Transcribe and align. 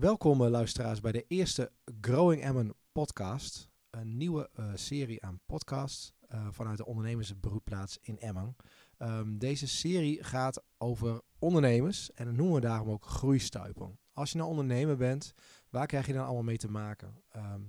Welkom 0.00 0.44
eh, 0.44 0.50
luisteraars 0.50 1.00
bij 1.00 1.12
de 1.12 1.24
eerste 1.28 1.72
Growing 2.00 2.42
Emmen 2.42 2.74
podcast. 2.92 3.70
Een 3.90 4.16
nieuwe 4.16 4.50
eh, 4.54 4.70
serie 4.74 5.24
aan 5.24 5.40
podcasts 5.46 6.14
eh, 6.28 6.46
vanuit 6.50 6.76
de 6.76 6.86
ondernemersbroedplaats 6.86 7.98
in 8.00 8.18
Emmen. 8.18 8.56
Ehm, 8.98 9.38
deze 9.38 9.68
serie 9.68 10.24
gaat 10.24 10.62
over 10.78 11.20
ondernemers 11.38 12.12
en 12.12 12.24
dat 12.24 12.34
noemen 12.34 12.54
we 12.54 12.60
daarom 12.60 12.90
ook 12.90 13.06
groeistuipen. 13.06 13.98
Als 14.12 14.30
je 14.30 14.38
nou 14.38 14.50
ondernemer 14.50 14.96
bent, 14.96 15.34
waar 15.68 15.86
krijg 15.86 16.06
je 16.06 16.12
dan 16.12 16.24
allemaal 16.24 16.42
mee 16.42 16.56
te 16.56 16.70
maken? 16.70 17.22
Ehm, 17.28 17.60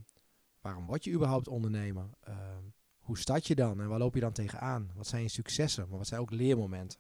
waarom 0.61 0.85
word 0.85 1.03
je 1.03 1.11
überhaupt 1.11 1.47
ondernemer? 1.47 2.09
Ehm, 2.19 2.63
hoe 2.99 3.17
start 3.17 3.47
je 3.47 3.55
dan 3.55 3.81
en 3.81 3.87
waar 3.87 3.99
loop 3.99 4.13
je 4.13 4.19
dan 4.19 4.33
tegenaan? 4.33 4.91
Wat 4.95 5.07
zijn 5.07 5.21
je 5.21 5.29
successen, 5.29 5.89
maar 5.89 5.97
wat 5.97 6.07
zijn 6.07 6.21
ook 6.21 6.31
leermomenten? 6.31 6.99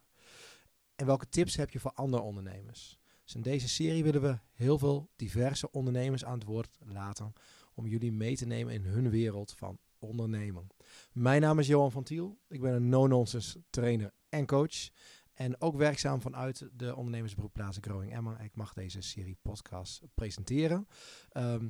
En 0.95 1.05
welke 1.05 1.29
tips 1.29 1.55
heb 1.55 1.69
je 1.69 1.79
voor 1.79 1.93
andere 1.93 2.23
ondernemers? 2.23 2.99
Dus 3.25 3.35
in 3.35 3.41
deze 3.41 3.69
serie 3.69 4.03
willen 4.03 4.21
we 4.21 4.39
heel 4.53 4.77
veel 4.77 5.09
diverse 5.15 5.71
ondernemers 5.71 6.25
aan 6.25 6.37
het 6.39 6.47
woord 6.47 6.77
laten 6.85 7.33
om 7.73 7.87
jullie 7.87 8.11
mee 8.11 8.35
te 8.35 8.45
nemen 8.45 8.73
in 8.73 8.83
hun 8.83 9.09
wereld 9.09 9.53
van 9.57 9.77
ondernemen. 9.99 10.67
Mijn 11.11 11.41
naam 11.41 11.59
is 11.59 11.67
Johan 11.67 11.91
van 11.91 12.03
Tiel. 12.03 12.37
Ik 12.47 12.61
ben 12.61 12.73
een 12.73 12.89
no-nonsense 12.89 13.63
trainer 13.69 14.13
en 14.29 14.45
coach. 14.45 14.89
En 15.33 15.61
ook 15.61 15.75
werkzaam 15.75 16.21
vanuit 16.21 16.67
de 16.73 16.95
ondernemersberoepplaats 16.95 17.77
Growing 17.81 18.13
Emma. 18.13 18.39
Ik 18.39 18.55
mag 18.55 18.73
deze 18.73 19.01
serie 19.01 19.37
podcast 19.41 20.01
presenteren. 20.13 20.87
Ehm, 21.29 21.67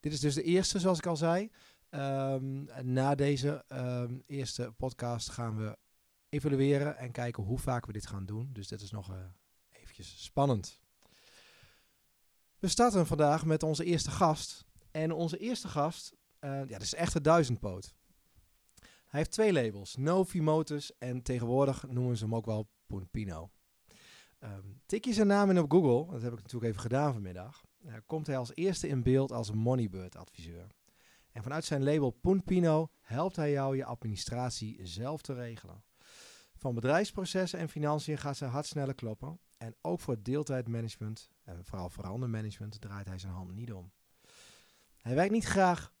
dit 0.00 0.12
is 0.12 0.20
dus 0.20 0.34
de 0.34 0.42
eerste, 0.42 0.78
zoals 0.78 0.98
ik 0.98 1.06
al 1.06 1.16
zei. 1.16 1.50
Ehm, 1.90 2.64
na 2.82 3.14
deze 3.14 3.64
ehm, 3.68 4.18
eerste 4.26 4.72
podcast 4.76 5.30
gaan 5.30 5.56
we 5.56 5.78
evalueren 6.28 6.96
en 6.96 7.10
kijken 7.12 7.42
hoe 7.42 7.58
vaak 7.58 7.86
we 7.86 7.92
dit 7.92 8.06
gaan 8.06 8.26
doen. 8.26 8.50
Dus 8.52 8.68
dit 8.68 8.80
is 8.80 8.90
nog 8.90 9.10
uh, 9.10 9.16
eventjes 9.70 10.24
spannend. 10.24 10.79
We 12.60 12.68
starten 12.68 13.06
vandaag 13.06 13.44
met 13.44 13.62
onze 13.62 13.84
eerste 13.84 14.10
gast. 14.10 14.64
En 14.90 15.12
onze 15.12 15.38
eerste 15.38 15.68
gast, 15.68 16.12
uh, 16.40 16.50
ja, 16.50 16.66
dat 16.66 16.82
is 16.82 16.94
echt 16.94 17.14
een 17.14 17.22
duizendpoot. 17.22 17.94
Hij 18.80 19.20
heeft 19.20 19.30
twee 19.30 19.52
labels, 19.52 19.96
Novi 19.96 20.42
Motors 20.42 20.98
en 20.98 21.22
tegenwoordig 21.22 21.86
noemen 21.88 22.16
ze 22.16 22.24
hem 22.24 22.34
ook 22.34 22.46
wel 22.46 22.68
Punpino. 22.86 23.50
Um, 24.40 24.80
tik 24.86 25.04
je 25.04 25.12
zijn 25.12 25.26
naam 25.26 25.50
in 25.50 25.58
op 25.58 25.70
Google, 25.70 26.12
dat 26.12 26.22
heb 26.22 26.32
ik 26.32 26.42
natuurlijk 26.42 26.70
even 26.70 26.80
gedaan 26.80 27.12
vanmiddag, 27.12 27.64
uh, 27.86 27.94
komt 28.06 28.26
hij 28.26 28.36
als 28.36 28.54
eerste 28.54 28.88
in 28.88 29.02
beeld 29.02 29.32
als 29.32 29.50
Moneybird 29.50 30.16
adviseur. 30.16 30.66
En 31.32 31.42
vanuit 31.42 31.64
zijn 31.64 31.84
label 31.84 32.10
Punpino 32.10 32.90
helpt 33.00 33.36
hij 33.36 33.50
jou 33.50 33.76
je 33.76 33.84
administratie 33.84 34.86
zelf 34.86 35.20
te 35.20 35.34
regelen. 35.34 35.84
Van 36.54 36.74
bedrijfsprocessen 36.74 37.58
en 37.58 37.68
financiën 37.68 38.18
gaat 38.18 38.36
zijn 38.36 38.50
hart 38.50 38.66
sneller 38.66 38.94
kloppen. 38.94 39.40
En 39.60 39.76
ook 39.80 40.00
voor 40.00 40.22
deeltijdmanagement 40.22 41.30
en 41.42 41.64
vooral 41.64 41.88
verandermanagement 41.88 42.80
draait 42.80 43.06
hij 43.06 43.18
zijn 43.18 43.32
hand 43.32 43.52
niet 43.52 43.72
om. 43.72 43.92
Hij 44.96 45.14
werkt 45.14 45.32
niet 45.32 45.44
graag 45.44 45.92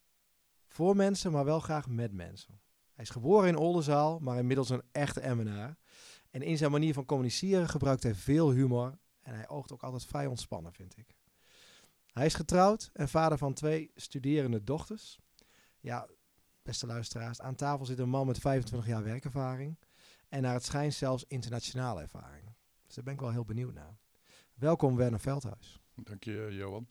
voor 0.66 0.96
mensen, 0.96 1.32
maar 1.32 1.44
wel 1.44 1.60
graag 1.60 1.88
met 1.88 2.12
mensen. 2.12 2.60
Hij 2.92 3.04
is 3.04 3.10
geboren 3.10 3.48
in 3.48 3.56
Oldenzaal, 3.56 4.18
maar 4.18 4.38
inmiddels 4.38 4.70
een 4.70 4.82
echte 4.92 5.20
Emmenaar. 5.20 5.76
En 6.30 6.42
in 6.42 6.56
zijn 6.56 6.70
manier 6.70 6.94
van 6.94 7.04
communiceren 7.04 7.68
gebruikt 7.68 8.02
hij 8.02 8.14
veel 8.14 8.50
humor. 8.50 8.98
En 9.20 9.34
hij 9.34 9.48
oogt 9.48 9.72
ook 9.72 9.82
altijd 9.82 10.04
vrij 10.04 10.26
ontspannen, 10.26 10.72
vind 10.72 10.96
ik. 10.96 11.16
Hij 12.12 12.26
is 12.26 12.34
getrouwd 12.34 12.90
en 12.92 13.08
vader 13.08 13.38
van 13.38 13.54
twee 13.54 13.90
studerende 13.94 14.64
dochters. 14.64 15.18
Ja, 15.80 16.08
beste 16.62 16.86
luisteraars, 16.86 17.40
aan 17.40 17.54
tafel 17.54 17.86
zit 17.86 17.98
een 17.98 18.08
man 18.08 18.26
met 18.26 18.38
25 18.38 18.88
jaar 18.88 19.04
werkervaring. 19.04 19.78
En 20.28 20.42
naar 20.42 20.54
het 20.54 20.64
schijnt 20.64 20.94
zelfs 20.94 21.24
internationale 21.28 22.00
ervaring. 22.00 22.49
Dus 22.90 22.98
daar 22.98 23.08
ben 23.08 23.14
ik 23.14 23.20
wel 23.20 23.30
heel 23.30 23.54
benieuwd 23.54 23.74
naar. 23.74 23.98
Welkom 24.54 24.96
Werner 24.96 25.20
Veldhuis. 25.20 25.80
Dank 25.94 26.24
je, 26.24 26.48
Johan. 26.50 26.88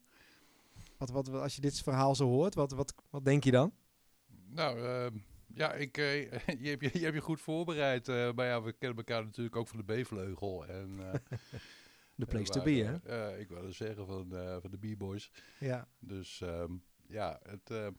Wat, 0.97 1.09
wat, 1.09 1.29
als 1.29 1.55
je 1.55 1.61
dit 1.61 1.81
verhaal 1.81 2.15
zo 2.15 2.27
hoort, 2.27 2.55
wat, 2.55 2.71
wat, 2.71 2.93
wat 3.09 3.25
denk 3.25 3.43
je 3.43 3.51
dan? 3.51 3.73
Nou, 4.47 4.79
uh, 4.79 5.21
ja, 5.47 5.73
ik, 5.73 5.97
uh, 5.97 6.31
je, 6.63 6.69
hebt, 6.69 6.81
je, 6.81 6.89
je 6.93 7.03
hebt 7.03 7.15
je 7.15 7.21
goed 7.21 7.41
voorbereid. 7.41 8.07
Uh, 8.07 8.31
maar 8.31 8.45
ja, 8.45 8.61
we 8.61 8.73
kennen 8.73 8.97
elkaar 8.97 9.23
natuurlijk 9.23 9.55
ook 9.55 9.67
van 9.67 9.83
de 9.85 10.01
B-vleugel. 10.01 10.65
En, 10.65 10.97
de 12.15 12.25
place 12.25 12.51
to 12.51 12.63
be, 12.63 12.99
hè? 13.03 13.37
ik 13.37 13.49
wilde 13.49 13.71
zeggen 13.71 14.05
van, 14.05 14.27
van 14.61 14.71
de 14.71 14.77
B-boys. 14.77 15.31
Ja. 15.59 15.87
Dus 15.99 16.41
um, 16.41 16.83
ja, 17.07 17.39
het, 17.43 17.93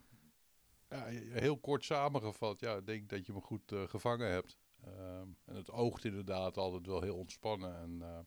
ja, 0.88 1.04
heel 1.32 1.58
kort 1.58 1.84
samengevat, 1.84 2.60
ja, 2.60 2.76
ik 2.76 2.86
denk 2.86 3.08
dat 3.08 3.26
je 3.26 3.32
me 3.32 3.40
goed 3.40 3.72
gevangen 3.86 4.30
hebt. 4.30 4.56
Uh, 4.86 5.20
en 5.44 5.56
het 5.56 5.70
oogt 5.70 6.04
inderdaad 6.04 6.56
altijd 6.56 6.86
wel 6.86 7.02
heel 7.02 7.16
ontspannen. 7.16 7.76
En 7.76 7.98
uh, 8.00 8.18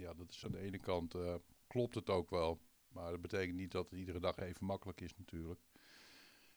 ja, 0.00 0.14
dat 0.14 0.30
is 0.30 0.44
aan 0.44 0.52
de 0.52 0.58
ene 0.58 0.78
kant 0.78 1.14
uh, 1.14 1.34
klopt 1.66 1.94
het 1.94 2.10
ook 2.10 2.30
wel. 2.30 2.60
Maar 2.88 3.10
dat 3.10 3.20
betekent 3.20 3.56
niet 3.56 3.70
dat 3.70 3.90
het 3.90 3.98
iedere 3.98 4.20
dag 4.20 4.38
even 4.38 4.66
makkelijk 4.66 5.00
is 5.00 5.16
natuurlijk. 5.16 5.60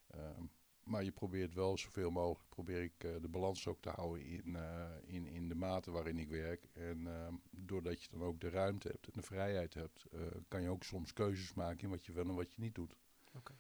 Ehm, 0.07 0.43
maar 0.83 1.03
je 1.03 1.11
probeert 1.11 1.53
wel 1.53 1.77
zoveel 1.77 2.11
mogelijk, 2.11 2.49
probeer 2.49 2.81
ik 2.81 2.99
de 2.99 3.27
balans 3.29 3.67
ook 3.67 3.81
te 3.81 3.89
houden 3.89 4.25
in, 4.25 4.57
in, 5.05 5.27
in 5.27 5.47
de 5.47 5.55
mate 5.55 5.91
waarin 5.91 6.17
ik 6.17 6.29
werk. 6.29 6.67
En 6.73 7.07
ehm, 7.07 7.33
doordat 7.49 8.03
je 8.03 8.09
dan 8.11 8.23
ook 8.23 8.39
de 8.39 8.49
ruimte 8.49 8.87
hebt 8.87 9.05
en 9.05 9.13
de 9.13 9.21
vrijheid 9.21 9.73
hebt, 9.73 10.05
kan 10.47 10.61
je 10.61 10.69
ook 10.69 10.83
soms 10.83 11.13
keuzes 11.13 11.53
maken 11.53 11.83
in 11.83 11.89
wat 11.89 12.05
je 12.05 12.11
wel 12.11 12.27
en 12.27 12.35
wat 12.35 12.53
je 12.53 12.61
niet 12.61 12.75
doet. 12.75 12.95
Okay. 13.35 13.57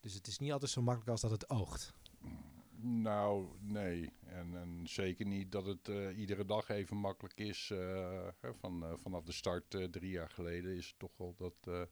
Dus 0.00 0.14
het 0.14 0.26
is 0.26 0.38
niet 0.38 0.52
altijd 0.52 0.70
zo 0.70 0.82
makkelijk 0.82 1.10
als 1.10 1.20
dat 1.20 1.30
het 1.30 1.50
oogt. 1.50 1.94
Nou, 2.80 3.46
nee. 3.60 4.12
En, 4.26 4.56
en 4.56 4.80
zeker 4.84 5.26
niet 5.26 5.52
dat 5.52 5.66
het 5.66 5.88
uh, 5.88 6.18
iedere 6.18 6.44
dag 6.44 6.68
even 6.68 6.96
makkelijk 6.96 7.40
is. 7.40 7.70
Uh, 7.72 8.28
van, 8.40 8.84
uh, 8.84 8.92
vanaf 8.96 9.24
de 9.24 9.32
start 9.32 9.70
drie 9.90 10.10
jaar 10.10 10.30
geleden 10.30 10.76
is 10.76 10.86
het 10.86 10.98
toch 10.98 11.16
wel 11.16 11.34
dat, 11.36 11.88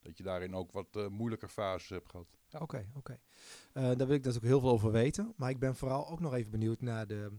dat 0.00 0.16
je 0.16 0.22
daarin 0.22 0.54
ook 0.54 0.72
wat 0.72 1.10
moeilijker 1.10 1.48
fases 1.48 1.88
hebt 1.88 2.10
gehad. 2.10 2.26
Oké, 2.58 2.88
oké. 2.94 3.18
Daar 3.72 3.96
wil 3.96 4.08
ik 4.10 4.24
natuurlijk 4.24 4.44
heel 4.44 4.60
veel 4.60 4.70
over 4.70 4.92
weten. 4.92 5.32
Maar 5.36 5.50
ik 5.50 5.58
ben 5.58 5.76
vooral 5.76 6.08
ook 6.08 6.20
nog 6.20 6.34
even 6.34 6.50
benieuwd 6.50 6.80
naar 6.80 7.06
de 7.06 7.38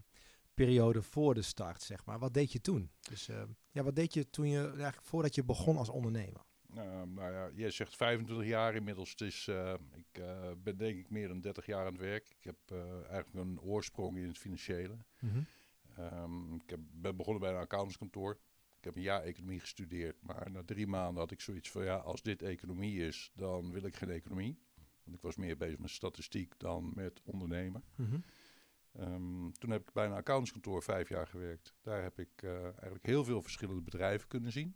periode 0.53 1.01
voor 1.01 1.33
de 1.33 1.41
start, 1.41 1.81
zeg 1.81 2.05
maar. 2.05 2.19
Wat 2.19 2.33
deed 2.33 2.51
je 2.51 2.61
toen? 2.61 2.91
Dus 3.09 3.29
ja, 3.71 3.83
wat 3.83 3.95
deed 3.95 4.13
je 4.13 4.29
toen 4.29 4.49
je, 4.49 4.59
eigenlijk 4.65 5.01
voordat 5.01 5.35
je 5.35 5.43
begon 5.43 5.77
als 5.77 5.89
ondernemer? 5.89 6.41
Uh, 6.77 7.01
nou 7.01 7.31
ja, 7.31 7.49
jij 7.55 7.71
zegt 7.71 7.95
25 7.95 8.47
jaar 8.47 8.75
inmiddels. 8.75 9.09
Het 9.09 9.21
is, 9.21 9.47
uh, 9.47 9.73
ik 9.95 10.19
uh, 10.19 10.51
ben 10.63 10.77
denk 10.77 10.97
ik 10.97 11.09
meer 11.09 11.27
dan 11.27 11.41
30 11.41 11.65
jaar 11.65 11.85
aan 11.85 11.91
het 11.91 12.01
werk. 12.01 12.29
Ik 12.29 12.43
heb 12.43 12.77
eigenlijk 13.09 13.33
een 13.33 13.61
oorsprong 13.61 14.17
in 14.17 14.27
het 14.27 14.37
financiële. 14.37 14.97
Mm 15.19 15.29
-hmm. 15.29 15.45
um, 15.99 16.53
ik 16.53 16.69
heb, 16.69 16.79
ben 16.91 17.15
begonnen 17.15 17.41
bij 17.41 17.51
een 17.51 17.61
accountantskantoor. 17.61 18.31
Ik 18.77 18.83
heb 18.83 18.95
een 18.95 19.01
jaar 19.01 19.21
economie 19.21 19.59
gestudeerd. 19.59 20.21
Maar 20.21 20.51
na 20.51 20.63
drie 20.65 20.87
maanden 20.87 21.21
had 21.21 21.31
ik 21.31 21.41
zoiets 21.41 21.71
van... 21.71 21.83
ja, 21.83 21.95
als 21.95 22.21
dit 22.21 22.41
economie 22.41 23.05
is, 23.05 23.31
dan 23.35 23.71
wil 23.71 23.83
ik 23.83 23.95
geen 23.95 24.09
economie. 24.09 24.57
Want 25.03 25.15
ik 25.15 25.21
was 25.21 25.35
meer 25.35 25.57
bezig 25.57 25.79
met 25.79 25.89
statistiek 25.89 26.53
dan 26.59 26.91
met 26.95 27.21
ondernemen. 27.23 27.83
Mm 27.95 28.05
-hmm. 28.05 28.23
um, 29.13 29.53
toen 29.53 29.69
heb 29.69 29.81
ik 29.81 29.93
bij 29.93 30.05
een 30.05 30.11
accountantskantoor 30.11 30.83
vijf 30.83 31.09
jaar 31.09 31.27
gewerkt. 31.27 31.73
Daar 31.81 32.03
heb 32.03 32.19
ik 32.19 32.43
eigenlijk 32.43 33.05
heel 33.05 33.23
veel 33.23 33.41
verschillende 33.41 33.81
bedrijven 33.81 34.27
kunnen 34.27 34.51
zien. 34.51 34.75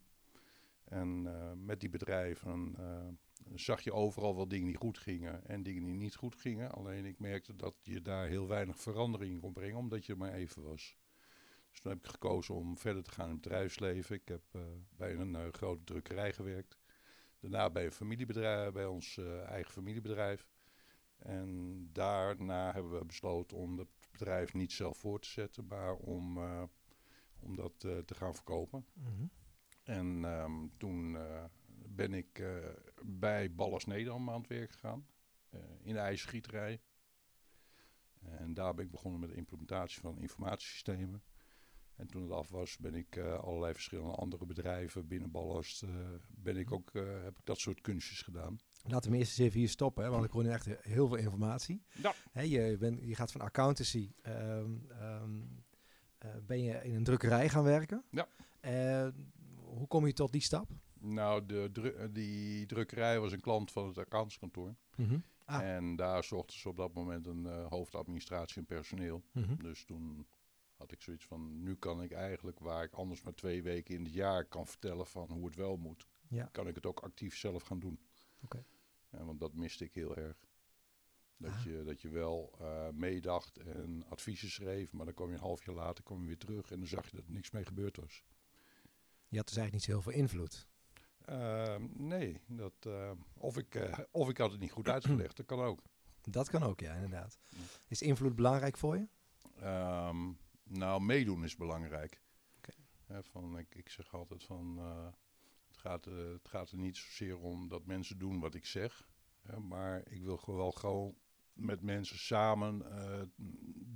En 0.90 1.24
uh, 1.26 1.52
met 1.56 1.80
die 1.80 1.90
bedrijven 1.90 2.76
uh, 2.80 3.08
zag 3.56 3.82
je 3.82 3.94
overal 3.94 4.36
wel 4.36 4.48
dingen 4.48 4.68
die 4.68 4.78
goed 4.78 4.98
gingen 4.98 5.46
en 5.46 5.64
dingen 5.64 5.84
die 5.84 5.96
niet 5.96 6.16
goed 6.16 6.36
gingen. 6.36 6.72
Alleen 6.72 7.06
ik 7.06 7.20
merkte 7.20 7.56
dat 7.56 7.76
je 7.82 8.02
daar 8.02 8.28
heel 8.28 8.48
weinig 8.48 8.80
verandering 8.80 9.42
kon 9.42 9.54
brengen, 9.54 9.78
omdat 9.78 10.06
je 10.06 10.16
maar 10.16 10.34
even 10.34 10.64
was. 10.64 10.98
Dus 11.70 11.80
toen 11.80 11.92
heb 11.92 12.04
ik 12.04 12.10
gekozen 12.12 12.56
om 12.56 12.78
verder 12.78 13.04
te 13.04 13.12
gaan 13.12 13.26
in 13.26 13.32
het 13.32 13.42
bedrijfsleven. 13.42 14.16
Ik 14.16 14.28
heb 14.28 14.42
uh, 14.52 14.62
bij 14.90 15.16
een 15.16 15.54
grote 15.54 15.84
drukkerij 15.84 16.34
gewerkt. 16.34 16.78
Daarna 17.40 17.70
bij 17.70 17.86
een 17.86 17.92
familiebedrijf, 17.92 18.72
bij 18.72 18.86
ons 18.86 19.18
eigen 19.46 19.72
familiebedrijf. 19.72 20.50
En 21.18 21.80
daarna 21.92 22.74
hebben 22.74 23.00
we 23.00 23.06
besloten 23.06 23.58
om 23.58 23.78
het 23.78 23.88
bedrijf 24.12 24.54
niet 24.54 24.72
zelf 24.72 24.98
voor 24.98 25.20
te 25.20 25.30
zetten, 25.30 25.68
maar 25.68 25.96
om, 25.96 26.40
om 27.40 27.56
dat 27.56 27.80
te 27.80 28.16
gaan 28.16 28.36
verkopen. 28.36 28.86
Mm. 28.94 29.30
En 29.88 30.24
um, 30.24 30.72
toen 30.78 31.14
uh, 31.14 31.44
ben 31.88 32.14
ik 32.14 32.40
uh, 32.40 32.56
bij 33.04 33.54
Ballas 33.54 33.86
Nederland 33.86 34.30
aan 34.30 34.40
het 34.40 34.48
werk 34.48 34.72
gegaan. 34.72 35.08
Uh, 35.54 35.60
in 35.82 35.94
de 35.94 36.00
ijsgieterij. 36.00 36.82
En 38.22 38.54
daar 38.54 38.74
ben 38.74 38.86
ik 38.86 38.92
begonnen 38.92 39.20
met 39.20 39.30
de 39.30 39.36
implementatie 39.36 40.00
van 40.00 40.20
informatiesystemen. 40.20 41.24
En 41.96 42.08
toen 42.08 42.22
het 42.22 42.32
af 42.32 42.50
was, 42.50 42.78
ben 42.78 42.96
ik 42.96 43.18
allerlei 43.18 43.74
verschillende 43.74 44.16
andere 44.16 44.46
bedrijven 44.46 45.08
binnen 45.08 45.32
Ballast. 45.32 45.84
ben 46.28 46.58
ik 46.58 46.72
ook, 46.72 46.94
heb 46.94 47.38
ik 47.38 47.46
dat 47.46 47.60
soort 47.60 47.82
kunstjes 47.82 48.22
gedaan. 48.22 48.60
Laten 48.84 49.12
we 49.12 49.18
eerst 49.18 49.30
eens 49.30 49.48
even 49.48 49.60
hier 49.60 49.70
stoppen, 49.70 50.04
hè, 50.04 50.10
want 50.10 50.26
ik 50.26 50.32
hoor 50.32 50.44
nu 50.44 50.50
echt 50.50 50.66
heel 50.66 51.08
veel 51.08 51.18
informatie. 51.18 51.84
Ja. 52.02 52.14
Hè, 52.32 52.42
je, 52.42 52.78
ben, 52.78 53.08
je 53.08 53.16
gaat 53.16 53.32
van 53.32 53.42
accountancy, 53.42 54.12
um, 54.24 54.88
um, 55.02 55.66
ben 56.46 56.62
je 56.62 56.84
in 56.84 56.96
een 56.96 57.04
drukkerij 57.04 57.50
gaan 57.50 57.64
werken. 57.64 58.04
Ja 58.10 58.28
hoe 59.78 59.88
kom 59.88 60.06
je 60.08 60.14
tot 60.14 60.32
die 60.32 60.42
stap? 60.42 60.70
Nou, 61.00 61.46
de 61.46 61.70
dru 61.72 62.12
die 62.12 62.66
drukkerij 62.66 63.20
was 63.20 63.32
een 63.32 63.40
klant 63.42 63.72
van 63.72 63.88
het 63.88 63.98
accountskantoor. 63.98 64.76
Mm 64.96 65.08
-hmm. 65.08 65.24
ah. 65.46 65.62
En 65.76 65.96
daar 65.96 66.24
zochten 66.24 66.58
ze 66.60 66.70
op 66.70 66.76
dat 66.78 66.94
moment 66.94 67.28
een 67.28 67.44
uh, 67.46 67.68
hoofdadministratie 67.68 68.58
en 68.58 68.66
personeel. 68.66 69.24
Mm 69.32 69.44
-hmm. 69.44 69.58
Dus 69.62 69.86
toen 69.86 70.28
had 70.76 70.92
ik 70.92 71.02
zoiets 71.02 71.26
van, 71.26 71.64
nu 71.64 71.76
kan 71.76 72.04
ik 72.04 72.12
eigenlijk 72.12 72.60
waar 72.60 72.84
ik 72.84 72.94
anders 72.94 73.22
maar 73.22 73.34
twee 73.34 73.64
weken 73.64 73.96
in 73.96 74.04
het 74.04 74.14
jaar 74.14 74.46
kan 74.46 74.68
vertellen 74.68 75.08
van 75.08 75.32
hoe 75.32 75.46
het 75.46 75.56
wel 75.56 75.78
moet, 75.78 76.08
Ja. 76.28 76.46
kan 76.52 76.68
ik 76.68 76.76
het 76.76 76.86
ook 76.86 77.00
actief 77.00 77.38
zelf 77.38 77.64
gaan 77.64 77.80
doen. 77.80 78.00
Ja, 79.12 79.24
want 79.26 79.40
dat 79.40 79.54
miste 79.54 79.84
ik 79.84 79.94
heel 79.94 80.16
erg. 80.16 80.46
Dat, 81.38 81.52
Ah. 81.52 81.64
je, 81.64 81.84
dat 81.86 82.02
je 82.02 82.10
wel 82.10 82.54
eh, 82.60 82.90
meedacht 82.90 83.58
en 83.58 84.04
adviezen 84.10 84.50
schreef, 84.50 84.94
maar 84.94 85.06
dan 85.06 85.14
kwam 85.14 85.28
je 85.28 85.34
een 85.34 85.40
half 85.40 85.66
jaar 85.66 85.76
later 85.76 86.04
kwam 86.04 86.22
je 86.22 86.28
weer 86.28 86.38
terug 86.38 86.72
en 86.72 86.78
dan 86.78 86.88
zag 86.88 87.10
je 87.10 87.16
dat 87.16 87.26
er 87.26 87.32
niks 87.32 87.52
mee 87.52 87.66
gebeurd 87.66 87.98
was. 87.98 88.24
Je 89.30 89.38
had 89.38 89.48
dus 89.48 89.58
eigenlijk 89.58 89.74
niet 89.74 89.84
zo 89.84 89.92
heel 89.92 90.02
veel 90.02 90.22
invloed. 90.22 90.68
Ehm, 91.26 91.88
nee, 91.94 92.42
dat, 92.48 92.74
eh, 92.80 93.12
of, 93.34 93.58
ik, 93.58 93.76
eh, 93.76 94.00
of 94.12 94.30
ik 94.30 94.38
had 94.38 94.52
het 94.52 94.60
niet 94.60 94.72
goed 94.72 94.90
uitgelegd, 94.90 95.38
dat 95.38 95.46
kan 95.46 95.60
ook. 95.60 95.82
Dat 96.22 96.50
kan 96.50 96.64
ook, 96.64 96.80
ja, 96.80 96.94
inderdaad. 96.94 97.40
Is 97.88 98.02
invloed 98.02 98.36
belangrijk 98.36 98.78
voor 98.78 98.98
je? 98.98 99.08
Ehm, 99.60 100.32
nou, 100.64 101.02
meedoen 101.02 101.44
is 101.44 101.56
belangrijk. 101.56 102.22
Oké. 102.58 102.74
Van, 103.22 103.58
ik, 103.58 103.76
ik 103.76 103.90
zeg 103.90 104.14
altijd 104.14 104.44
van, 104.44 104.78
eh, 104.78 105.08
het, 105.68 105.78
gaat, 105.78 106.06
het 106.06 106.48
gaat 106.48 106.72
er 106.72 106.78
niet 106.78 106.98
zozeer 106.98 107.40
om 107.40 107.68
dat 107.68 107.86
mensen 107.86 108.18
doen 108.18 108.40
wat 108.40 108.54
ik 108.54 108.66
zeg. 108.66 109.10
Hè, 109.42 109.60
maar 109.60 110.08
ik 110.10 110.24
wil 110.24 110.38
gewoon, 110.38 110.74
gewoon 110.74 111.16
met 111.54 111.82
mensen 111.82 112.20
samen 112.20 112.84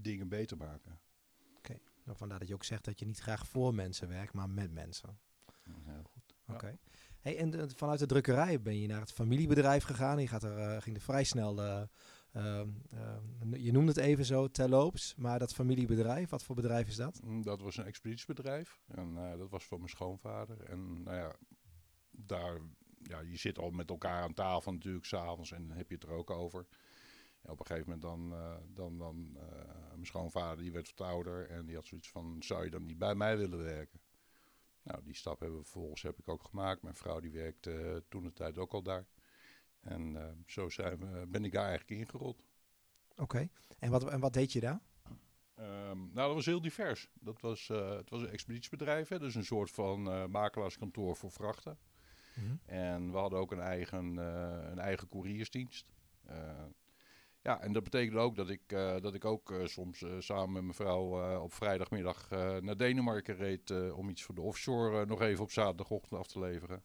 dingen 0.02 0.28
beter 0.28 0.58
maken. 0.58 1.00
Nou, 1.64 1.80
vandaar 2.16 2.40
dat 2.40 2.48
je 2.48 2.54
ook 2.54 2.64
zegt 2.64 2.86
dat 2.86 3.00
je 3.00 3.06
niet 3.06 3.20
graag 3.20 3.48
voor 3.48 3.74
mensen 3.74 4.08
werkt, 4.08 4.34
maar 4.34 4.50
met 4.50 4.72
mensen. 4.74 5.20
Heel 5.84 6.04
goed. 6.04 6.36
Ja. 6.48 6.54
Oké. 6.54 6.78
Hey, 7.22 7.38
en 7.38 7.50
de- 7.50 7.70
vanuit 7.76 8.00
de 8.00 8.06
drukkerij 8.06 8.62
ben 8.62 8.80
je 8.80 8.88
naar 8.88 9.00
het 9.00 9.12
familiebedrijf 9.12 9.84
gegaan. 9.84 10.20
Je 10.22 10.28
gaat 10.28 10.44
er, 10.44 10.58
eh, 10.58 10.82
ging 10.82 10.96
er 10.96 11.02
vrij 11.02 11.24
snel, 11.24 11.62
eh, 11.62 11.82
ehm, 12.32 12.70
ehm, 12.92 13.56
je 13.56 13.72
noemde 13.72 13.92
het 13.92 14.00
even 14.02 14.26
zo, 14.26 14.48
terloops. 14.48 15.16
Maar 15.18 15.40
dat 15.40 15.54
familiebedrijf, 15.54 16.30
wat 16.30 16.44
voor 16.44 16.56
bedrijf 16.56 16.88
is 16.88 16.96
dat? 16.96 17.22
Mm, 17.24 17.42
Dat 17.44 17.62
was 17.62 17.78
een 17.78 17.86
expeditiebedrijf. 17.86 18.80
En 18.88 19.18
eh, 19.18 19.38
dat 19.38 19.50
was 19.50 19.66
van 19.66 19.78
mijn 19.78 19.90
schoonvader. 19.90 20.64
En 20.64 21.04
nou 21.04 21.18
ja, 21.18 21.36
daar, 22.12 22.60
ja, 23.04 23.20
je 23.20 23.38
zit 23.38 23.58
al 23.60 23.70
met 23.72 23.90
elkaar 23.90 24.22
aan 24.24 24.34
tafel 24.34 24.72
natuurlijk 24.74 25.06
s'avonds 25.06 25.52
en 25.52 25.68
dan 25.68 25.78
heb 25.78 25.90
je 25.90 25.96
het 25.96 26.04
er 26.04 26.12
ook 26.12 26.30
over. 26.30 26.66
Op 27.42 27.60
een 27.60 27.66
gegeven 27.66 27.90
moment 27.90 28.02
dan, 28.02 28.38
eh, 28.38 28.56
dan, 28.68 28.98
dan 28.98 29.38
eh, 29.38 29.92
mijn 29.92 30.06
schoonvader, 30.06 30.64
die 30.64 30.72
werd 30.72 30.94
wat 30.96 31.08
ouder 31.08 31.50
en 31.50 31.66
die 31.66 31.76
had 31.76 31.86
zoiets 31.86 32.10
van, 32.10 32.36
zou 32.40 32.64
je 32.64 32.70
dan 32.70 32.86
niet 32.86 32.98
bij 32.98 33.16
mij 33.16 33.38
willen 33.38 33.64
werken? 33.64 34.00
Nou, 34.84 35.04
die 35.04 35.16
stap 35.16 35.40
hebben 35.40 35.58
we 35.58 35.64
vervolgens 35.64 36.02
heb 36.02 36.20
ik 36.20 36.28
ook 36.28 36.44
gemaakt. 36.44 36.82
Mijn 36.82 36.96
vrouw 36.96 37.20
die 37.20 37.32
werkte 37.32 37.72
eh, 37.72 37.96
toen 38.10 38.24
de 38.24 38.34
tijd 38.34 38.58
ook 38.58 38.74
al 38.74 38.82
daar. 38.82 39.06
En 39.80 40.44
zo 40.46 40.70
zijn 40.70 40.98
we, 41.00 41.28
ben 41.28 41.46
ik 41.46 41.52
daar 41.52 41.68
eigenlijk 41.68 42.02
ingerold. 42.02 42.44
Oké. 43.16 43.50
En, 43.80 43.92
wat, 43.92 44.10
en 44.10 44.20
wat 44.20 44.34
deed 44.34 44.52
je 44.52 44.60
daar? 44.60 44.82
Ehm, 45.56 45.98
nou, 45.98 46.14
dat 46.14 46.34
was 46.34 46.46
heel 46.46 46.62
divers. 46.62 47.10
Dat 47.14 47.42
was, 47.42 47.68
het 47.68 48.10
was 48.10 48.22
een 48.22 48.30
expeditiebedrijf, 48.30 49.08
hè, 49.08 49.20
dus 49.20 49.36
een 49.36 49.46
soort 49.46 49.72
van 49.72 50.32
makelaarskantoor 50.32 51.16
voor 51.16 51.32
vrachten. 51.32 51.78
En 52.66 53.12
we 53.12 53.18
hadden 53.18 53.40
ook 53.40 53.52
een 53.52 53.60
eigen, 53.60 54.18
een 54.72 54.80
eigen 54.80 55.08
couriersdienst. 55.08 55.92
Eh, 56.32 56.64
ja, 57.44 57.62
en 57.62 57.74
dat 57.74 57.84
betekende 57.84 58.20
ook 58.20 58.36
dat 58.36 58.50
ik, 58.50 58.72
eh, 58.72 58.96
dat 59.00 59.14
ik 59.14 59.26
ook 59.26 59.52
eh, 59.52 59.66
soms 59.66 60.02
eh, 60.02 60.16
samen 60.20 60.52
met 60.52 60.62
mijn 60.62 60.74
vrouw 60.74 61.40
op 61.42 61.54
vrijdagmiddag 61.54 62.30
naar 62.62 62.78
Denemarken 62.78 63.36
reed 63.36 63.92
om 63.92 64.10
iets 64.10 64.24
voor 64.24 64.36
de 64.36 64.42
offshore 64.42 65.06
nog 65.06 65.22
even 65.22 65.44
op 65.44 65.52
zaterdagochtend 65.52 66.20
af 66.20 66.28
te 66.28 66.40
leveren. 66.40 66.84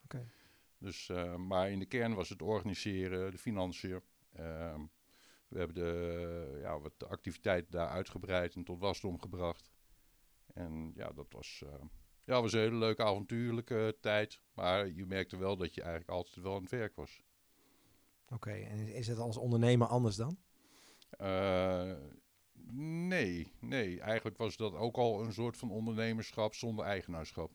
Dus, 0.78 1.10
maar 1.36 1.70
in 1.70 1.78
de 1.78 1.86
kern 1.86 2.14
was 2.14 2.28
het 2.28 2.42
organiseren, 2.42 3.30
de 3.30 3.38
financiën. 3.38 4.00
Ehm, 4.32 4.80
we 5.48 5.58
hebben 5.58 5.74
de, 5.74 6.58
ja, 6.60 6.80
wat 6.80 6.92
de 6.96 7.06
activiteiten 7.06 7.72
daar 7.72 7.88
uitgebreid 7.88 8.54
en 8.54 8.64
tot 8.64 8.80
wasdom 8.80 9.20
gebracht. 9.20 9.70
En 10.54 10.92
ja, 10.94 11.08
dat 11.12 11.32
was, 11.32 11.64
ja, 12.24 12.42
was 12.42 12.52
een 12.52 12.60
hele 12.60 12.76
leuke 12.76 13.04
avontuurlijke 13.04 13.96
tijd. 14.00 14.40
Maar 14.54 14.88
je 14.88 15.06
merkte 15.06 15.36
wel 15.36 15.56
dat 15.56 15.74
je 15.74 15.80
eigenlijk 15.80 16.10
altijd 16.10 16.36
wel 16.44 16.54
aan 16.54 16.62
het 16.62 16.70
werk 16.70 16.96
was. 16.96 17.22
Oké, 18.28 18.50
en 18.50 18.94
is 18.94 19.06
het 19.06 19.18
als 19.18 19.36
ondernemer 19.36 19.86
anders 19.86 20.16
dan? 20.16 20.38
Eh, 21.10 21.92
nee, 23.08 23.52
nee. 23.60 24.00
Eigenlijk 24.00 24.36
was 24.36 24.56
dat 24.56 24.74
ook 24.74 24.96
al 24.96 25.24
een 25.24 25.32
soort 25.32 25.56
van 25.56 25.70
ondernemerschap 25.70 26.54
zonder 26.54 26.84
eigenaarschap. 26.84 27.50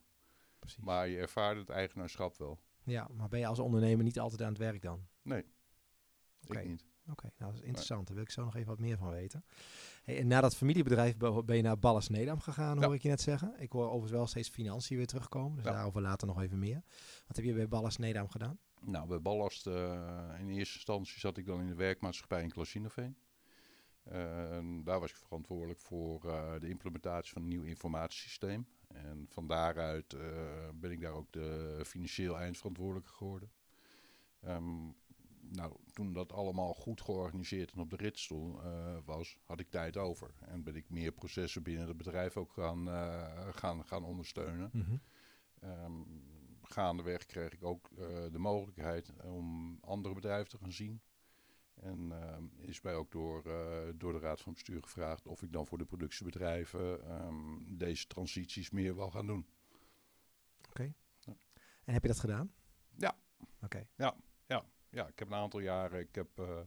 Precies. 0.59 0.83
Maar 0.83 1.07
je 1.07 1.17
ervaarde 1.17 1.59
het 1.59 1.69
eigenaarschap 1.69 2.37
wel. 2.37 2.59
Ja, 2.83 3.07
maar 3.13 3.27
ben 3.27 3.39
je 3.39 3.45
als 3.47 3.59
ondernemer 3.59 4.03
niet 4.03 4.19
altijd 4.19 4.41
aan 4.41 4.49
het 4.49 4.57
werk 4.57 4.81
dan? 4.81 5.07
Nee, 5.21 5.45
ik 6.47 6.65
niet. 6.65 6.85
Oké, 7.09 7.31
nou 7.37 7.51
dat 7.51 7.61
is 7.61 7.65
interessant. 7.67 8.05
Daar 8.07 8.15
wil 8.15 8.25
ik 8.25 8.31
zo 8.31 8.43
nog 8.43 8.55
even 8.55 8.67
wat 8.67 8.79
meer 8.79 8.97
van 8.97 9.09
weten. 9.09 9.45
Hey, 10.03 10.17
en 10.19 10.27
na 10.27 10.41
dat 10.41 10.55
familiebedrijf 10.55 11.17
be- 11.17 11.43
ben 11.43 11.55
je 11.55 11.61
naar 11.61 11.79
Ballas 11.79 12.09
Nedam 12.09 12.39
gegaan, 12.39 12.83
hoor 12.83 12.93
ik 12.95 13.01
je 13.01 13.09
net 13.09 13.21
zeggen. 13.21 13.53
Ik 13.59 13.71
hoor 13.71 13.85
overigens 13.85 14.11
wel 14.11 14.27
steeds 14.27 14.49
financiën 14.49 14.97
weer 14.97 15.07
terugkomen, 15.07 15.55
dus 15.55 15.65
Ja. 15.65 15.71
daarover 15.71 16.01
later 16.01 16.27
nog 16.27 16.41
even 16.41 16.59
meer. 16.59 16.81
Wat 17.27 17.35
heb 17.35 17.45
je 17.45 17.53
bij 17.53 17.67
Ballas 17.67 17.97
Nedam 17.97 18.29
gedaan? 18.29 18.59
Nou, 18.81 19.07
bij 19.07 19.21
Ballast, 19.21 19.67
eh, 19.67 19.73
in 20.39 20.49
eerste 20.49 20.75
instantie 20.75 21.19
zat 21.19 21.37
ik 21.37 21.45
dan 21.45 21.59
in 21.59 21.67
de 21.67 21.75
werkmaatschappij 21.75 22.43
in 22.43 22.49
Klasineveen. 22.51 23.17
En 24.03 24.83
daar 24.83 24.99
was 24.99 25.09
ik 25.09 25.15
verantwoordelijk 25.15 25.79
voor 25.79 26.25
eh, 26.25 26.59
de 26.59 26.69
implementatie 26.69 27.33
van 27.33 27.41
een 27.41 27.47
nieuw 27.47 27.63
informatiesysteem. 27.63 28.67
En 28.87 29.25
van 29.29 29.47
daaruit 29.47 30.13
eh, 30.13 30.21
ben 30.73 30.91
ik 30.91 31.01
daar 31.01 31.13
ook 31.13 31.31
de 31.31 31.81
financieel 31.85 32.39
eindverantwoordelijke 32.39 33.11
geworden. 33.11 33.51
Ehm, 34.39 34.85
nou, 35.41 35.75
toen 35.93 36.13
dat 36.13 36.31
allemaal 36.31 36.73
goed 36.73 37.01
georganiseerd 37.01 37.71
en 37.71 37.79
op 37.79 37.89
de 37.89 37.95
rit 37.95 38.19
stond, 38.19 38.59
eh, 38.59 38.97
was, 39.05 39.37
had 39.45 39.59
ik 39.59 39.69
tijd 39.69 39.97
over. 39.97 40.33
En 40.39 40.63
ben 40.63 40.75
ik 40.75 40.89
meer 40.89 41.11
processen 41.11 41.63
binnen 41.63 41.87
het 41.87 41.97
bedrijf 41.97 42.37
ook 42.37 42.51
gaan, 42.51 42.87
gaan, 43.53 43.85
gaan 43.85 44.03
ondersteunen. 44.03 44.69
Ehm, 45.59 46.01
gaandeweg 46.61 47.25
kreeg 47.25 47.53
ik 47.53 47.63
ook 47.63 47.89
de 48.31 48.39
mogelijkheid 48.39 49.13
om 49.23 49.77
andere 49.81 50.13
bedrijven 50.13 50.49
te 50.49 50.57
gaan 50.57 50.71
zien. 50.71 51.01
En 51.81 52.11
ehm, 52.11 52.43
is 52.59 52.81
mij 52.81 52.95
ook 52.95 53.11
door, 53.11 53.45
eh, 53.45 53.89
door 53.95 54.13
de 54.13 54.19
Raad 54.19 54.41
van 54.41 54.53
Bestuur 54.53 54.81
gevraagd 54.83 55.27
of 55.27 55.41
ik 55.41 55.51
dan 55.53 55.67
voor 55.67 55.77
de 55.77 55.85
productiebedrijven 55.85 57.05
ehm, 57.07 57.57
deze 57.77 58.07
transities 58.07 58.69
meer 58.69 58.95
wil 58.95 59.11
gaan 59.11 59.27
doen. 59.27 59.45
En 61.83 61.93
heb 61.93 62.01
je 62.01 62.07
dat 62.07 62.19
gedaan? 62.19 62.51
Ja. 62.95 63.17
Oké, 63.61 63.87
Ja, 64.89 65.07
ik 65.07 65.19
heb 65.19 65.27
een 65.27 65.33
aantal 65.33 65.59
jaren, 65.59 65.99
ik 65.99 66.15
heb 66.15 66.39
eh, 66.39 66.59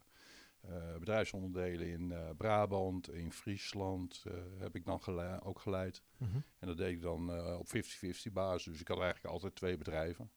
eh, 0.60 0.98
bedrijfsonderdelen 0.98 1.86
in 1.86 2.12
Brabant, 2.36 3.10
in 3.10 3.32
Friesland 3.32 4.24
heb 4.58 4.74
ik 4.74 4.84
dan 4.84 5.00
gele- 5.02 5.40
ook 5.42 5.58
geleid. 5.58 6.02
Mhm. 6.16 6.36
En 6.58 6.66
dat 6.66 6.76
deed 6.76 6.92
ik 6.92 7.02
dan 7.02 7.30
op 7.58 7.68
50-50 7.68 8.32
basis. 8.32 8.72
Dus 8.72 8.80
ik 8.80 8.88
had 8.88 9.00
eigenlijk 9.00 9.34
altijd 9.34 9.54
twee 9.54 9.76
bedrijven. 9.76 10.30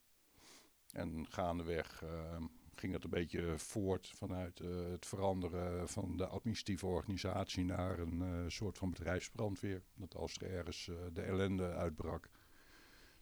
En 0.91 1.25
gaandeweg 1.29 2.03
eh, 2.03 2.37
ging 2.79 2.93
het 2.93 3.03
een 3.03 3.09
beetje 3.09 3.57
voort 3.57 4.07
vanuit 4.07 4.59
eh, 4.59 4.89
het 4.89 5.05
veranderen 5.05 5.87
van 5.89 6.17
de 6.17 6.27
administratieve 6.27 6.85
organisatie 6.85 7.65
naar 7.65 7.99
een 7.99 8.21
eh, 8.21 8.43
soort 8.47 8.77
van 8.77 8.89
bedrijfsbrandweer. 8.89 9.83
Dat 9.95 10.15
als 10.15 10.35
er 10.35 10.51
ergens 10.51 10.87
eh, 10.87 10.95
de 11.13 11.21
ellende 11.21 11.73
uitbrak, 11.73 12.29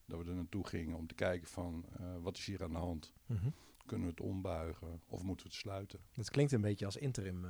dat 0.06 0.20
we 0.24 0.30
er 0.30 0.36
naartoe 0.36 0.68
gingen 0.68 0.98
om 0.98 1.08
te 1.08 1.16
kijken 1.16 1.48
van 1.48 1.86
wat 2.22 2.38
is 2.38 2.46
hier 2.46 2.64
aan 2.64 2.72
de 2.72 2.78
hand? 2.78 3.14
Mhm. 3.26 3.50
Kunnen 3.86 4.06
we 4.06 4.12
het 4.12 4.22
ombuigen 4.22 5.02
of 5.08 5.24
moeten 5.24 5.46
we 5.46 5.52
het 5.52 5.62
sluiten? 5.62 6.00
Dat 6.14 6.30
klinkt 6.30 6.52
een 6.52 6.62
beetje 6.62 6.86
als 6.86 6.98
interim 6.98 7.46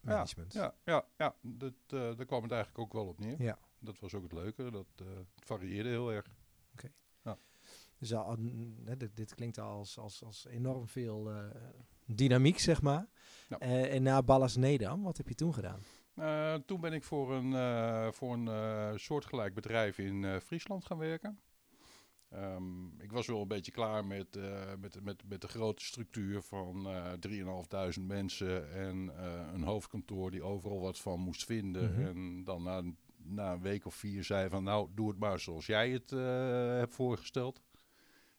management. 0.00 0.52
Ja, 0.52 0.74
ja, 0.84 1.04
ja 1.16 1.34
dat, 1.40 1.74
daar 1.88 2.24
kwam 2.24 2.42
het 2.42 2.52
eigenlijk 2.52 2.78
ook 2.78 2.92
wel 2.92 3.06
op 3.06 3.18
neer. 3.18 3.42
Ja. 3.42 3.58
Dat 3.78 3.98
was 3.98 4.14
ook 4.14 4.22
het 4.22 4.32
leuke, 4.32 4.70
dat 4.70 4.86
het 4.96 5.44
varieerde 5.44 5.88
heel 5.88 6.12
erg. 6.12 6.26
Dus 7.98 8.14
al, 8.14 8.36
dit, 8.98 9.16
dit 9.16 9.34
klinkt 9.34 9.58
als, 9.58 9.98
als, 9.98 10.24
als 10.24 10.46
enorm 10.46 10.88
veel 10.88 11.30
eh, 11.30 11.44
dynamiek, 12.06 12.58
zeg 12.58 12.82
maar. 12.82 13.06
Ja. 13.48 13.58
Eh, 13.58 13.94
en 13.94 14.02
na 14.02 14.22
Ballas 14.22 14.56
Nedam, 14.56 15.02
wat 15.02 15.16
heb 15.16 15.28
je 15.28 15.34
toen 15.34 15.54
gedaan? 15.54 15.80
Eh, 16.14 16.54
toen 16.54 16.80
ben 16.80 16.92
ik 16.92 17.04
voor 17.04 17.32
een, 17.34 17.52
voor 18.12 18.34
een 18.34 18.98
soortgelijk 18.98 19.54
bedrijf 19.54 19.98
in 19.98 20.40
Friesland 20.40 20.84
gaan 20.84 20.98
werken. 20.98 21.40
Ehm, 22.28 22.86
ik 23.00 23.12
was 23.12 23.26
wel 23.26 23.40
een 23.40 23.48
beetje 23.48 23.72
klaar 23.72 24.04
met, 24.06 24.38
met, 24.80 25.02
met, 25.04 25.22
met 25.28 25.40
de 25.40 25.48
grote 25.48 25.84
structuur 25.84 26.42
van 26.42 26.86
eh 26.88 27.12
3.500 27.98 28.02
mensen 28.06 28.72
en 28.72 29.10
een 29.54 29.62
hoofdkantoor 29.62 30.30
die 30.30 30.42
overal 30.42 30.80
wat 30.80 30.98
van 30.98 31.20
moest 31.20 31.44
vinden. 31.44 31.92
Mhm. 31.92 32.06
En 32.06 32.44
dan 32.44 32.62
na, 32.62 32.78
een- 32.78 32.96
na 33.22 33.52
een 33.52 33.60
week 33.62 33.86
of 33.86 33.94
vier 33.94 34.24
zei 34.24 34.48
van 34.48 34.64
nou, 34.64 34.88
doe 34.94 35.08
het 35.08 35.18
maar 35.18 35.38
zoals 35.40 35.66
jij 35.66 35.90
het 35.90 36.10
hebt 36.80 36.94
voorgesteld. 36.94 37.60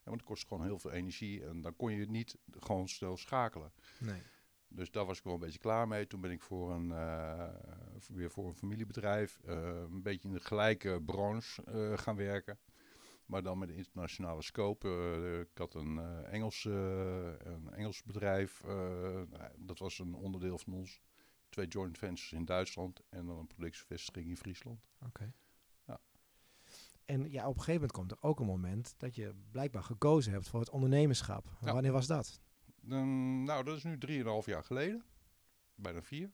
Want 0.02 0.20
het 0.20 0.28
kost 0.28 0.46
gewoon 0.46 0.64
heel 0.64 0.78
veel 0.78 0.90
energie 0.90 1.44
en 1.44 1.60
dan 1.60 1.76
kon 1.76 1.92
je 1.92 2.06
niet 2.06 2.38
gewoon 2.58 2.88
snel 2.88 3.16
schakelen. 3.16 3.72
Nee. 3.98 4.22
Dus 4.72 4.90
daar 4.90 5.04
was 5.04 5.18
ik 5.18 5.24
wel 5.24 5.34
een 5.34 5.40
beetje 5.40 5.58
klaar 5.58 5.88
mee. 5.88 6.06
Toen 6.06 6.20
ben 6.20 6.30
ik 6.30 6.42
voor 6.42 6.72
een, 6.72 6.92
eh, 6.92 7.48
weer 8.08 8.30
voor 8.30 8.46
een 8.46 8.54
familiebedrijf, 8.54 9.40
eh, 9.44 9.80
een 9.90 10.02
beetje 10.02 10.28
in 10.28 10.34
de 10.34 10.40
gelijke 10.40 11.02
branche 11.04 11.64
eh, 11.64 11.98
gaan 11.98 12.16
werken. 12.16 12.58
Maar 13.26 13.42
dan 13.42 13.58
met 13.58 13.68
een 13.68 13.74
internationale 13.74 14.42
scope. 14.42 14.88
Ik 15.50 15.58
had 15.58 15.74
een, 15.74 15.98
Engels, 16.24 16.64
een 16.64 17.70
Engels 17.72 18.02
bedrijf. 18.02 18.62
nou, 18.64 19.28
dat 19.56 19.78
was 19.78 19.98
een 19.98 20.14
onderdeel 20.14 20.58
van 20.58 20.72
ons. 20.72 21.00
Twee 21.48 21.66
joint 21.66 21.98
ventures 21.98 22.32
in 22.32 22.44
Duitsland 22.44 23.00
en 23.08 23.26
dan 23.26 23.38
een 23.38 23.46
productievestiging 23.46 24.28
in 24.28 24.36
Friesland. 24.36 24.80
Oké. 25.06 25.32
En 27.10 27.30
ja, 27.30 27.48
op 27.48 27.54
een 27.54 27.62
gegeven 27.62 27.72
moment 27.72 27.92
komt 27.92 28.10
er 28.10 28.18
ook 28.20 28.40
een 28.40 28.46
moment 28.46 28.94
dat 28.96 29.14
je 29.14 29.34
blijkbaar 29.50 29.82
gekozen 29.82 30.32
hebt 30.32 30.48
voor 30.48 30.60
het 30.60 30.70
ondernemerschap. 30.70 31.56
Ja. 31.60 31.72
Wanneer 31.72 31.92
was 31.92 32.06
dat? 32.06 32.40
Nou, 32.80 33.64
dat 33.64 33.76
is 33.76 33.84
nu 33.84 33.98
3,5 33.98 34.44
jaar 34.44 34.64
geleden. 34.64 35.04
Bijna 35.74 36.02
vier. 36.02 36.30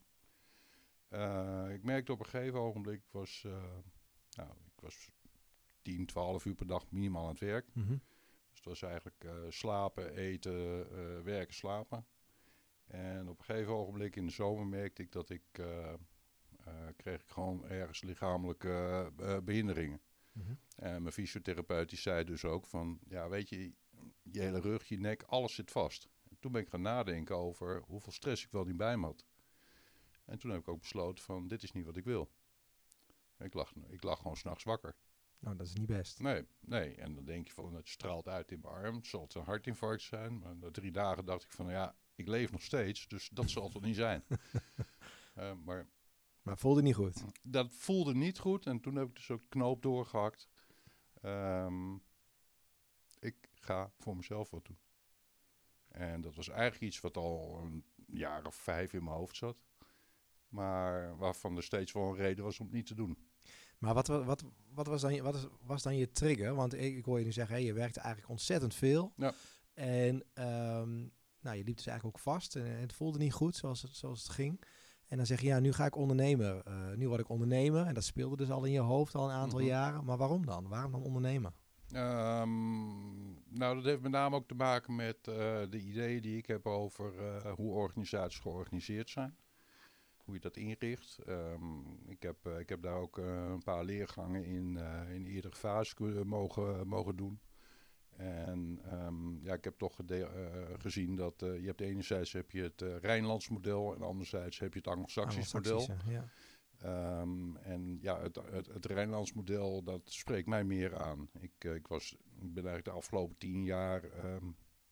Eh, 1.08 1.66
ik 1.72 1.82
merkte 1.82 2.12
op 2.12 2.18
een 2.18 2.24
gegeven 2.24 2.60
ogenblik, 2.60 2.96
ik 2.96 3.10
was, 3.10 3.42
eh, 3.46 3.52
nou, 4.30 4.50
ik 4.50 4.80
was 4.80 5.10
10, 5.82 6.06
12 6.06 6.44
uur 6.44 6.54
per 6.54 6.66
dag 6.66 6.90
minimaal 6.90 7.22
aan 7.22 7.28
het 7.28 7.40
werk. 7.40 7.66
Mhm. 7.72 7.96
Dus 8.48 8.56
het 8.56 8.64
was 8.64 8.82
eigenlijk 8.82 9.24
eh, 9.24 9.32
slapen, 9.48 10.14
eten, 10.14 11.24
werken, 11.24 11.54
slapen. 11.54 12.06
En 12.86 13.28
op 13.28 13.38
een 13.38 13.44
gegeven 13.44 13.72
ogenblik 13.72 14.16
in 14.16 14.26
de 14.26 14.32
zomer 14.32 14.66
merkte 14.66 15.02
ik 15.02 15.12
dat 15.12 15.30
ik, 15.30 15.42
kreeg 16.96 17.20
ik 17.20 17.28
gewoon 17.28 17.68
ergens 17.68 18.02
lichamelijke 18.02 19.12
eh, 19.18 19.38
behinderingen. 19.44 20.00
Mhm. 20.36 20.54
En 20.76 21.02
mijn 21.02 21.14
fysiotherapeut 21.14 21.88
die 21.88 21.98
zei 21.98 22.24
dus 22.24 22.44
ook 22.44 22.66
van, 22.66 22.98
ja 23.08 23.28
weet 23.28 23.48
je, 23.48 23.72
je 24.22 24.40
hele 24.40 24.60
rug, 24.60 24.84
je 24.88 24.98
nek, 24.98 25.22
alles 25.22 25.54
zit 25.54 25.70
vast. 25.70 26.08
En 26.28 26.36
toen 26.40 26.52
ben 26.52 26.62
ik 26.62 26.68
gaan 26.68 26.82
nadenken 26.82 27.36
over 27.36 27.82
hoeveel 27.86 28.12
stress 28.12 28.44
ik 28.44 28.50
wel 28.50 28.64
niet 28.64 28.76
bij 28.76 28.96
me 28.96 29.06
had. 29.06 29.24
En 30.24 30.38
toen 30.38 30.50
heb 30.50 30.60
ik 30.60 30.68
ook 30.68 30.80
besloten 30.80 31.24
van, 31.24 31.48
dit 31.48 31.62
is 31.62 31.72
niet 31.72 31.84
wat 31.84 31.96
ik 31.96 32.04
wil. 32.04 32.30
Ik 33.38 33.54
lag, 33.54 33.72
ik 33.88 34.02
lag 34.02 34.18
gewoon 34.18 34.36
s'nachts 34.36 34.64
wakker. 34.64 34.96
Nou, 35.38 35.56
dat 35.56 35.66
is 35.66 35.74
niet 35.74 35.86
best. 35.86 36.20
Nee, 36.20 36.46
nee. 36.60 36.94
En 36.94 37.14
dan 37.14 37.24
denk 37.24 37.46
je 37.46 37.52
van, 37.52 37.74
het 37.74 37.88
straalt 37.88 38.28
uit 38.28 38.50
in 38.52 38.60
mijn 38.60 38.74
arm. 38.74 38.96
Het 38.96 39.06
zal 39.06 39.22
het 39.22 39.34
een 39.34 39.44
hartinfarct 39.44 40.02
zijn. 40.02 40.38
Maar 40.38 40.56
na 40.56 40.70
drie 40.70 40.92
dagen 40.92 41.24
dacht 41.24 41.44
ik 41.44 41.52
van, 41.52 41.70
ja, 41.70 41.96
ik 42.14 42.28
leef 42.28 42.52
nog 42.52 42.62
steeds. 42.62 43.08
Dus 43.08 43.28
dat 43.28 43.50
zal 43.50 43.70
het 43.72 43.82
niet 43.82 43.96
zijn. 43.96 44.24
Eh, 45.36 45.52
maar 45.64 45.88
Maar 46.46 46.58
voelde 46.58 46.82
niet 46.82 46.94
goed. 46.94 47.24
dat 47.42 47.72
voelde 47.74 48.14
niet 48.14 48.38
goed. 48.38 48.66
En 48.66 48.80
toen 48.80 48.94
heb 48.96 49.08
ik 49.08 49.14
dus 49.14 49.30
ook 49.30 49.42
knoop 49.48 49.82
doorgehakt. 49.82 50.48
Ehm, 51.22 51.94
ik 53.18 53.34
ga 53.54 53.90
voor 53.98 54.16
mezelf 54.16 54.50
wat 54.50 54.64
doen. 54.64 54.78
En 55.88 56.20
dat 56.20 56.34
was 56.34 56.48
eigenlijk 56.48 56.82
iets 56.82 57.00
wat 57.00 57.16
al 57.16 57.60
een 57.62 57.84
jaar 58.06 58.46
of 58.46 58.54
vijf 58.54 58.92
in 58.92 59.04
mijn 59.04 59.16
hoofd 59.16 59.36
zat. 59.36 59.56
Maar 60.48 61.16
waarvan 61.16 61.56
er 61.56 61.62
steeds 61.62 61.92
wel 61.92 62.08
een 62.08 62.16
reden 62.16 62.44
was 62.44 62.58
om 62.60 62.66
het 62.66 62.74
niet 62.74 62.86
te 62.86 62.94
doen. 62.94 63.18
Maar 63.78 63.94
wat, 63.94 64.06
wa- 64.06 64.24
wat, 64.24 64.44
wat, 64.72 64.86
was, 64.86 65.00
dan 65.00 65.14
je, 65.14 65.22
wat 65.22 65.48
was 65.60 65.82
dan 65.82 65.96
je 65.96 66.12
trigger? 66.12 66.54
Want 66.54 66.74
ik, 66.74 66.96
ik 66.96 67.04
hoor 67.04 67.18
je 67.18 67.24
nu 67.24 67.32
zeggen, 67.32 67.54
hey, 67.54 67.64
je 67.64 67.72
werkte 67.72 68.00
eigenlijk 68.00 68.30
ontzettend 68.30 68.74
veel. 68.74 69.12
Ja. 69.16 69.34
En 69.74 70.24
ehm, 70.34 70.98
nou, 71.40 71.56
je 71.56 71.64
liep 71.64 71.76
dus 71.76 71.86
eigenlijk 71.86 72.16
ook 72.16 72.22
vast. 72.22 72.56
En 72.56 72.64
het 72.80 72.92
voelde 72.92 73.18
niet 73.18 73.32
goed 73.32 73.56
zoals 73.56 73.82
het, 73.82 73.94
zoals 73.96 74.22
het 74.22 74.32
ging. 74.32 74.60
En 75.08 75.16
dan 75.16 75.26
zeg 75.26 75.40
je, 75.40 75.46
ja, 75.46 75.58
nu 75.60 75.72
ga 75.72 75.84
ik 75.86 75.96
ondernemen. 75.96 76.64
Eh, 76.64 76.92
nu 76.96 77.08
word 77.08 77.20
ik 77.20 77.28
ondernemer. 77.28 77.86
En 77.86 77.94
dat 77.94 78.04
speelde 78.04 78.36
dus 78.36 78.50
al 78.50 78.64
in 78.64 78.72
je 78.72 78.80
hoofd 78.80 79.14
al 79.14 79.24
een 79.28 79.34
aantal 79.36 79.58
Mhm. 79.58 79.68
jaren. 79.68 80.04
Maar 80.04 80.16
waarom 80.16 80.46
dan? 80.46 80.68
Waarom 80.68 80.92
dan 80.92 81.02
ondernemen? 81.02 81.52
Ehm, 81.92 83.24
nou, 83.48 83.74
dat 83.74 83.84
heeft 83.84 84.02
met 84.02 84.10
name 84.10 84.36
ook 84.36 84.48
te 84.48 84.54
maken 84.54 84.94
met 84.94 85.16
eh, 85.28 85.34
de 85.70 85.80
ideeën 85.80 86.22
die 86.22 86.36
ik 86.36 86.46
heb 86.46 86.66
over 86.66 87.12
eh, 87.18 87.52
hoe 87.54 87.72
organisaties 87.72 88.38
georganiseerd 88.40 89.10
zijn. 89.10 89.36
Hoe 90.24 90.34
je 90.34 90.40
dat 90.40 90.56
inricht. 90.56 91.18
Ehm, 91.26 91.78
ik, 92.06 92.22
heb, 92.22 92.46
ik 92.58 92.68
heb 92.68 92.82
daar 92.82 92.96
ook 92.96 93.16
een 93.16 93.62
paar 93.64 93.84
leergangen 93.84 94.44
in, 94.44 94.78
in 95.12 95.26
eerdere 95.26 95.54
fases 95.56 95.94
kunnen- 95.94 96.26
mogen, 96.26 96.88
mogen 96.88 97.16
doen. 97.16 97.40
En 98.16 98.80
ehm, 98.84 99.44
ja, 99.44 99.54
ik 99.54 99.64
heb 99.64 99.78
toch 99.78 99.98
eh, 100.06 100.26
gezien 100.78 101.16
dat 101.16 101.42
eh, 101.42 101.60
je 101.60 101.66
hebt 101.66 101.80
enerzijds 101.80 102.32
heb 102.32 102.50
je 102.50 102.62
het 102.62 102.82
eh 102.82 102.96
Rijnlands 102.96 103.48
model 103.48 103.94
en 103.94 104.02
anderzijds 104.02 104.58
heb 104.58 104.72
je 104.72 104.78
het 104.78 104.88
Anglo-Saxisch 104.88 105.52
model. 105.52 105.88
Ja. 106.08 106.28
Ehm, 106.78 107.56
en 107.56 107.98
ja, 108.00 108.20
het, 108.20 108.36
het, 108.50 108.66
het 108.66 108.86
Rijnlands 108.86 109.32
model, 109.32 109.82
dat 109.82 110.00
spreekt 110.04 110.48
mij 110.48 110.64
meer 110.64 110.96
aan. 110.96 111.28
Ik, 111.40 111.64
ik, 111.64 111.86
was, 111.86 112.12
ik 112.12 112.54
ben 112.54 112.64
eigenlijk 112.64 112.84
de 112.84 112.90
afgelopen 112.90 113.36
tien 113.38 113.64
jaar 113.64 114.04
ehm, 114.04 114.46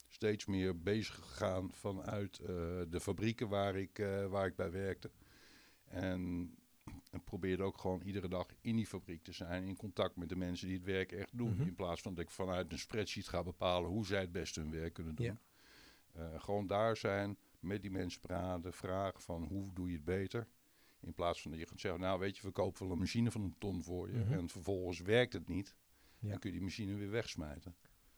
steeds 0.09 0.47
meer 0.47 0.83
bezig 0.83 1.15
gegaan 1.15 1.73
vanuit 1.73 2.37
de 2.89 3.01
fabrieken 3.01 3.49
waar 3.49 3.77
ik, 3.77 3.97
waar 4.29 4.47
ik 4.47 4.57
bij 4.57 4.71
werkte. 4.71 5.11
En 5.85 6.55
probeerde 7.39 7.63
ook 7.63 7.79
gewoon 7.79 8.01
iedere 8.01 8.29
dag 8.29 8.47
in 8.61 8.77
die 8.77 8.87
fabriek 8.87 9.23
te 9.23 9.33
zijn, 9.33 9.65
in 9.65 9.77
contact 9.77 10.17
met 10.17 10.29
de 10.29 10.37
mensen 10.37 10.67
die 10.67 10.77
het 10.77 10.87
werk 10.87 11.13
echt 11.13 11.39
doen. 11.39 11.55
Mhm. 11.55 11.63
In 11.63 11.75
plaats 11.75 12.01
van 12.01 12.15
dat 12.15 12.25
ik 12.25 12.31
vanuit 12.31 12.73
een 12.73 12.79
spreadsheet 12.79 13.29
ga 13.29 13.43
bepalen 13.43 13.91
hoe 13.91 14.07
zij 14.07 14.21
het 14.21 14.33
beste 14.33 14.61
hun 14.61 14.71
werk 14.71 14.93
kunnen 14.93 15.15
doen. 15.15 15.27
Ja. 15.27 15.39
Eh, 16.13 16.41
gewoon 16.43 16.67
daar 16.67 16.97
zijn, 16.97 17.37
met 17.61 17.83
die 17.83 17.91
mensen 17.91 18.21
praten, 18.21 18.73
vragen 18.73 19.21
van 19.21 19.45
hoe 19.45 19.73
doe 19.73 19.89
je 19.89 19.95
het 19.95 20.05
beter. 20.05 20.47
In 21.01 21.15
plaats 21.15 21.43
van 21.43 21.51
dat 21.51 21.61
je 21.61 21.67
gaat 21.67 21.81
zeggen, 21.81 22.01
nou 22.01 22.19
weet 22.19 22.37
je, 22.37 22.43
we 22.43 22.51
kopen 22.51 22.83
wel 22.83 22.93
een 22.93 22.99
machine 22.99 23.31
van 23.31 23.43
een 23.43 23.55
ton 23.59 23.83
voor 23.83 24.11
je. 24.11 24.19
Mhm. 24.19 24.33
En 24.33 24.49
vervolgens 24.49 25.01
werkt 25.01 25.33
het 25.33 25.49
niet. 25.49 25.75
Ja. 26.19 26.29
Dan 26.29 26.39
kun 26.39 26.51
je 26.51 26.57
die 26.57 26.65
machine 26.65 26.95
weer 26.95 27.11
wegsmijten. 27.11 27.75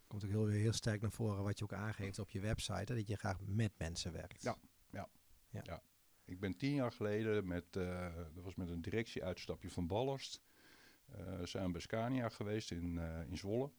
Komt 0.07 0.25
ook 0.25 0.31
heel, 0.31 0.47
heel 0.47 0.73
sterk 0.73 1.01
naar 1.01 1.13
voren 1.13 1.43
wat 1.43 1.59
je 1.59 1.65
ook 1.65 1.73
aangeeft 1.73 2.19
op 2.19 2.31
je 2.31 2.41
website. 2.41 2.93
Hè, 2.93 2.95
dat 2.99 3.09
je 3.09 3.17
graag 3.17 3.41
met 3.47 3.73
mensen 3.77 4.13
werkt. 4.13 4.43
Ja. 4.43 5.81
Ik 6.27 6.41
ben 6.41 6.57
tien 6.57 6.75
jaar 6.75 6.93
geleden 6.93 7.47
met, 7.47 7.77
eh, 7.77 8.15
dat 8.35 8.45
was 8.45 8.55
met 8.55 8.69
een 8.69 8.83
directieuitstapje 8.83 9.71
van 9.71 9.87
Ballast. 9.87 10.41
eh 11.07 11.43
zijn 11.43 11.67
we 11.67 11.71
bij 11.71 11.81
Scania 11.81 12.29
geweest 12.29 12.71
in, 12.71 12.99
eh, 12.99 13.29
in 13.29 13.37
Zwolle. 13.37 13.71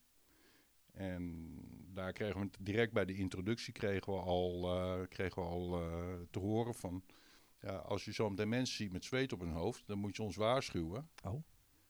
En 0.91 1.53
daar 1.93 2.13
kregen 2.13 2.39
we 2.39 2.49
direct 2.59 2.93
bij 2.93 3.05
de 3.05 3.13
introductie 3.13 3.73
kregen 3.73 4.13
we 4.13 4.19
al, 4.19 4.61
kregen 5.07 5.41
we 5.41 5.47
al 5.47 5.69
te 6.29 6.39
horen 6.39 6.75
van... 6.75 7.03
Ja, 7.59 7.75
als 7.75 8.05
je 8.05 8.13
zo 8.13 8.29
meteen 8.29 8.49
mensen 8.49 8.75
ziet 8.75 8.91
met 8.91 9.05
zweet 9.05 9.33
op 9.33 9.39
hun 9.39 9.51
hoofd, 9.51 9.87
dan 9.87 9.99
moet 9.99 10.15
je 10.15 10.23
ons 10.23 10.35
waarschuwen. 10.35 11.09
Oh. 11.23 11.43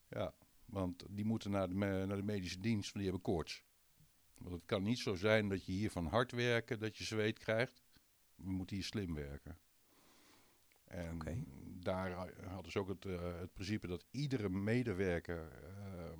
Ja, 0.09 0.33
want 0.65 1.05
die 1.09 1.25
moeten 1.25 1.51
naar 1.51 1.69
de, 1.69 1.75
naar 1.75 2.17
de 2.17 2.23
medische 2.23 2.59
dienst, 2.59 2.93
want 2.93 3.03
die 3.03 3.03
hebben 3.03 3.21
koorts. 3.21 3.63
Want 4.37 4.55
het 4.55 4.65
kan 4.65 4.83
niet 4.83 4.99
zo 4.99 5.15
zijn 5.15 5.49
dat 5.49 5.65
je 5.65 5.71
hier 5.71 5.91
van 5.91 6.05
hard 6.05 6.31
werken, 6.31 6.79
dat 6.79 6.97
je 6.97 7.03
zweet 7.03 7.39
krijgt. 7.39 7.83
We 8.35 8.51
moeten 8.51 8.75
hier 8.75 8.85
slim 8.85 9.13
werken. 9.13 9.57
En 10.87 11.45
daar 11.79 12.11
ha- 12.11 12.29
hadden 12.47 12.71
ze 12.71 12.79
ook 12.79 12.87
het, 12.87 13.05
eh, 13.05 13.39
het 13.39 13.53
principe 13.53 13.87
dat 13.87 14.05
iedere 14.11 14.49
medewerker 14.49 15.51
ehm, 15.51 16.19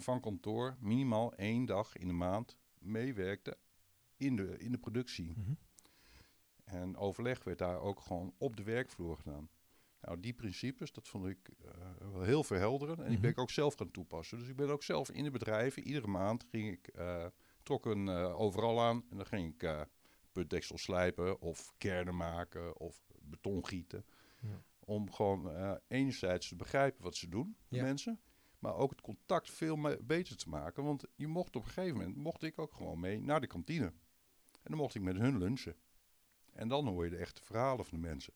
van 0.00 0.20
kantoor 0.20 0.76
minimaal 0.80 1.34
één 1.34 1.64
dag 1.64 1.96
in 1.96 2.06
de 2.06 2.12
maand 2.12 2.56
meewerkte 2.78 3.56
in 4.16 4.36
de, 4.36 4.58
in 4.58 4.72
de 4.72 4.78
productie. 4.78 5.32
Mhm. 5.36 5.52
En 6.64 6.96
overleg 6.96 7.44
werd 7.44 7.58
daar 7.58 7.80
ook 7.80 8.00
gewoon 8.00 8.34
op 8.38 8.56
de 8.56 8.62
werkvloer 8.62 9.16
gedaan. 9.16 9.48
Nou, 10.00 10.20
die 10.20 10.32
principes, 10.34 10.92
dat 10.92 11.08
vond 11.08 11.26
ik 11.26 11.50
wel 12.12 12.22
heel 12.22 12.44
verhelderend. 12.44 12.98
En 12.98 13.04
die 13.08 13.18
ben 13.18 13.30
Mhm. 13.30 13.38
ik 13.38 13.38
ook 13.38 13.50
zelf 13.50 13.74
gaan 13.74 13.90
toepassen. 13.90 14.38
Dus 14.38 14.48
ik 14.48 14.56
ben 14.56 14.68
ook 14.70 14.82
zelf 14.82 15.10
in 15.10 15.24
de 15.24 15.30
bedrijven, 15.30 15.82
iedere 15.82 16.06
maand 16.06 16.44
ging 16.50 16.70
ik, 16.72 16.86
eh, 16.88 17.26
trok 17.62 17.86
een 17.86 18.08
overal 18.08 18.80
aan. 18.82 19.04
En 19.10 19.16
dan 19.16 19.26
ging 19.26 19.54
ik 19.62 19.86
putdeksel 20.32 20.78
slijpen 20.78 21.40
of 21.40 21.72
kernen 21.78 22.16
maken 22.16 22.76
of 22.80 23.02
beton 23.26 23.66
gieten. 23.66 24.04
Ja. 24.40 24.62
Om 24.78 25.12
gewoon 25.12 25.50
eh, 25.50 25.72
enerzijds 25.88 26.48
te 26.48 26.56
begrijpen 26.56 27.02
wat 27.02 27.14
ze 27.16 27.28
doen, 27.28 27.56
de 27.68 27.76
Ja. 27.76 27.82
mensen. 27.82 28.20
Maar 28.58 28.74
ook 28.74 28.90
het 28.90 29.00
contact 29.00 29.50
veel 29.50 29.96
beter 30.02 30.36
te 30.36 30.48
maken. 30.48 30.84
Want 30.84 31.04
je 31.14 31.26
mocht 31.26 31.56
op 31.56 31.64
een 31.64 31.70
gegeven 31.70 31.96
moment, 31.98 32.16
mocht 32.16 32.42
ik 32.42 32.58
ook 32.58 32.72
gewoon 32.74 33.00
mee 33.00 33.20
naar 33.22 33.40
de 33.40 33.46
kantine. 33.46 33.86
En 33.86 34.70
dan 34.70 34.76
mocht 34.76 34.94
ik 34.94 35.02
met 35.02 35.16
hun 35.16 35.38
lunchen. 35.38 35.74
En 36.52 36.68
dan 36.68 36.86
hoor 36.86 37.04
je 37.04 37.10
de 37.10 37.16
echte 37.16 37.42
verhalen 37.42 37.84
van 37.84 38.00
de 38.00 38.06
mensen. 38.08 38.32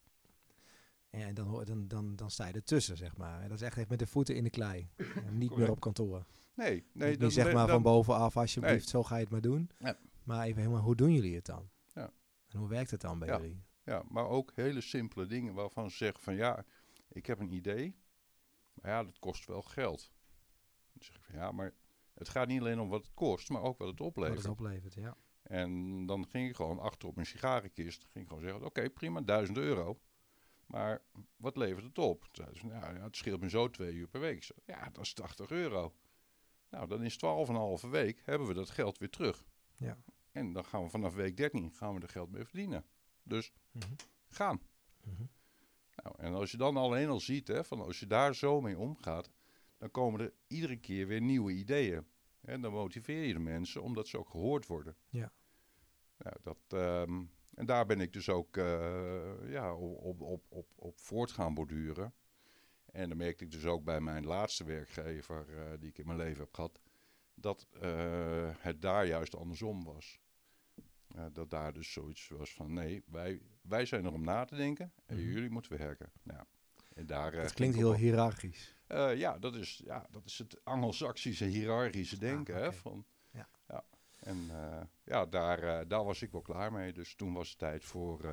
En 1.10 1.34
dan, 1.34 1.46
hoor- 1.46 1.64
dan, 1.64 1.88
dan, 1.88 2.16
dan 2.16 2.30
sta 2.30 2.46
je 2.46 2.52
ertussen, 2.52 2.96
zeg 2.96 3.16
maar. 3.16 3.42
En 3.42 3.48
dat 3.48 3.60
is 3.60 3.66
echt 3.66 3.76
even 3.76 3.88
met 3.90 3.98
de 3.98 4.06
voeten 4.06 4.36
in 4.36 4.44
de 4.44 4.50
klei. 4.50 4.88
En 5.26 5.38
niet 5.38 5.56
meer 5.56 5.70
op 5.70 5.80
kantoor. 5.80 6.24
Nee, 6.54 6.84
nee. 6.92 7.10
niet 7.10 7.20
dan- 7.20 7.30
zeg 7.30 7.52
maar 7.52 7.68
van 7.68 7.82
bovenaf, 7.82 8.36
alsjeblieft, 8.36 8.74
Nee. 8.74 8.88
zo 8.88 9.02
ga 9.02 9.14
je 9.16 9.22
het 9.22 9.30
maar 9.30 9.40
doen. 9.40 9.70
Ja. 9.78 9.98
Maar 10.24 10.46
even 10.46 10.60
helemaal, 10.62 10.82
hoe 10.82 10.96
doen 10.96 11.12
jullie 11.12 11.34
het 11.34 11.46
dan? 11.46 11.68
Ja. 11.94 12.10
En 12.48 12.58
hoe 12.58 12.68
werkt 12.68 12.90
het 12.90 13.00
dan 13.00 13.18
bij 13.18 13.28
Ja. 13.28 13.36
jullie? 13.40 13.62
Ja, 13.88 14.02
maar 14.08 14.26
ook 14.28 14.52
hele 14.54 14.80
simpele 14.80 15.26
dingen 15.26 15.54
waarvan 15.54 15.90
ze 15.90 15.96
zeggen 15.96 16.22
van 16.22 16.34
ja, 16.34 16.64
ik 17.08 17.26
heb 17.26 17.38
een 17.38 17.52
idee. 17.52 17.96
Maar 18.74 18.90
ja, 18.90 19.04
dat 19.04 19.18
kost 19.18 19.46
wel 19.46 19.62
geld. 19.62 20.12
Dan 20.92 21.02
zeg 21.04 21.16
ik 21.16 21.24
van 21.24 21.34
ja, 21.34 21.52
maar 21.52 21.74
het 22.14 22.28
gaat 22.28 22.48
niet 22.48 22.60
alleen 22.60 22.80
om 22.80 22.88
wat 22.88 23.02
het 23.04 23.14
kost, 23.14 23.48
maar 23.48 23.62
ook 23.62 23.78
wat 23.78 23.88
het 23.88 23.98
Wat 23.98 24.08
oplevert. 24.08 24.38
het 24.42 24.50
oplevert, 24.50 24.94
ja. 24.94 25.16
En 25.42 26.06
dan 26.06 26.28
ging 26.28 26.48
ik 26.48 26.56
gewoon 26.56 26.78
achter 26.78 27.08
op 27.08 27.14
mijn 27.14 27.26
sigarenkist. 27.26 28.04
Ging 28.04 28.24
ik 28.24 28.28
gewoon 28.28 28.42
zeggen, 28.42 28.64
oké, 28.64 28.90
prima, 28.90 29.20
1000 29.20 29.58
euro. 29.58 30.00
Maar 30.66 31.02
wat 31.36 31.56
levert 31.56 31.84
het 31.84 31.98
op? 31.98 32.28
Ze, 32.32 32.42
nou, 32.62 32.94
ja, 32.96 33.02
het 33.02 33.16
scheelt 33.16 33.40
me 33.40 33.48
zo 33.48 33.70
twee 33.70 33.92
uur 33.92 34.08
per 34.08 34.20
week. 34.20 34.44
Zei, 34.44 34.58
ja, 34.66 34.90
dat 34.90 35.04
is 35.04 35.12
80 35.12 35.50
euro. 35.50 35.94
Nou, 36.70 36.88
dan 36.88 37.02
is 37.02 37.18
12,5 37.84 37.88
week, 37.90 38.22
hebben 38.24 38.48
we 38.48 38.54
dat 38.54 38.70
geld 38.70 38.98
weer 38.98 39.10
terug. 39.10 39.44
Ja. 39.76 39.98
En 40.32 40.52
dan 40.52 40.64
gaan 40.64 40.82
we 40.82 40.88
vanaf 40.88 41.14
week 41.14 41.36
13 41.36 41.72
gaan 41.72 41.94
we 41.94 42.00
er 42.00 42.08
geld 42.08 42.30
mee 42.30 42.44
verdienen. 42.44 42.84
Dus 43.28 43.52
Mhm. 43.72 43.92
gaan. 44.28 44.60
Mhm. 45.04 45.22
Nou, 46.02 46.14
en 46.18 46.32
als 46.34 46.50
je 46.50 46.56
dan 46.56 46.76
alleen 46.76 47.08
al 47.08 47.20
ziet, 47.20 47.48
hè, 47.48 47.64
van 47.64 47.80
als 47.80 48.00
je 48.00 48.06
daar 48.06 48.34
zo 48.34 48.60
mee 48.60 48.78
omgaat, 48.78 49.30
dan 49.78 49.90
komen 49.90 50.20
er 50.20 50.32
iedere 50.46 50.76
keer 50.76 51.06
weer 51.06 51.20
nieuwe 51.20 51.52
ideeën. 51.52 52.06
En 52.40 52.60
dan 52.60 52.72
motiveer 52.72 53.22
je 53.24 53.32
de 53.32 53.38
mensen 53.38 53.82
omdat 53.82 54.08
ze 54.08 54.18
ook 54.18 54.30
gehoord 54.30 54.66
worden. 54.66 54.96
Ja. 55.08 55.32
Nou, 56.16 56.36
dat, 56.42 56.58
ehm, 56.68 57.22
en 57.54 57.66
daar 57.66 57.86
ben 57.86 58.00
ik 58.00 58.12
dus 58.12 58.28
ook 58.28 58.56
eh, 58.56 59.50
ja, 59.50 59.74
op, 59.74 59.98
op, 60.02 60.20
op, 60.20 60.44
op, 60.48 60.66
op 60.76 60.98
voort 60.98 61.30
gaan 61.30 61.54
borduren. 61.54 62.14
En 62.92 63.08
dan 63.08 63.18
merkte 63.18 63.44
ik 63.44 63.50
dus 63.50 63.64
ook 63.64 63.84
bij 63.84 64.00
mijn 64.00 64.24
laatste 64.26 64.64
werkgever 64.64 65.46
die 65.80 65.88
ik 65.88 65.98
in 65.98 66.06
mijn 66.06 66.18
leven 66.18 66.40
heb 66.40 66.54
gehad, 66.54 66.80
dat 67.34 67.66
het 68.58 68.82
daar 68.82 69.06
juist 69.06 69.36
andersom 69.36 69.84
was. 69.84 70.20
Dat 71.32 71.50
daar 71.50 71.72
dus 71.72 71.92
zoiets 71.92 72.28
was 72.28 72.54
van 72.54 72.72
nee, 72.72 73.02
wij, 73.06 73.42
wij 73.62 73.86
zijn 73.86 74.04
er 74.04 74.12
om 74.12 74.24
na 74.24 74.44
te 74.44 74.56
denken 74.56 74.92
en 75.06 75.16
mhm. 75.16 75.30
jullie 75.30 75.50
moeten 75.50 75.78
werken. 75.78 76.12
Nou, 76.22 76.44
en 76.94 77.06
daar, 77.06 77.32
dat 77.32 77.52
klinkt 77.52 77.76
heel 77.76 77.94
hiërarchisch. 77.94 78.74
ja, 79.14 79.38
dat 79.38 79.54
is, 79.54 79.80
ja, 79.84 80.06
dat 80.10 80.24
is 80.24 80.38
het 80.38 80.64
Anglo-Saxische 80.64 81.44
hiërarchische 81.44 82.18
denken. 82.18 82.54
hè, 82.54 82.72
van, 82.72 83.04
ja. 83.30 83.48
ja. 83.68 83.84
En 84.18 84.50
ja, 85.04 85.26
daar, 85.26 85.88
daar 85.88 86.04
was 86.04 86.22
ik 86.22 86.32
wel 86.32 86.42
klaar 86.42 86.72
mee. 86.72 86.92
Dus 86.92 87.14
toen 87.14 87.32
was 87.32 87.48
het 87.48 87.58
tijd 87.58 87.84
voor 87.84 88.24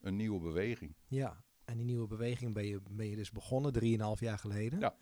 een 0.00 0.16
nieuwe 0.16 0.40
beweging. 0.40 0.94
Ja, 1.06 1.42
en 1.64 1.76
die 1.76 1.86
nieuwe 1.86 2.06
beweging 2.06 2.54
ben 2.54 2.66
je, 2.66 2.80
ben 2.90 3.08
je 3.08 3.16
dus 3.16 3.30
begonnen, 3.30 3.72
drieënhalf 3.72 4.20
jaar 4.20 4.38
geleden. 4.38 4.80
Ja. 4.80 4.96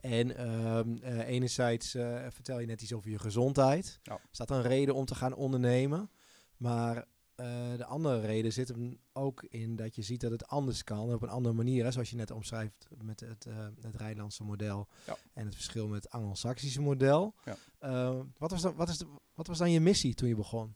En 0.00 0.48
um, 0.76 0.98
enerzijds 1.20 1.90
vertel 2.28 2.60
je 2.60 2.66
net 2.66 2.82
iets 2.82 2.92
over 2.92 3.10
je 3.10 3.18
gezondheid. 3.18 3.98
Ja. 4.02 4.20
Is 4.32 4.38
een 4.44 4.62
reden 4.62 4.94
om 4.94 5.04
te 5.04 5.14
gaan 5.14 5.34
ondernemen? 5.34 6.10
Maar 6.56 6.96
uh, 6.96 7.76
de 7.76 7.84
andere 7.84 8.20
reden 8.20 8.52
zit 8.52 8.68
hem 8.68 8.98
ook 9.12 9.42
in 9.42 9.76
dat 9.76 9.94
je 9.94 10.02
ziet 10.02 10.20
dat 10.20 10.30
het 10.30 10.46
anders 10.46 10.84
kan 10.84 11.12
op 11.12 11.22
een 11.22 11.28
andere 11.28 11.54
manier. 11.54 11.84
Hè, 11.84 11.92
zoals 11.92 12.10
je 12.10 12.16
net 12.16 12.30
omschrijft 12.30 12.88
met 13.02 13.20
het, 13.20 13.46
uh, 13.46 13.66
het 13.80 13.96
Rijnlandse 13.96 14.44
model 14.44 14.88
en 15.32 15.44
het 15.44 15.54
verschil 15.54 15.88
met 15.88 16.02
het 16.02 16.12
Anglo-Saxische 16.12 16.80
model. 16.80 17.34
Ja. 17.44 17.56
Uh, 17.80 18.20
wat, 18.38 18.50
was 18.50 18.62
dan, 18.62 18.74
wat, 18.74 18.88
is 18.88 18.98
de, 18.98 19.06
wat 19.34 19.46
was 19.46 19.58
dan 19.58 19.70
je 19.70 19.80
missie 19.80 20.14
toen 20.14 20.28
je 20.28 20.34
begon? 20.34 20.74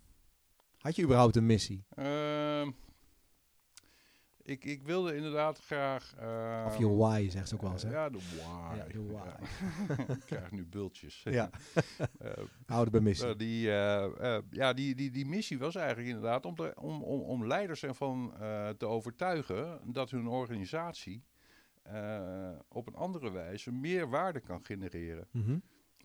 Had 0.79 0.97
je 0.97 1.03
überhaupt 1.03 1.37
een 1.37 1.47
missie? 1.47 1.85
Ehm, 4.49 4.57
ik, 4.57 4.65
ik 4.65 4.83
wilde 4.83 5.17
inderdaad 5.17 5.59
graag... 5.59 6.15
Uh, 6.21 6.65
of 6.67 6.79
je 6.79 6.89
why, 6.89 7.29
zegt 7.31 7.49
ze 7.49 7.55
ook 7.55 7.63
wel 7.63 7.73
eens, 7.73 7.83
hè? 7.83 7.91
Ja, 7.91 8.11
de 8.11 8.19
why. 8.19 8.77
Ja, 8.77 8.85
de 8.85 9.07
why. 9.07 9.43
ik 10.13 10.23
krijg 10.27 10.51
nu 10.51 10.67
bultjes. 10.67 11.23
Ja. 11.31 11.51
uh, 12.23 12.33
Houden 12.67 12.93
bij 12.93 13.01
missie. 13.01 13.29
Uh, 13.29 13.37
die, 13.37 13.61
ja, 14.51 14.73
die, 14.73 14.95
die, 14.95 15.11
die 15.11 15.27
missie 15.27 15.59
was 15.59 15.75
eigenlijk 15.75 16.09
inderdaad 16.09 16.47
om, 16.47 16.55
de, 16.55 16.73
om, 16.77 17.03
om, 17.03 17.21
om 17.21 17.47
leiders 17.47 17.83
ervan 17.83 18.33
te 18.79 18.87
overtuigen 18.87 19.81
dat 19.85 20.11
hun 20.11 20.27
organisatie 20.27 21.25
op 22.69 22.87
een 22.87 22.95
andere 22.95 23.31
wijze 23.31 23.73
meer 23.73 24.09
waarde 24.09 24.41
kan 24.41 24.65
genereren. 24.65 25.27
Mm 25.31 25.45
-hmm. 25.45 25.63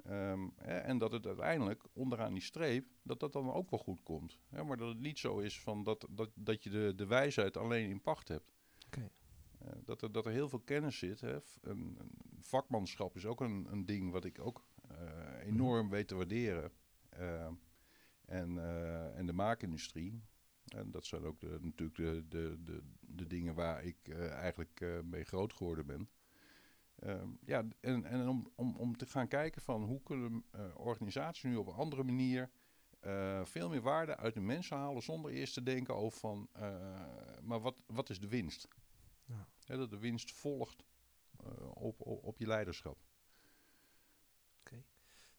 Um, 0.08 0.54
hè, 0.56 0.78
en 0.78 0.98
dat 0.98 1.12
het 1.12 1.26
uiteindelijk 1.26 1.84
onderaan 1.94 2.34
die 2.34 2.44
streep, 2.44 2.88
dat 3.02 3.20
dat 3.20 3.34
dan 3.34 3.52
ook 3.52 3.70
wel 3.70 3.80
goed 3.80 4.04
komt. 4.04 4.40
Hè, 4.50 4.64
maar 4.64 4.78
dat 4.78 4.88
het 4.88 5.00
niet 5.00 5.20
zo 5.20 5.40
is 5.40 5.62
van 5.62 5.84
dat, 5.84 6.08
dat, 6.10 6.30
dat 6.36 6.64
je 6.64 6.70
de, 6.70 6.94
de 6.96 7.06
wijsheid 7.06 7.58
alleen 7.58 7.90
in 7.90 8.02
pacht 8.02 8.28
hebt. 8.28 8.54
Okay. 8.86 9.10
Uh, 9.64 9.70
dat, 9.86 10.02
er, 10.02 10.12
dat 10.12 10.26
er 10.26 10.32
heel 10.32 10.50
veel 10.50 10.60
kennis 10.60 10.98
zit. 10.98 11.22
Hè. 11.22 11.34
Een, 11.62 11.96
een 12.00 12.12
vakmanschap 12.40 13.16
is 13.16 13.26
ook 13.26 13.42
een, 13.42 13.68
een 13.72 13.86
ding 13.86 14.12
wat 14.12 14.26
ik 14.26 14.40
ook 14.40 14.66
uh, 14.92 15.46
enorm 15.46 15.90
weet 15.90 16.08
te 16.08 16.16
waarderen. 16.16 16.72
Uh, 17.20 17.48
en, 18.26 18.56
uh, 18.56 19.18
en 19.18 19.26
de 19.26 19.34
maakindustrie. 19.34 20.24
En 20.68 20.92
dat 20.92 21.06
zijn 21.06 21.24
ook 21.24 21.40
de, 21.40 21.58
natuurlijk 21.62 21.98
de, 21.98 22.26
de, 22.28 22.64
de, 22.64 22.84
de 23.00 23.28
dingen 23.28 23.56
waar 23.56 23.84
ik 23.84 24.10
eigenlijk 24.30 25.02
mee 25.04 25.24
groot 25.24 25.54
geworden 25.54 25.86
ben. 25.86 26.10
Ehm, 27.00 27.30
ja, 27.46 27.64
en, 27.80 28.06
en 28.06 28.28
om, 28.28 28.52
om, 28.56 28.76
om 28.76 28.98
te 28.98 29.06
gaan 29.06 29.28
kijken 29.28 29.62
van 29.62 29.84
hoe 29.84 30.02
kunnen 30.04 30.46
uh, 30.56 30.62
organisaties 30.76 31.44
nu 31.44 31.56
op 31.56 31.68
een 31.68 31.74
andere 31.74 32.04
manier 32.04 32.50
uh, 33.02 33.46
veel 33.46 33.70
meer 33.70 33.82
waarde 33.82 34.18
uit 34.18 34.34
de 34.34 34.42
mensen 34.42 34.78
halen 34.78 35.04
zonder 35.04 35.32
eerst 35.32 35.54
te 35.54 35.64
denken 35.64 35.96
over 35.96 36.20
van, 36.20 36.50
uh, 36.58 36.62
maar 37.42 37.62
wat, 37.62 37.82
wat 37.88 38.10
is 38.10 38.20
de 38.20 38.28
winst? 38.28 38.68
Ja. 39.26 39.76
dat 39.76 39.90
de 39.90 39.98
winst 39.98 40.32
volgt 40.32 40.84
op, 41.74 42.02
op, 42.02 42.24
op, 42.24 42.38
je 42.38 42.48
leiderschap. 42.48 42.98
Oké, 44.60 44.84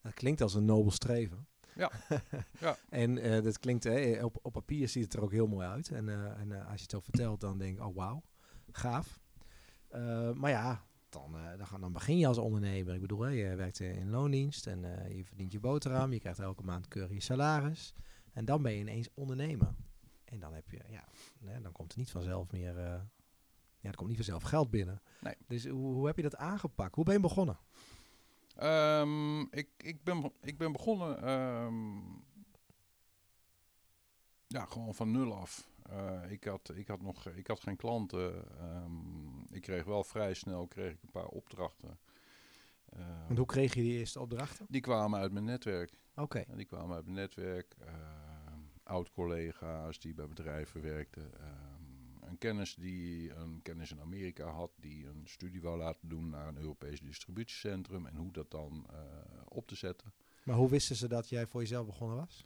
Dat 0.03 0.15
klinkt 0.15 0.41
als 0.41 0.55
een 0.55 0.65
nobel 0.65 0.91
streven. 0.91 1.47
Ja. 1.75 1.91
ja. 2.61 2.77
en 2.89 3.43
dat 3.43 3.59
klinkt, 3.59 3.87
op, 4.23 4.39
op 4.43 4.53
papier 4.53 4.89
ziet 4.89 5.05
het 5.05 5.15
er 5.15 5.23
ook 5.23 5.33
heel 5.33 5.47
mooi 5.47 5.67
uit. 5.67 5.91
En, 5.91 6.09
en 6.37 6.53
als 6.53 6.75
je 6.75 6.83
het 6.83 6.91
zo 6.91 7.01
vertelt, 7.01 7.41
dan 7.41 7.59
denk 7.59 7.79
ik, 7.79 7.85
oh 7.85 7.95
wauw, 7.95 8.23
gaaf. 8.71 9.21
maar 10.35 10.51
ja, 10.51 10.85
dan, 11.15 11.37
uh, 11.37 11.69
dan, 11.71 11.81
dan, 11.81 11.93
begin 11.93 12.19
je 12.19 12.27
als 12.27 12.39
ondernemer. 12.39 12.95
Ik 12.95 13.01
bedoel, 13.01 13.21
hè, 13.21 13.31
je 13.31 13.55
werkt 13.55 13.81
in 13.81 14.11
loondienst 14.11 14.67
en 14.67 14.83
uh, 14.83 15.17
je 15.17 15.25
verdient 15.25 15.53
je 15.53 15.61
boterham. 15.61 16.13
Je 16.13 16.21
krijgt 16.21 16.39
elke 16.39 16.63
maand 16.63 16.89
keurig 16.89 17.13
je 17.13 17.21
salaris. 17.21 17.95
En 18.33 18.45
dan 18.45 18.63
ben 18.63 18.73
je 18.73 18.79
ineens 18.79 19.09
ondernemer. 19.15 19.75
En 20.25 20.41
dan 20.41 20.55
heb 20.55 20.71
je, 20.71 20.81
ja, 20.89 21.05
dan 21.61 21.73
komt 21.73 21.93
er 21.93 21.99
niet 21.99 22.11
vanzelf 22.11 22.51
meer, 22.51 22.77
uh, 22.77 23.01
ja, 23.81 23.89
er 23.91 23.97
komt 23.97 24.09
niet 24.09 24.17
vanzelf 24.17 24.43
geld 24.43 24.71
binnen. 24.71 25.03
Nee. 25.21 25.35
Dus 25.47 25.67
hoe, 25.67 25.95
hoe 25.95 26.07
heb 26.07 26.17
je 26.17 26.23
dat 26.23 26.37
aangepakt? 26.37 26.95
Hoe 26.95 27.05
ben 27.05 27.15
je 27.15 27.21
begonnen? 27.21 27.59
Um, 28.63 29.41
ik, 29.51 29.69
ik, 29.77 30.05
ben, 30.05 30.33
ik 30.41 30.59
ben 30.59 30.73
begonnen, 30.73 31.31
um, 31.31 32.25
ja, 34.47 34.65
gewoon 34.65 34.95
van 34.95 35.11
nul 35.11 35.35
af. 35.35 35.69
Uh, 35.91 36.31
ik, 36.31 36.45
had, 36.45 36.71
ik, 36.75 36.89
had 36.89 37.01
nog, 37.01 37.27
ik 37.29 37.47
had 37.47 37.61
geen 37.61 37.77
klanten. 37.77 38.45
Um, 38.63 39.34
ik 39.55 39.63
kreeg 39.63 39.85
wel 39.85 40.05
vrij 40.05 40.35
snel 40.35 40.67
kreeg 40.67 40.93
ik 40.93 41.03
een 41.03 41.11
paar 41.11 41.27
opdrachten. 41.27 41.99
Uh, 42.97 43.01
en 43.29 43.37
hoe 43.37 43.47
kreeg 43.47 43.75
je 43.75 43.83
die 43.83 43.99
eerste 43.99 44.21
opdrachten? 44.21 44.67
Die 44.69 44.81
kwamen 44.81 45.21
uit 45.21 45.33
mijn 45.33 45.45
netwerk. 45.45 45.99
Oké. 46.15 46.45
Die 46.57 46.65
kwamen 46.65 46.97
uit 46.97 47.05
mijn 47.05 47.17
netwerk. 47.17 47.77
Uh, 47.81 47.93
Oud-collega's 48.83 49.99
die 49.99 50.15
bij 50.15 50.29
bedrijven 50.29 50.83
werkten. 50.83 51.31
een 52.21 52.39
kennis 52.39 52.75
die 52.75 53.35
een 53.35 53.63
kennis 53.63 53.91
in 53.91 54.01
Amerika 54.01 54.47
had, 54.47 54.71
die 54.77 55.07
een 55.07 55.23
studie 55.25 55.61
wou 55.61 55.79
laten 55.79 56.09
doen 56.09 56.31
naar 56.31 56.49
een 56.49 56.59
Europees 56.59 57.01
distributiecentrum 57.01 58.07
en 58.07 58.17
hoe 58.17 58.33
dat 58.33 58.51
dan 58.51 58.87
op 59.45 59.67
te 59.67 59.75
zetten. 59.75 60.13
Maar 60.43 60.57
hoe 60.57 60.69
wisten 60.69 60.97
ze 60.97 61.09
dat 61.09 61.29
jij 61.29 61.47
voor 61.47 61.61
jezelf 61.61 61.87
begonnen 61.87 62.17
was? 62.17 62.45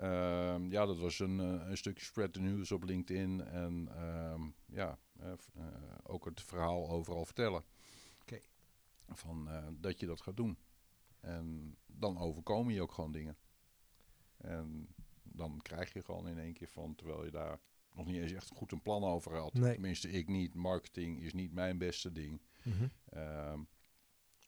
Um, 0.00 0.70
ja, 0.70 0.86
dat 0.86 0.98
was 0.98 1.18
een, 1.18 1.38
uh, 1.38 1.68
een 1.68 1.76
stukje 1.76 2.04
spread 2.04 2.32
the 2.32 2.40
news 2.40 2.72
op 2.72 2.82
LinkedIn. 2.82 3.40
En 3.44 4.02
um, 4.04 4.54
ja, 4.66 4.98
uh, 5.20 5.32
uh, 5.56 5.64
ook 6.02 6.24
het 6.24 6.40
verhaal 6.40 6.90
overal 6.90 7.24
vertellen. 7.24 7.64
Okay. 8.20 8.42
Van 9.08 9.48
dat 9.80 10.00
je 10.00 10.06
dat 10.06 10.20
gaat 10.20 10.36
doen. 10.36 10.58
En 11.20 11.76
dan 11.86 12.18
overkomen 12.18 12.74
je 12.74 12.82
ook 12.82 12.92
gewoon 12.92 13.12
dingen. 13.12 13.36
En 14.36 14.88
dan 15.22 15.60
krijg 15.62 15.92
je 15.92 16.02
gewoon 16.02 16.28
in 16.28 16.38
één 16.38 16.52
keer 16.52 16.68
van, 16.68 16.94
terwijl 16.94 17.24
je 17.24 17.30
daar 17.30 17.60
nog 17.92 18.06
niet 18.06 18.16
eens 18.16 18.32
echt 18.32 18.50
goed 18.54 18.72
een 18.72 18.82
plan 18.82 19.04
over 19.04 19.36
had. 19.36 19.52
Nee. 19.52 19.72
Tenminste, 19.72 20.10
ik 20.10 20.28
niet. 20.28 20.54
Marketing 20.54 21.20
is 21.20 21.32
niet 21.32 21.52
mijn 21.52 21.78
beste 21.78 22.12
ding. 22.12 22.40
Mm 22.62 22.72
-hmm. 22.72 23.18
um, 23.18 23.68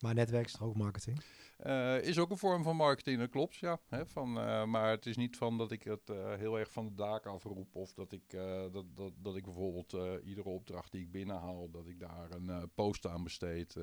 maar 0.03 0.13
netwerk 0.13 0.45
is 0.45 0.51
toch 0.51 0.67
ook 0.67 0.75
marketing? 0.75 1.21
Uh, 1.65 2.01
is 2.01 2.19
ook 2.19 2.29
een 2.29 2.37
vorm 2.37 2.63
van 2.63 2.75
marketing, 2.75 3.19
dat 3.19 3.29
klopt, 3.29 3.55
ja. 3.55 3.79
Hè, 3.87 4.05
van, 4.05 4.37
uh, 4.37 4.65
maar 4.65 4.89
het 4.89 5.05
is 5.05 5.17
niet 5.17 5.37
van 5.37 5.57
dat 5.57 5.71
ik 5.71 5.83
het 5.83 6.09
uh, 6.09 6.33
heel 6.33 6.59
erg 6.59 6.71
van 6.71 6.87
de 6.87 6.93
daken 6.93 7.31
afroep. 7.31 7.75
Of 7.75 7.93
dat 7.93 8.11
ik, 8.11 8.31
dat, 8.71 8.85
dat, 8.95 9.13
dat 9.17 9.35
ik 9.35 9.43
bijvoorbeeld 9.43 9.97
iedere 10.23 10.49
opdracht 10.49 10.91
die 10.91 11.01
ik 11.01 11.11
binnenhaal, 11.11 11.69
dat 11.69 11.87
ik 11.87 11.99
daar 11.99 12.31
een 12.31 12.71
post 12.75 13.07
aan 13.07 13.23
besteed. 13.23 13.75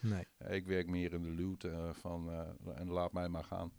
nee. 0.00 0.26
ik 0.48 0.66
werk 0.66 0.86
meer 0.86 1.12
in 1.12 1.22
de 1.22 1.30
luwte 1.30 1.90
van 1.92 2.30
en 2.74 2.90
laat 2.90 3.12
mij 3.12 3.28
maar 3.28 3.44
gaan. 3.44 3.72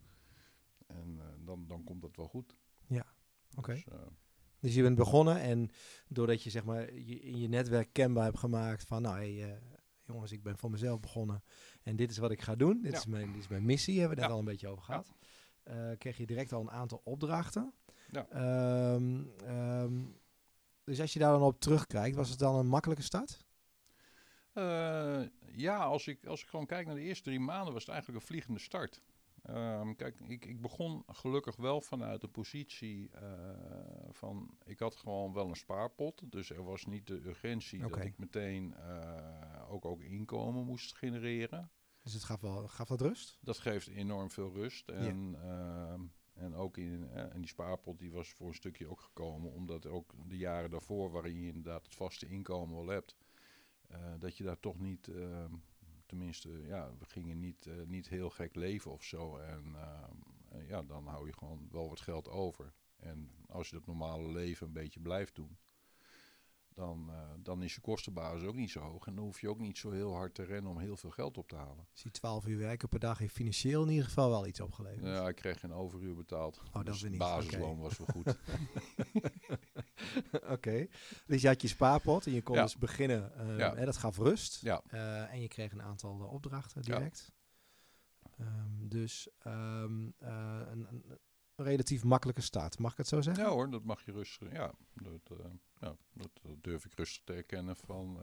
En 0.87 1.19
dan, 1.45 1.65
dan 1.67 1.83
komt 1.83 2.01
dat 2.01 2.15
wel 2.15 2.27
goed. 2.27 2.55
Ja, 2.87 3.05
oké. 3.55 3.73
Dus, 3.73 3.83
dus, 4.59 4.75
je 4.75 4.81
bent 4.81 4.97
begonnen 4.97 5.39
en 5.39 5.69
doordat 6.07 6.43
je 6.43 6.49
zeg 6.49 6.63
maar 6.63 6.93
je, 6.93 7.19
in 7.19 7.37
je 7.37 7.47
netwerk 7.47 7.93
kenbaar 7.93 8.23
hebt 8.23 8.39
gemaakt 8.39 8.83
van 8.83 9.01
nou 9.01 9.15
hey, 9.15 9.59
jongens, 10.11 10.31
ik 10.31 10.43
ben 10.43 10.57
voor 10.57 10.69
mezelf 10.69 10.99
begonnen 10.99 11.43
en 11.83 11.95
dit 11.95 12.11
is 12.11 12.17
wat 12.17 12.31
ik 12.31 12.41
ga 12.41 12.55
doen. 12.55 12.81
Dit, 12.81 12.93
is, 12.93 13.05
mijn, 13.05 13.31
dit 13.31 13.41
is 13.41 13.47
mijn 13.47 13.65
missie, 13.65 13.99
hebben 13.99 14.17
we 14.17 14.23
daar 14.23 14.31
al 14.31 14.39
een 14.39 14.45
beetje 14.45 14.67
over 14.67 14.83
gehad. 14.83 15.13
Uh, 15.63 15.91
kreeg 15.97 16.17
je 16.17 16.25
direct 16.25 16.53
al 16.53 16.61
een 16.61 16.71
aantal 16.71 17.01
opdrachten. 17.03 17.73
Ja. 18.11 18.93
Um, 18.93 19.31
um, 19.47 20.19
dus 20.83 21.01
als 21.01 21.13
je 21.13 21.19
daar 21.19 21.31
dan 21.31 21.41
op 21.41 21.59
terugkijkt, 21.59 22.15
was 22.15 22.29
het 22.29 22.39
dan 22.39 22.55
een 22.55 22.67
makkelijke 22.67 23.03
start? 23.03 23.45
Uh, 24.53 25.21
ja, 25.51 25.77
als 25.77 26.07
ik, 26.07 26.25
als 26.25 26.41
ik 26.41 26.47
gewoon 26.47 26.65
kijk 26.65 26.85
naar 26.85 26.95
de 26.95 27.01
eerste 27.01 27.23
drie 27.23 27.39
maanden, 27.39 27.73
was 27.73 27.81
het 27.81 27.91
eigenlijk 27.91 28.21
een 28.21 28.27
vliegende 28.27 28.59
start. 28.59 29.01
Um, 29.49 29.95
kijk, 29.95 30.19
ik, 30.19 30.45
ik 30.45 30.61
begon 30.61 31.03
gelukkig 31.07 31.55
wel 31.55 31.81
vanuit 31.81 32.21
de 32.21 32.27
positie 32.27 33.09
uh, 33.15 33.21
van... 34.11 34.57
Ik 34.65 34.79
had 34.79 34.95
gewoon 34.95 35.33
wel 35.33 35.47
een 35.47 35.55
spaarpot, 35.55 36.31
dus 36.31 36.49
er 36.49 36.63
was 36.63 36.85
niet 36.85 37.07
de 37.07 37.25
urgentie 37.25 37.85
okay. 37.85 37.97
dat 37.97 38.07
ik 38.07 38.17
meteen 38.17 38.75
uh, 38.77 39.71
ook, 39.71 39.85
ook 39.85 40.01
inkomen 40.01 40.65
moest 40.65 40.95
genereren. 40.95 41.71
Dus 42.03 42.13
het 42.13 42.23
gaf, 42.23 42.41
wel, 42.41 42.67
gaf 42.67 42.87
dat 42.87 43.01
rust? 43.01 43.37
Dat 43.41 43.57
geeft 43.57 43.87
enorm 43.87 44.31
veel 44.31 44.53
rust. 44.53 44.89
En, 44.89 45.35
uh, 45.43 45.93
en 46.33 46.55
ook 46.55 46.77
in, 46.77 47.09
en 47.09 47.39
die 47.39 47.49
spaarpot 47.49 47.99
die 47.99 48.11
was 48.11 48.29
voor 48.29 48.47
een 48.47 48.53
stukje 48.53 48.89
ook 48.89 49.01
gekomen, 49.01 49.51
omdat 49.51 49.85
ook 49.85 50.13
de 50.27 50.37
jaren 50.37 50.69
daarvoor, 50.69 51.11
waarin 51.11 51.41
je 51.41 51.47
inderdaad 51.47 51.85
het 51.85 51.95
vaste 51.95 52.27
inkomen 52.27 52.75
wel 52.75 52.87
hebt, 52.87 53.15
dat 54.19 54.37
je 54.37 54.43
daar 54.43 54.59
toch 54.59 54.79
niet 54.79 55.07
ehm, 55.07 55.53
tenminste, 56.11 56.49
ja, 56.67 56.91
we 56.99 57.05
gingen 57.05 57.39
niet, 57.39 57.65
uh, 57.65 57.73
niet 57.85 58.09
heel 58.09 58.29
gek 58.29 58.55
leven 58.55 58.91
of 58.91 59.03
zo. 59.03 59.37
En 59.37 59.75
uh, 59.75 60.67
ja, 60.67 60.81
dan 60.81 61.07
hou 61.07 61.27
je 61.27 61.33
gewoon 61.33 61.67
wel 61.71 61.89
wat 61.89 61.99
geld 61.99 62.29
over. 62.29 62.73
En 62.97 63.31
als 63.47 63.69
je 63.69 63.75
dat 63.75 63.85
normale 63.85 64.31
leven 64.31 64.67
een 64.67 64.73
beetje 64.73 64.99
blijft 64.99 65.35
doen, 65.35 65.57
dan, 66.73 67.07
uh, 67.09 67.29
dan 67.39 67.63
is 67.63 67.75
je 67.75 67.81
kostenbasis 67.81 68.47
ook 68.47 68.55
niet 68.55 68.71
zo 68.71 68.79
hoog. 68.79 69.07
En 69.07 69.15
dan 69.15 69.23
hoef 69.23 69.41
je 69.41 69.49
ook 69.49 69.59
niet 69.59 69.77
zo 69.77 69.91
heel 69.91 70.13
hard 70.13 70.35
te 70.35 70.43
rennen 70.43 70.71
om 70.71 70.79
heel 70.79 70.97
veel 70.97 71.09
geld 71.09 71.37
op 71.37 71.47
te 71.47 71.55
halen. 71.55 71.87
Dus 71.91 72.01
die 72.01 72.11
12 72.11 72.47
uur 72.47 72.57
werken 72.57 72.89
per 72.89 72.99
dag 72.99 73.17
heeft 73.17 73.33
financieel 73.33 73.83
in 73.83 73.89
ieder 73.89 74.05
geval 74.05 74.29
wel 74.29 74.47
iets 74.47 74.59
opgeleverd. 74.59 75.05
Ja, 75.05 75.27
ik 75.27 75.35
kreeg 75.35 75.59
geen 75.59 75.73
overuur 75.73 76.15
betaald. 76.15 76.61
Oh, 76.67 76.73
dat 76.73 76.85
dus 76.85 77.03
is 77.03 77.09
niet. 77.09 77.19
basisloon 77.19 77.79
was 77.79 77.97
wel 77.97 78.07
goed. 78.07 78.25
Oké. 80.55 80.87
Dus 81.25 81.41
je 81.41 81.47
had 81.47 81.61
je 81.61 81.67
spaarpot 81.67 82.25
en 82.25 82.31
je 82.31 82.41
kon 82.41 82.55
dus 82.55 82.77
beginnen. 82.77 83.31
Uh, 83.37 83.57
ja. 83.57 83.75
hè, 83.75 83.85
dat 83.85 83.97
gaf 83.97 84.17
rust. 84.17 84.61
Ja. 84.61 84.81
Uh, 84.93 85.33
en 85.33 85.41
je 85.41 85.47
kreeg 85.47 85.71
een 85.71 85.81
aantal 85.81 86.19
opdrachten 86.19 86.81
direct. 86.81 87.31
Um, 88.39 88.89
dus 88.89 89.29
um, 89.47 90.13
een, 90.19 90.87
een, 90.89 91.19
relatief 91.55 92.03
makkelijke 92.03 92.41
start. 92.41 92.79
Mag 92.79 92.91
ik 92.91 92.97
het 92.97 93.07
zo 93.07 93.21
zeggen? 93.21 93.43
Ja 93.43 93.49
hoor, 93.49 93.69
dat 93.69 93.83
mag 93.83 94.05
je 94.05 94.11
rustig. 94.11 94.51
Ja, 94.51 94.73
dat, 94.93 95.21
ja, 95.79 95.95
dat, 96.13 96.29
dat, 96.41 96.63
durf 96.63 96.85
ik 96.85 96.93
rustig 96.93 97.23
te 97.23 97.33
erkennen 97.33 97.75
van 97.75 98.19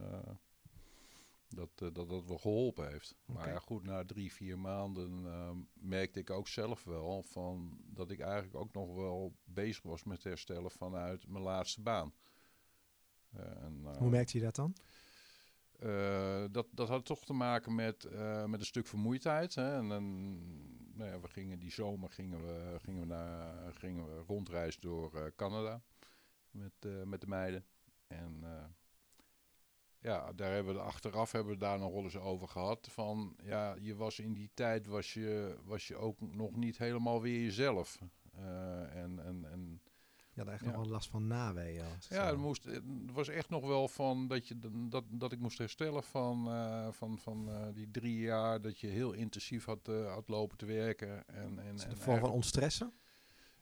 dat, 1.48 1.70
uh, 1.82 1.88
dat 1.92 2.08
dat 2.08 2.24
wel 2.24 2.38
geholpen 2.38 2.90
heeft. 2.90 3.14
Okay. 3.26 3.36
Maar 3.36 3.52
ja, 3.52 3.58
goed, 3.58 3.82
na 3.82 4.04
drie, 4.04 4.32
vier 4.32 4.58
maanden 4.58 5.26
merkte 5.72 6.20
ik 6.20 6.30
ook 6.30 6.48
zelf 6.48 6.84
wel 6.84 7.22
van 7.22 7.78
dat 7.84 8.10
ik 8.10 8.20
eigenlijk 8.20 8.54
ook 8.54 8.72
nog 8.72 8.94
wel 8.94 9.36
bezig 9.44 9.82
was 9.82 10.04
met 10.04 10.24
herstellen 10.24 10.70
vanuit 10.70 11.28
mijn 11.28 11.44
laatste 11.44 11.80
baan. 11.80 12.12
En, 13.32 13.96
Hoe 13.98 14.10
merkte 14.10 14.38
je 14.38 14.44
dat 14.44 14.54
dan? 14.54 14.74
Dat, 16.50 16.66
dat 16.70 16.88
had 16.88 17.04
toch 17.04 17.24
te 17.24 17.32
maken 17.32 17.74
met, 17.74 18.08
met 18.46 18.60
een 18.60 18.66
stuk 18.66 18.86
vermoeidheid. 18.86 19.54
Hè? 19.54 19.76
En 19.76 19.88
dan, 19.88 20.32
nou 20.96 21.10
ja, 21.10 21.20
we 21.20 21.28
gingen 21.28 21.58
die 21.58 21.72
zomer 21.72 22.10
gingen 22.10 22.40
we, 22.40 22.76
gingen 22.82 23.00
we, 23.00 23.06
naar, 23.06 23.72
gingen 23.74 24.06
we 24.06 24.22
rondreizen 24.26 24.80
door 24.80 25.32
Canada 25.36 25.82
met, 26.50 27.04
met 27.04 27.20
de 27.20 27.26
meiden. 27.26 27.64
En 28.06 28.44
ja, 30.00 30.32
daar 30.32 30.52
hebben 30.52 30.74
we 30.74 30.80
achteraf 30.80 31.32
hebben 31.32 31.52
we 31.52 31.58
daar 31.58 31.78
nog 31.78 31.92
wel 31.92 32.02
eens 32.02 32.16
over 32.16 32.48
gehad. 32.48 32.88
Van 32.90 33.36
ja, 33.42 33.76
je 33.80 33.94
was 33.94 34.18
in 34.18 34.32
die 34.34 34.50
tijd 34.54 34.86
was 34.86 35.14
je, 35.14 35.56
was 35.64 35.88
je 35.88 35.96
ook 35.96 36.20
nog 36.20 36.56
niet 36.56 36.78
helemaal 36.78 37.20
weer 37.20 37.40
jezelf. 37.40 37.98
en, 38.92 39.24
en, 39.24 39.44
en 39.50 39.80
je 40.38 40.44
had 40.44 40.52
echt 40.52 40.64
nog 40.64 40.74
wel 40.74 40.86
last 40.86 41.10
van 41.10 41.26
naweeën. 41.26 41.84
Ja, 42.08 42.26
het, 42.26 42.36
moest, 42.36 42.64
het 42.64 42.82
was 43.12 43.28
echt 43.28 43.48
nog 43.48 43.66
wel 43.66 43.88
van 43.88 44.26
dat, 44.28 44.48
je, 44.48 44.58
dat, 44.88 45.04
dat 45.08 45.32
ik 45.32 45.38
moest 45.38 45.58
herstellen 45.58 46.02
van, 46.02 46.48
uh, 46.48 46.88
van, 46.90 47.18
van 47.18 47.48
uh, 47.48 47.66
die 47.74 47.90
drie 47.90 48.18
jaar 48.18 48.60
dat 48.60 48.80
je 48.80 48.86
heel 48.86 49.12
intensief 49.12 49.64
had, 49.64 49.86
had 49.86 50.28
lopen 50.28 50.56
te 50.56 50.66
werken. 50.66 51.26
En, 51.28 51.58
en, 51.58 51.78
en 51.78 51.88
de 51.88 51.96
vorm 51.96 52.18
van 52.18 52.30
ontstressen? 52.30 52.92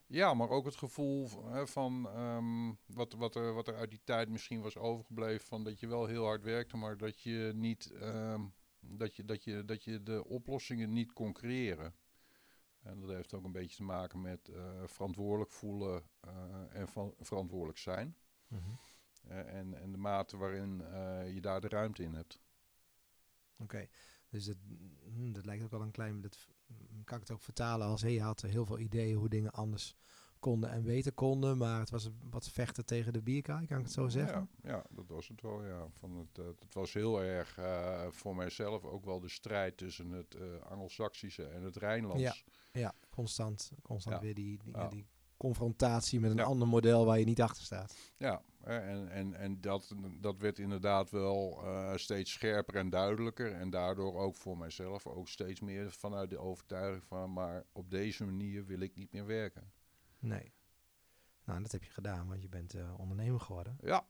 Ja, 0.07 0.33
maar 0.33 0.49
ook 0.49 0.65
het 0.65 0.75
gevoel 0.75 1.27
van 1.65 2.19
um, 2.19 2.77
wat, 2.85 3.13
wat, 3.13 3.35
er, 3.35 3.53
wat 3.53 3.67
er 3.67 3.75
uit 3.75 3.89
die 3.89 4.01
tijd 4.03 4.29
misschien 4.29 4.61
was 4.61 4.77
overgebleven. 4.77 5.47
Van 5.47 5.63
dat 5.63 5.79
je 5.79 5.87
wel 5.87 6.05
heel 6.05 6.25
hard 6.25 6.43
werkte, 6.43 6.77
maar 6.77 6.97
dat 6.97 7.21
je 7.21 7.51
niet 7.55 7.91
um, 8.01 8.53
dat 8.79 9.15
je, 9.15 9.25
dat 9.25 9.43
je, 9.43 9.65
dat 9.65 9.83
je 9.83 10.03
de 10.03 10.25
oplossingen 10.25 10.93
niet 10.93 11.13
kon 11.13 11.33
creëren. 11.33 11.95
En 12.83 12.99
dat 12.99 13.09
heeft 13.09 13.33
ook 13.33 13.43
een 13.43 13.51
beetje 13.51 13.75
te 13.75 13.83
maken 13.83 14.21
met 14.21 14.49
uh, 14.49 14.81
verantwoordelijk 14.85 15.51
voelen 15.51 16.03
uh, 16.25 16.75
en 16.75 16.87
van, 16.87 17.13
verantwoordelijk 17.19 17.77
zijn. 17.77 18.15
Mm 18.47 18.59
-hmm. 18.59 18.79
uh, 19.29 19.53
en, 19.53 19.73
en 19.73 19.91
de 19.91 19.97
mate 19.97 20.37
waarin 20.37 20.77
je 21.33 21.41
daar 21.41 21.61
de 21.61 21.69
ruimte 21.69 22.03
in 22.03 22.13
hebt. 22.13 22.39
Oké, 23.53 23.63
okay. 23.63 23.89
dus 24.29 24.45
dat, 24.45 24.57
hm, 25.03 25.31
dat 25.31 25.45
lijkt 25.45 25.63
ook 25.63 25.71
wel 25.71 25.81
een 25.81 25.91
klein... 25.91 26.21
Dat 26.21 26.47
kan 27.03 27.17
ik 27.17 27.23
het 27.27 27.31
ook 27.31 27.41
vertalen 27.41 27.87
als... 27.87 28.01
Hey, 28.01 28.13
je 28.13 28.21
had 28.21 28.41
heel 28.41 28.65
veel 28.65 28.79
ideeën 28.79 29.17
hoe 29.17 29.29
dingen 29.29 29.51
anders 29.51 29.95
konden 30.39 30.71
en 30.71 30.83
weten 30.83 31.13
konden, 31.13 31.57
maar 31.57 31.79
het 31.79 31.89
was 31.89 32.09
wat 32.29 32.49
vechten 32.49 32.85
tegen 32.85 33.13
de 33.13 33.21
bierkaai, 33.21 33.67
kan 33.67 33.77
ik 33.77 33.83
het 33.83 33.93
zo 33.93 34.07
zeggen? 34.07 34.49
Ja, 34.61 34.69
ja 34.69 34.83
dat 34.89 35.07
was 35.07 35.27
het 35.27 35.41
wel, 35.41 35.65
ja. 35.65 35.87
Van 35.93 36.17
het, 36.17 36.37
uh, 36.37 36.45
het 36.59 36.73
was 36.73 36.93
heel 36.93 37.23
erg 37.23 37.57
uh, 37.59 38.07
voor 38.09 38.35
mijzelf 38.35 38.83
ook 38.83 39.05
wel 39.05 39.19
de 39.19 39.29
strijd 39.29 39.77
tussen 39.77 40.11
het 40.11 40.35
uh, 40.35 40.61
Angelsaksische 40.61 41.45
en 41.45 41.61
het 41.61 41.75
Rijnlands. 41.75 42.21
Ja, 42.21 42.35
ja 42.71 42.93
constant, 43.09 43.71
constant 43.81 44.15
ja. 44.15 44.21
weer 44.21 44.33
die, 44.33 44.59
die, 44.63 44.73
ja. 44.73 44.87
die, 44.87 45.05
confrontatie 45.37 46.19
met 46.19 46.31
een 46.31 46.39
ander 46.39 46.67
model 46.67 47.05
waar 47.05 47.19
je 47.19 47.25
niet 47.25 47.41
achter 47.41 47.63
staat. 47.63 47.95
Ja, 48.17 48.41
en, 48.67 49.09
en, 49.09 49.33
en 49.33 49.61
dat, 49.61 49.93
dat 50.19 50.37
werd 50.37 50.59
inderdaad 50.59 51.09
wel 51.09 51.63
steeds 51.95 52.31
scherper 52.31 52.75
en 52.75 52.89
duidelijker 52.89 53.53
en 53.53 53.69
daardoor 53.69 54.15
ook 54.15 54.35
voor 54.35 54.57
mijzelf 54.57 55.07
ook 55.07 55.27
steeds 55.27 55.59
meer 55.59 55.91
vanuit 55.91 56.29
de 56.29 56.37
overtuiging 56.37 57.03
van, 57.03 57.33
maar 57.33 57.63
op 57.71 57.89
deze 57.89 58.25
manier 58.25 58.65
wil 58.65 58.79
ik 58.79 58.95
niet 58.95 59.11
meer 59.11 59.25
werken. 59.25 59.71
Nee. 60.19 60.53
Nou, 61.47 61.61
dat 61.61 61.71
heb 61.71 61.83
je 61.83 61.91
gedaan, 61.91 62.27
want 62.27 62.41
je 62.41 62.49
bent 62.49 62.75
uh, 62.75 62.99
ondernemer 62.99 63.39
geworden. 63.39 63.77
Ja. 63.81 64.05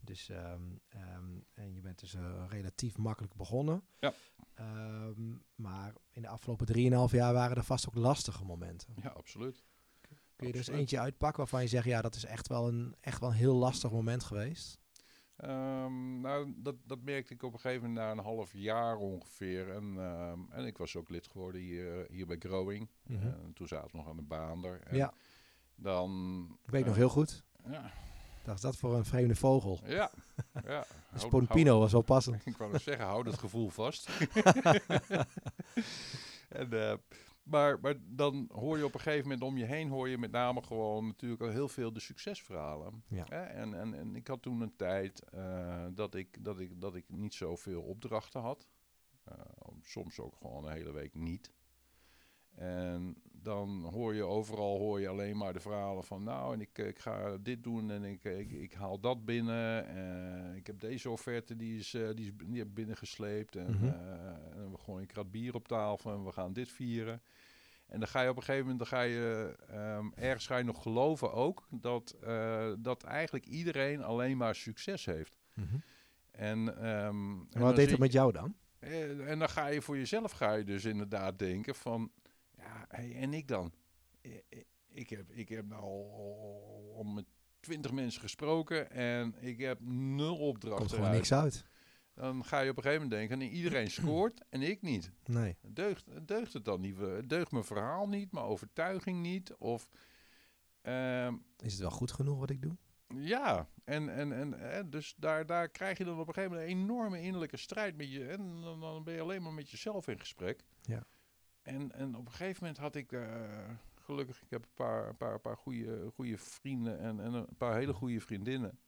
Dus, 0.00 0.28
um, 0.28 0.80
um, 0.94 1.44
en 1.54 1.74
je 1.74 1.80
bent 1.80 1.98
dus 1.98 2.14
uh, 2.14 2.44
relatief 2.48 2.96
makkelijk 2.96 3.34
begonnen. 3.34 3.82
Ja. 3.98 4.12
Um, 4.60 5.42
maar 5.54 5.92
in 6.10 6.22
de 6.22 6.28
afgelopen 6.28 6.66
3,5 6.76 7.14
jaar 7.14 7.32
waren 7.32 7.56
er 7.56 7.64
vast 7.64 7.88
ook 7.88 7.94
lastige 7.94 8.44
momenten. 8.44 8.94
Ja, 9.02 9.08
absoluut. 9.08 9.64
Kun 10.38 10.46
je 10.46 10.52
er 10.52 10.58
dus 10.58 10.68
eentje 10.68 10.98
uitpakken 10.98 11.38
waarvan 11.38 11.62
je 11.62 11.68
zegt, 11.68 11.84
ja, 11.84 12.02
dat 12.02 12.14
is 12.14 12.24
echt 12.24 12.48
wel 12.48 12.68
een, 12.68 12.94
echt 13.00 13.20
wel 13.20 13.28
een 13.28 13.34
heel 13.34 13.54
lastig 13.54 13.90
moment 13.90 14.24
geweest? 14.24 14.78
Um, 15.44 16.20
nou, 16.20 16.54
dat, 16.56 16.74
dat 16.84 16.98
merkte 17.02 17.34
ik 17.34 17.42
op 17.42 17.52
een 17.52 17.58
gegeven 17.58 17.88
moment 17.88 18.06
na 18.06 18.10
een 18.10 18.18
half 18.24 18.52
jaar 18.52 18.96
ongeveer. 18.96 19.70
En, 19.70 19.84
um, 19.84 20.46
en 20.50 20.64
ik 20.64 20.78
was 20.78 20.96
ook 20.96 21.08
lid 21.08 21.26
geworden 21.26 21.60
hier, 21.60 22.06
hier 22.10 22.26
bij 22.26 22.36
Growing. 22.38 22.88
Mm 23.06 23.20
-hmm. 23.20 23.34
en 23.44 23.52
toen 23.54 23.68
zaten 23.68 23.90
we 23.90 23.96
nog 23.96 24.08
aan 24.08 24.16
de 24.16 24.22
baan 24.22 24.64
er. 24.64 24.80
En 24.80 24.96
ja. 24.96 25.12
Dan... 25.74 26.58
Ik 26.64 26.70
weet 26.70 26.80
uh, 26.80 26.86
nog 26.86 26.96
heel 26.96 27.08
goed. 27.08 27.44
Ja. 27.70 27.90
Dat 28.44 28.54
is 28.54 28.60
dat 28.60 28.76
voor 28.76 28.94
een 28.94 29.04
vreemde 29.04 29.34
vogel. 29.34 29.80
Ja. 29.84 30.10
ja. 30.64 30.84
Spompino 31.14 31.78
was 31.78 31.92
wel 31.92 32.02
passend. 32.02 32.46
ik 32.46 32.56
wou 32.56 32.72
nog 32.72 32.82
zeggen, 32.82 33.06
hou 33.06 33.24
dat 33.24 33.38
gevoel 33.38 33.68
vast. 33.68 34.08
en, 36.48 36.74
uh, 36.74 36.94
maar, 37.48 37.80
maar 37.80 37.94
dan 38.00 38.48
hoor 38.52 38.78
je 38.78 38.84
op 38.84 38.94
een 38.94 39.00
gegeven 39.00 39.28
moment 39.28 39.42
om 39.42 39.56
je 39.56 39.64
heen, 39.64 39.88
hoor 39.88 40.08
je 40.08 40.18
met 40.18 40.30
name 40.30 40.62
gewoon 40.62 41.06
natuurlijk 41.06 41.42
al 41.42 41.48
heel 41.48 41.68
veel 41.68 41.92
de 41.92 42.00
succesverhalen. 42.00 43.02
Ja. 43.08 43.28
En, 43.28 43.74
en, 43.74 43.94
en 43.94 44.16
ik 44.16 44.26
had 44.26 44.42
toen 44.42 44.60
een 44.60 44.76
tijd 44.76 45.22
uh, 45.34 45.86
dat, 45.94 46.14
ik, 46.14 46.44
dat, 46.44 46.60
ik, 46.60 46.80
dat 46.80 46.94
ik 46.94 47.04
niet 47.08 47.34
zoveel 47.34 47.82
opdrachten 47.82 48.40
had. 48.40 48.68
Uh, 49.28 49.34
soms 49.82 50.20
ook 50.20 50.36
gewoon 50.36 50.64
een 50.64 50.72
hele 50.72 50.92
week 50.92 51.14
niet. 51.14 51.52
En 52.54 53.22
dan 53.42 53.88
hoor 53.92 54.14
je 54.14 54.24
overal 54.24 54.78
hoor 54.78 55.00
je 55.00 55.08
alleen 55.08 55.36
maar 55.36 55.52
de 55.52 55.60
verhalen 55.60 56.04
van 56.04 56.22
nou 56.22 56.54
en 56.54 56.60
ik, 56.60 56.78
ik 56.78 56.98
ga 56.98 57.36
dit 57.40 57.62
doen 57.62 57.90
en 57.90 58.04
ik, 58.04 58.24
ik, 58.24 58.50
ik 58.50 58.72
haal 58.72 59.00
dat 59.00 59.24
binnen. 59.24 59.86
En 59.86 60.54
ik 60.54 60.66
heb 60.66 60.80
deze 60.80 61.10
offerte 61.10 61.56
die 61.56 61.78
is, 61.78 61.94
uh, 61.94 62.08
die 62.14 62.26
is 62.26 62.32
die 62.46 62.58
heb 62.58 62.68
binnengesleept 62.74 63.56
en, 63.56 63.66
mm 63.66 63.78
-hmm. 63.78 63.88
uh, 63.88 64.62
en 64.62 64.70
we 64.70 64.78
gooien 64.78 65.00
een 65.00 65.06
krat 65.06 65.30
bier 65.30 65.54
op 65.54 65.68
tafel 65.68 66.12
en 66.12 66.24
we 66.24 66.32
gaan 66.32 66.52
dit 66.52 66.68
vieren. 66.68 67.22
En 67.86 67.98
dan 67.98 68.08
ga 68.08 68.22
je 68.22 68.28
op 68.28 68.36
een 68.36 68.42
gegeven 68.42 68.66
moment, 68.66 68.78
dan 68.78 68.98
ga 68.98 69.04
je 69.04 69.56
um, 69.72 70.12
ergens 70.14 70.46
ga 70.46 70.56
je 70.56 70.64
nog 70.64 70.82
geloven 70.82 71.32
ook 71.32 71.66
dat, 71.70 72.16
uh, 72.24 72.72
dat 72.78 73.02
eigenlijk 73.02 73.46
iedereen 73.46 74.02
alleen 74.02 74.36
maar 74.36 74.54
succes 74.54 75.04
heeft. 75.04 75.38
Mm 75.54 75.66
-hmm. 75.70 75.82
En, 76.30 76.58
um, 76.88 77.46
en 77.50 77.60
wat 77.60 77.76
deed 77.76 77.90
het 77.90 77.98
met 77.98 78.12
jou 78.12 78.32
dan? 78.32 78.54
En 78.78 79.38
dan 79.38 79.48
ga 79.48 79.66
je 79.66 79.82
voor 79.82 79.96
jezelf 79.96 80.32
ga 80.32 80.54
je 80.54 80.64
dus 80.64 80.84
inderdaad 80.84 81.38
denken 81.38 81.74
van 81.74 82.10
hey, 82.88 83.14
en 83.14 83.34
ik 83.34 83.48
dan? 83.48 83.72
Ik 84.88 85.10
heb, 85.10 85.30
ik 85.30 85.48
heb 85.48 85.66
nou 85.66 85.82
al, 85.82 87.02
met 87.04 87.24
twintig 87.60 87.92
mensen 87.92 88.20
gesproken 88.20 88.90
en 88.90 89.34
ik 89.40 89.58
heb 89.58 89.80
nul 89.80 90.36
opdrachten. 90.36 90.86
Komt 90.86 90.92
gewoon 90.92 91.10
niks 91.10 91.32
uit. 91.32 91.64
Dan 92.14 92.44
ga 92.44 92.60
je 92.60 92.70
op 92.70 92.76
een 92.76 92.82
gegeven 92.82 93.08
moment 93.08 93.28
denken, 93.28 93.56
iedereen 93.56 93.90
scoort 94.00 94.42
en 94.48 94.62
ik 94.62 94.82
niet. 94.82 95.12
Nee. 95.24 95.56
Deugt, 95.62 96.26
deugt 96.26 96.52
het 96.52 96.64
dan 96.64 96.80
niet? 96.80 96.96
Deugt 97.28 97.52
mijn 97.52 97.64
verhaal 97.64 98.08
niet, 98.08 98.32
mijn 98.32 98.44
overtuiging 98.44 99.20
niet? 99.20 99.54
Of, 99.54 99.88
um, 100.82 101.44
Is 101.56 101.72
het 101.72 101.80
wel 101.80 101.90
goed 101.90 102.12
genoeg 102.12 102.38
wat 102.38 102.50
ik 102.50 102.62
doe? 102.62 102.76
Ja, 103.14 103.68
en, 103.84 104.08
en, 104.08 104.32
en, 104.32 104.72
en 104.72 104.90
dus 104.90 105.14
daar, 105.16 105.46
daar 105.46 105.68
krijg 105.68 105.98
je 105.98 106.04
dan 106.04 106.20
op 106.20 106.28
een 106.28 106.34
gegeven 106.34 106.56
moment 106.56 106.70
een 106.70 106.78
enorme 106.78 107.20
innerlijke 107.20 107.56
strijd 107.56 107.96
met 107.96 108.12
je. 108.12 108.26
En 108.26 108.60
dan, 108.60 108.80
dan 108.80 109.04
ben 109.04 109.14
je 109.14 109.20
alleen 109.20 109.42
maar 109.42 109.52
met 109.52 109.70
jezelf 109.70 110.08
in 110.08 110.18
gesprek. 110.18 110.64
Ja. 110.82 111.06
En, 111.68 111.92
en 111.92 112.16
op 112.16 112.26
een 112.26 112.32
gegeven 112.32 112.56
moment 112.60 112.78
had 112.78 112.94
ik, 112.94 113.12
uh, 113.12 113.70
gelukkig, 113.94 114.42
ik 114.42 114.50
heb 114.50 114.62
een 114.62 114.74
paar, 114.74 115.08
een 115.08 115.16
paar, 115.16 115.40
paar 115.40 115.56
goede, 115.56 116.10
goede 116.14 116.38
vrienden 116.38 116.98
en, 116.98 117.20
en 117.20 117.32
een 117.32 117.56
paar 117.56 117.76
hele 117.76 117.92
goede 117.92 118.20
vriendinnen. 118.20 118.78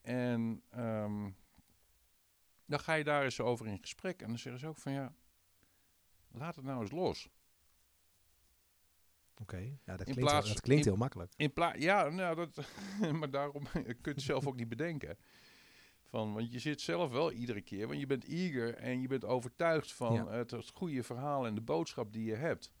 En 0.00 0.62
um, 0.76 1.36
dan 2.66 2.80
ga 2.80 2.94
je 2.94 3.04
daar 3.04 3.24
eens 3.24 3.40
over 3.40 3.66
in 3.66 3.78
gesprek 3.78 4.22
en 4.22 4.28
dan 4.28 4.38
zeggen 4.38 4.60
ze 4.60 4.66
ook 4.66 4.76
van 4.76 4.92
ja, 4.92 5.14
laat 6.30 6.56
het 6.56 6.64
nou 6.64 6.80
eens 6.80 6.90
los. 6.90 7.28
Oké, 9.32 9.42
okay. 9.42 9.78
ja, 9.84 9.96
dat 9.96 10.02
klinkt, 10.02 10.20
plaats, 10.20 10.44
heel, 10.44 10.54
dat 10.54 10.62
klinkt 10.62 10.84
in, 10.84 10.90
heel 10.90 11.00
makkelijk. 11.00 11.32
In 11.36 11.52
plaats, 11.52 11.78
ja, 11.78 12.08
nou, 12.08 12.34
dat, 12.36 12.68
maar 13.18 13.30
daarom 13.30 13.62
kun 13.72 13.96
je 14.02 14.10
het 14.10 14.22
zelf 14.22 14.46
ook 14.46 14.56
niet 14.56 14.68
bedenken. 14.68 15.18
Van, 16.14 16.32
want 16.32 16.52
je 16.52 16.58
zit 16.58 16.80
zelf 16.80 17.10
wel 17.10 17.32
iedere 17.32 17.60
keer, 17.60 17.86
want 17.86 18.00
je 18.00 18.06
bent 18.06 18.24
eager 18.24 18.74
en 18.74 19.00
je 19.00 19.08
bent 19.08 19.24
overtuigd 19.24 19.92
van 19.92 20.14
ja. 20.14 20.26
het, 20.26 20.50
het, 20.50 20.70
goede 20.70 21.02
verhaal 21.02 21.46
en 21.46 21.54
de 21.54 21.60
boodschap 21.60 22.12
die 22.12 22.24
je 22.24 22.34
hebt. 22.34 22.72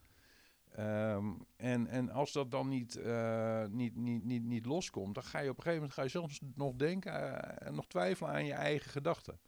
Ehm, 0.70 1.32
en, 1.56 1.86
en 1.86 2.10
als 2.10 2.32
dat 2.32 2.50
dan 2.50 2.68
niet, 2.68 2.96
eh, 2.96 3.66
niet, 3.66 3.96
niet, 3.96 4.24
niet, 4.24 4.42
niet 4.42 4.66
loskomt, 4.66 5.14
dan 5.14 5.24
ga 5.24 5.38
je 5.38 5.50
op 5.50 5.56
een 5.56 5.62
gegeven 5.62 5.80
moment 5.80 5.92
ga 5.92 6.02
je 6.02 6.08
zelfs 6.08 6.40
nog 6.54 6.74
denken 6.74 7.12
en 7.60 7.74
nog 7.74 7.86
twijfelen 7.86 8.32
aan 8.32 8.46
je 8.46 8.52
eigen 8.52 8.90
gedachten. 8.90 9.40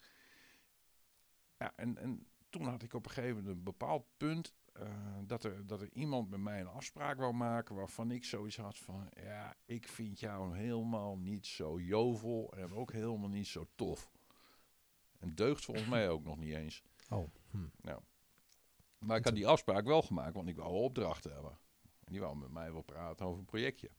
Ja, 1.58 1.72
en, 1.76 1.98
en 1.98 2.26
toen 2.50 2.66
had 2.66 2.82
ik 2.82 2.94
op 2.94 3.04
een 3.04 3.10
gegeven 3.10 3.36
moment 3.36 3.56
een 3.56 3.62
bepaald 3.62 4.06
punt 4.16 4.54
eh, 4.80 4.88
dat, 5.22 5.44
er, 5.44 5.66
dat 5.66 5.80
er 5.80 5.92
iemand 5.92 6.30
met 6.30 6.40
mij 6.40 6.60
een 6.60 6.66
afspraak 6.68 7.18
wou 7.18 7.32
maken 7.34 7.74
waarvan 7.74 8.10
ik 8.10 8.24
zoiets 8.24 8.56
had 8.56 8.78
van, 8.78 9.08
ja, 9.22 9.56
ik 9.64 9.88
vind 9.88 10.20
jou 10.20 10.56
helemaal 10.56 11.18
niet 11.18 11.46
zo 11.46 11.80
jovel 11.80 12.52
en 12.56 12.72
ook 12.72 12.92
helemaal 12.92 13.28
niet 13.28 13.46
zo 13.46 13.66
tof. 13.74 14.10
En 15.18 15.34
deugt 15.34 15.64
volgens 15.64 15.88
mij 15.88 16.08
ook 16.08 16.24
nog 16.24 16.36
niet 16.36 16.54
eens. 16.54 16.82
Oh. 17.08 17.30
Hm. 17.50 17.66
Nou. 17.80 18.00
Maar 18.98 19.16
ik 19.16 19.24
had 19.24 19.34
die 19.34 19.46
afspraak 19.46 19.84
wel 19.84 20.02
gemaakt, 20.02 20.34
want 20.34 20.48
ik 20.48 20.56
wou 20.56 20.72
opdrachten 20.72 21.32
hebben. 21.32 21.58
En 22.04 22.12
die 22.12 22.20
wou 22.20 22.36
met 22.36 22.50
mij 22.50 22.72
wel 22.72 22.82
praten 22.82 23.26
over 23.26 23.38
een 23.38 23.44
projectje. 23.44 23.90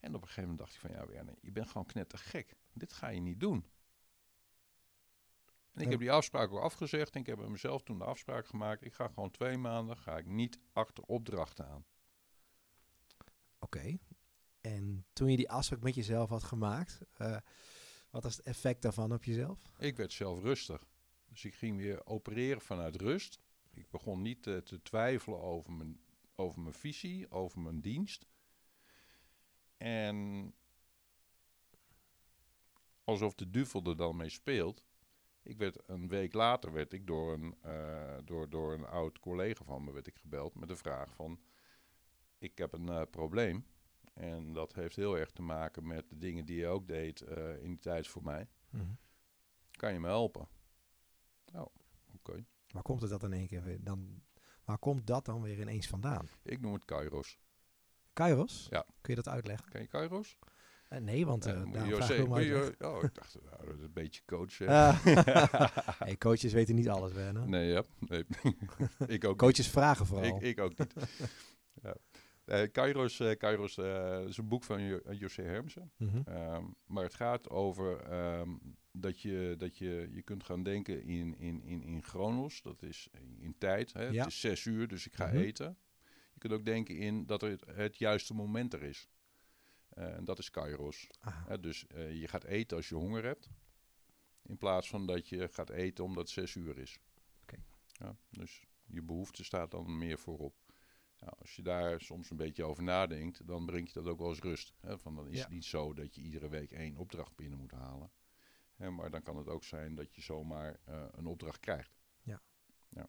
En 0.00 0.14
op 0.14 0.20
een 0.20 0.28
gegeven 0.28 0.50
moment 0.50 0.58
dacht 0.58 0.74
ik 0.74 0.80
van, 0.80 0.90
ja 0.90 1.06
Werner, 1.06 1.34
je 1.40 1.52
bent 1.52 1.66
gewoon 1.66 1.86
knettergek. 1.86 2.56
Dit 2.72 2.92
ga 2.92 3.08
je 3.08 3.20
niet 3.20 3.40
doen. 3.40 3.66
En 5.72 5.82
ik 5.82 5.90
heb 5.90 5.98
die 5.98 6.12
afspraak 6.12 6.52
ook 6.52 6.60
afgezegd 6.60 7.14
en 7.14 7.20
ik 7.20 7.26
heb 7.26 7.38
met 7.38 7.48
mezelf 7.48 7.82
toen 7.82 7.98
de 7.98 8.04
afspraak 8.04 8.46
gemaakt. 8.46 8.84
Ik 8.84 8.94
ga 8.94 9.08
gewoon 9.08 9.30
twee 9.30 9.56
maanden, 9.56 9.96
ga 9.96 10.16
ik 10.18 10.26
niet 10.26 10.58
achter 10.72 11.04
opdrachten 11.04 11.66
aan. 11.66 11.84
Oké. 13.58 13.98
En 14.60 15.06
toen 15.12 15.30
je 15.30 15.36
die 15.36 15.50
afspraak 15.50 15.82
met 15.82 15.94
jezelf 15.94 16.28
had 16.28 16.42
gemaakt, 16.42 17.00
uh, 17.18 17.36
wat 18.10 18.22
was 18.22 18.36
het 18.36 18.46
effect 18.46 18.82
daarvan 18.82 19.12
op 19.12 19.24
jezelf? 19.24 19.72
Ik 19.78 19.96
werd 19.96 20.12
zelf 20.12 20.40
rustig. 20.40 20.86
Dus 21.28 21.44
ik 21.44 21.54
ging 21.54 21.76
weer 21.76 22.06
opereren 22.06 22.60
vanuit 22.60 22.96
rust. 22.96 23.40
Ik 23.70 23.90
begon 23.90 24.22
niet 24.22 24.46
uh, 24.46 24.56
te 24.58 24.82
twijfelen 24.82 25.40
over 25.40 25.72
mijn, 25.72 26.00
over 26.34 26.60
mijn 26.60 26.74
visie, 26.74 27.30
over 27.30 27.60
mijn 27.60 27.80
dienst. 27.80 28.26
En 29.76 30.54
alsof 33.04 33.34
de 33.34 33.50
duivel 33.50 33.84
er 33.84 33.96
dan 33.96 34.16
mee 34.16 34.28
speelt. 34.28 34.84
Ik 35.42 35.58
werd 35.58 35.78
een 35.86 36.08
week 36.08 36.32
later 36.32 36.72
werd 36.72 36.92
ik 36.92 37.06
door 37.06 37.32
een, 37.32 37.54
uh, 37.66 38.18
door, 38.24 38.50
door 38.50 38.72
een 38.72 38.86
oud 38.86 39.18
collega 39.18 39.64
van 39.64 39.84
me 39.84 39.92
werd 39.92 40.06
ik 40.06 40.18
gebeld 40.18 40.54
met 40.54 40.68
de 40.68 40.76
vraag 40.76 41.14
van 41.14 41.40
ik 42.38 42.58
heb 42.58 42.72
een 42.72 42.86
uh, 42.86 43.02
probleem. 43.10 43.66
En 44.14 44.52
dat 44.52 44.74
heeft 44.74 44.96
heel 44.96 45.18
erg 45.18 45.30
te 45.30 45.42
maken 45.42 45.86
met 45.86 46.08
de 46.08 46.18
dingen 46.18 46.44
die 46.44 46.56
je 46.56 46.66
ook 46.66 46.88
deed 46.88 47.20
uh, 47.20 47.62
in 47.62 47.68
die 47.68 47.78
tijd 47.78 48.08
voor 48.08 48.22
mij. 48.22 48.48
Mhm. 48.70 48.92
Kan 49.70 49.92
je 49.92 50.00
me 50.00 50.06
helpen? 50.06 50.48
Nou, 51.52 51.68
oké. 52.14 52.44
Waar 52.68 52.82
komt 52.82 53.00
het 53.00 53.10
dat 53.10 53.22
in 53.22 53.32
één 53.32 53.46
keer 53.46 53.62
weer? 53.62 53.84
Dan, 53.84 54.22
waar 54.64 54.78
komt 54.78 55.06
dat 55.06 55.24
dan 55.24 55.42
weer 55.42 55.60
ineens 55.60 55.86
vandaan? 55.86 56.28
Ik 56.42 56.60
noem 56.60 56.72
het 56.72 56.84
Kairos. 56.84 57.38
Kairos? 58.12 58.66
Ja. 58.70 58.86
Kun 59.00 59.14
je 59.14 59.22
dat 59.22 59.32
uitleggen? 59.32 59.70
Ken 59.70 59.80
je 59.80 59.86
Kairos? 59.86 60.38
Uh, 60.92 60.98
nee, 60.98 61.26
want 61.26 61.46
uh, 61.46 61.54
uh, 61.54 61.94
vraag 61.94 62.08
je, 62.44 62.74
oh, 62.78 63.02
ik 63.02 63.14
dacht, 63.14 63.38
nou, 63.50 63.66
dat 63.66 63.76
is 63.76 63.82
een 63.82 63.92
beetje 63.92 64.22
coach. 64.26 64.58
hey, 66.04 66.16
coaches 66.18 66.52
weten 66.52 66.74
niet 66.74 66.88
alles, 66.88 67.12
Werner. 67.12 67.48
Nee, 67.48 67.72
ja. 67.72 67.82
Nee. 67.98 68.24
ik 69.06 69.24
ook 69.24 69.38
Coaches 69.38 69.68
vragen 69.68 70.06
vooral. 70.06 70.36
Ik, 70.36 70.42
ik 70.42 70.60
ook 70.60 70.78
niet. 70.78 70.94
ja. 71.82 71.96
Kairos, 72.66 73.22
Kairos 73.38 73.78
is 74.28 74.36
een 74.36 74.48
boek 74.48 74.64
van 74.64 75.00
José 75.16 75.42
Hermsen. 75.42 75.92
Mm 75.96 76.08
-hmm. 76.08 76.34
um, 76.54 76.74
maar 76.86 77.04
het 77.04 77.14
gaat 77.14 77.50
over 77.50 78.12
um, 78.40 78.76
dat, 78.90 79.20
je, 79.20 79.54
dat 79.58 79.78
je, 79.78 80.10
je 80.12 80.22
kunt 80.22 80.44
gaan 80.44 80.62
denken 80.62 81.04
in, 81.04 81.38
in, 81.38 81.62
in, 81.62 81.82
in 81.82 82.02
chronos. 82.02 82.62
Dat 82.62 82.82
is 82.82 83.08
in 83.38 83.54
tijd. 83.58 83.92
Hè? 83.92 84.04
Ja. 84.04 84.22
Het 84.22 84.32
is 84.32 84.40
zes 84.40 84.64
uur, 84.64 84.88
dus 84.88 85.06
ik 85.06 85.14
ga 85.14 85.26
Mhm. 85.26 85.36
eten. 85.36 85.76
Je 86.32 86.38
kunt 86.38 86.52
ook 86.52 86.64
denken 86.64 86.96
in 86.96 87.26
dat 87.26 87.42
er 87.42 87.50
het, 87.50 87.64
het 87.66 87.98
juiste 87.98 88.34
moment 88.34 88.72
er 88.72 88.82
is. 88.82 89.08
Uh, 89.98 90.16
en 90.16 90.24
dat 90.24 90.38
is 90.38 90.50
Kairos. 90.50 91.06
Ah, 91.20 91.52
dus 91.60 91.84
uh, 91.94 92.20
je 92.20 92.28
gaat 92.28 92.44
eten 92.44 92.76
als 92.76 92.88
je 92.88 92.94
honger 92.94 93.24
hebt. 93.24 93.50
In 94.42 94.56
plaats 94.58 94.88
van 94.88 95.06
dat 95.06 95.28
je 95.28 95.48
gaat 95.48 95.70
eten 95.70 96.04
omdat 96.04 96.22
het 96.22 96.32
zes 96.32 96.54
uur 96.54 96.78
is. 96.78 96.98
Oké. 97.42 97.64
Dus 98.30 98.64
je 98.86 99.02
behoefte 99.02 99.44
staat 99.44 99.70
dan 99.70 99.98
meer 99.98 100.18
voorop. 100.18 100.54
Nou, 101.18 101.32
als 101.38 101.56
je 101.56 101.62
daar 101.62 102.00
soms 102.00 102.30
een 102.30 102.36
beetje 102.36 102.64
over 102.64 102.82
nadenkt, 102.82 103.46
dan 103.46 103.66
breng 103.66 103.86
je 103.86 103.92
dat 103.92 104.06
ook 104.06 104.18
wel 104.18 104.28
eens 104.28 104.40
rust. 104.40 104.72
Hè? 104.80 104.98
Van 104.98 105.14
dan 105.14 105.28
is 105.28 105.36
Ja. 105.36 105.42
het 105.42 105.52
niet 105.52 105.64
zo 105.64 105.94
dat 105.94 106.14
je 106.14 106.20
iedere 106.20 106.48
week 106.48 106.72
één 106.72 106.96
opdracht 106.96 107.36
binnen 107.36 107.58
moet 107.58 107.70
halen. 107.70 108.10
Hè, 108.76 108.90
maar 108.90 109.10
dan 109.10 109.22
kan 109.22 109.36
het 109.36 109.48
ook 109.48 109.64
zijn 109.64 109.94
dat 109.94 110.14
je 110.14 110.20
zomaar 110.20 110.80
uh, 110.88 111.04
een 111.12 111.26
opdracht 111.26 111.60
krijgt. 111.60 111.96
Ja. 112.22 112.40
ja. 112.88 113.08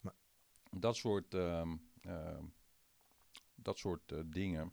Maar- 0.00 0.14
Dat 0.70 0.96
soort, 0.96 1.34
ehm, 1.34 1.76
ehm, 2.00 2.44
dat 3.54 3.78
soort 3.78 4.12
eh, 4.12 4.20
dingen 4.26 4.72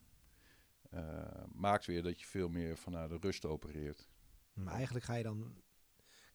maakt 1.51 1.85
weer 1.85 2.03
dat 2.03 2.19
je 2.19 2.25
veel 2.25 2.49
meer 2.49 2.77
vanuit 2.77 3.09
de 3.09 3.17
rust 3.21 3.45
opereert. 3.45 4.09
maar 4.53 4.73
eigenlijk 4.73 5.05
ga 5.05 5.13
je 5.15 5.23
dan, 5.23 5.61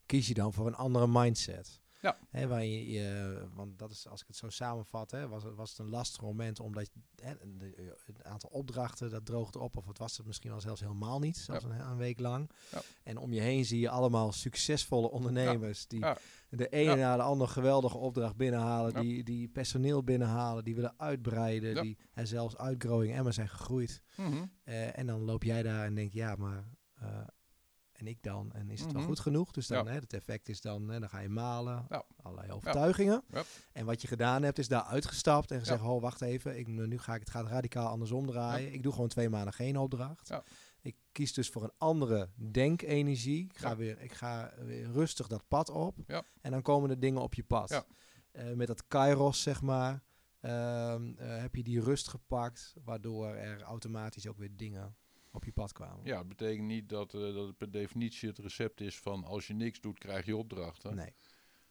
kies 0.05 0.27
je 0.27 0.33
dan 0.33 0.53
voor 0.53 0.67
een 0.67 0.75
andere 0.75 1.07
mindset. 1.07 1.81
Ja. 2.01 2.17
Hè, 2.29 2.47
waar 2.47 2.63
je, 2.65 2.89
je, 2.91 3.41
want 3.53 3.79
dat 3.79 3.91
is, 3.91 4.07
als 4.07 4.21
ik 4.21 4.27
het 4.27 4.35
zo 4.35 4.49
samenvat, 4.49 5.11
hè, 5.11 5.27
was, 5.27 5.43
het- 5.43 5.55
was 5.55 5.69
het 5.69 5.79
een 5.79 5.89
lastig 5.89 6.21
moment 6.21 6.59
omdat 6.59 6.89
hè, 7.15 7.33
de- 7.57 7.95
het 8.05 8.23
aantal 8.23 8.49
opdrachten, 8.49 9.09
dat 9.09 9.25
droogde 9.25 9.59
op. 9.59 9.77
Of 9.77 9.85
het 9.87 9.97
was 9.97 10.17
het 10.17 10.25
misschien 10.25 10.49
wel 10.51 10.61
zelfs 10.61 10.81
helemaal 10.81 11.19
niet, 11.19 11.37
zelfs 11.37 11.63
een, 11.63 11.79
een 11.79 11.97
week 11.97 12.19
lang. 12.19 12.49
Ja. 12.71 12.81
En 13.03 13.17
om 13.17 13.33
je 13.33 13.41
heen 13.41 13.65
zie 13.65 13.79
je 13.79 13.89
allemaal 13.89 14.31
succesvolle 14.31 15.09
ondernemers 15.11 15.87
die 15.87 15.99
de 16.49 16.69
ene 16.69 16.95
na 16.95 17.15
de 17.15 17.21
andere 17.21 17.49
geweldige 17.51 17.97
opdracht 17.97 18.35
binnenhalen, 18.35 18.93
die, 19.01 19.23
die 19.23 19.47
personeel 19.47 20.03
binnenhalen, 20.03 20.63
die 20.63 20.75
willen 20.75 20.93
uitbreiden, 20.97 21.75
die 21.81 21.97
en 22.13 22.27
zelfs 22.27 22.57
uit 22.57 22.83
Growing 22.83 23.13
Emma 23.15 23.31
zijn 23.31 23.49
gegroeid. 23.49 24.01
Mhm. 24.15 24.45
Eh, 24.63 24.97
en 24.97 25.05
dan 25.07 25.19
loop 25.21 25.43
jij 25.43 25.63
daar 25.63 25.85
en 25.85 25.95
denk 25.95 26.11
ja, 26.13 26.35
maar 26.35 26.67
eh, 26.99 27.27
en 27.97 28.07
ik 28.07 28.23
dan? 28.23 28.51
En 28.53 28.69
is 28.69 28.79
het 28.81 28.91
wel 28.91 28.99
Mhm. 29.01 29.09
goed 29.09 29.19
genoeg? 29.19 29.51
Dus 29.51 29.67
dan, 29.67 29.85
Ja. 29.85 29.91
hè, 29.91 29.99
het 29.99 30.13
effect 30.13 30.49
is 30.49 30.61
dan, 30.61 30.89
hè, 30.89 30.99
dan 30.99 31.09
ga 31.09 31.19
je 31.19 31.29
malen, 31.29 31.85
Ja. 31.89 32.03
allerlei 32.21 32.51
overtuigingen. 32.51 33.23
Ja. 33.31 33.43
En 33.71 33.85
wat 33.85 34.01
je 34.01 34.07
gedaan 34.07 34.43
hebt, 34.43 34.59
is 34.59 34.67
daar 34.67 34.83
uitgestapt 34.83 35.51
en 35.51 35.59
gezegd, 35.59 35.81
oh 35.81 36.01
wacht 36.01 36.21
even, 36.21 36.57
ik, 36.57 36.67
nu 36.67 36.97
ga 36.99 37.13
ik 37.13 37.19
het 37.19 37.29
gaat 37.29 37.47
radicaal 37.47 37.87
andersom 37.87 38.25
draaien. 38.25 38.73
Ik 38.73 38.83
doe 38.83 38.93
gewoon 38.93 39.07
twee 39.07 39.29
maanden 39.29 39.53
geen 39.53 39.77
opdracht. 39.77 40.29
Ik 40.81 40.95
kies 41.11 41.33
dus 41.33 41.49
voor 41.49 41.63
een 41.63 41.73
andere 41.77 42.29
denkenergie. 42.35 43.43
Ik 43.45 43.57
ga, 43.57 43.75
weer, 43.75 44.01
ik 44.01 44.13
ga 44.13 44.53
weer 44.57 44.91
rustig 44.91 45.27
dat 45.27 45.47
pad 45.47 45.69
op. 45.69 45.97
En 46.41 46.51
dan 46.51 46.61
komen 46.61 46.89
de 46.89 46.97
dingen 46.99 47.21
op 47.21 47.33
je 47.33 47.43
pad. 47.43 47.85
Eh, 48.31 48.51
met 48.53 48.67
dat 48.67 48.87
kairos, 48.87 49.41
zeg 49.41 49.61
maar, 49.61 50.03
ehm, 50.39 51.13
eh, 51.17 51.37
heb 51.37 51.55
je 51.55 51.63
die 51.63 51.81
rust 51.81 52.07
gepakt, 52.07 52.73
waardoor 52.83 53.27
er 53.27 53.61
automatisch 53.61 54.27
ook 54.27 54.37
weer 54.37 54.55
dingen 54.55 54.95
op 55.37 55.45
je 55.45 55.51
pad 55.51 55.71
kwamen. 55.71 56.05
Ja, 56.05 56.17
het 56.17 56.27
betekent 56.27 56.67
niet 56.67 56.89
dat, 56.89 57.13
uh, 57.13 57.33
dat 57.33 57.47
het 57.47 57.57
per 57.57 57.71
definitie 57.71 58.29
het 58.29 58.37
recept 58.37 58.81
is 58.81 58.99
van 58.99 59.23
als 59.23 59.47
je 59.47 59.53
niks 59.53 59.81
doet, 59.81 59.99
krijg 59.99 60.25
je 60.25 60.35
opdrachten. 60.37 60.95
Nee. 60.95 61.13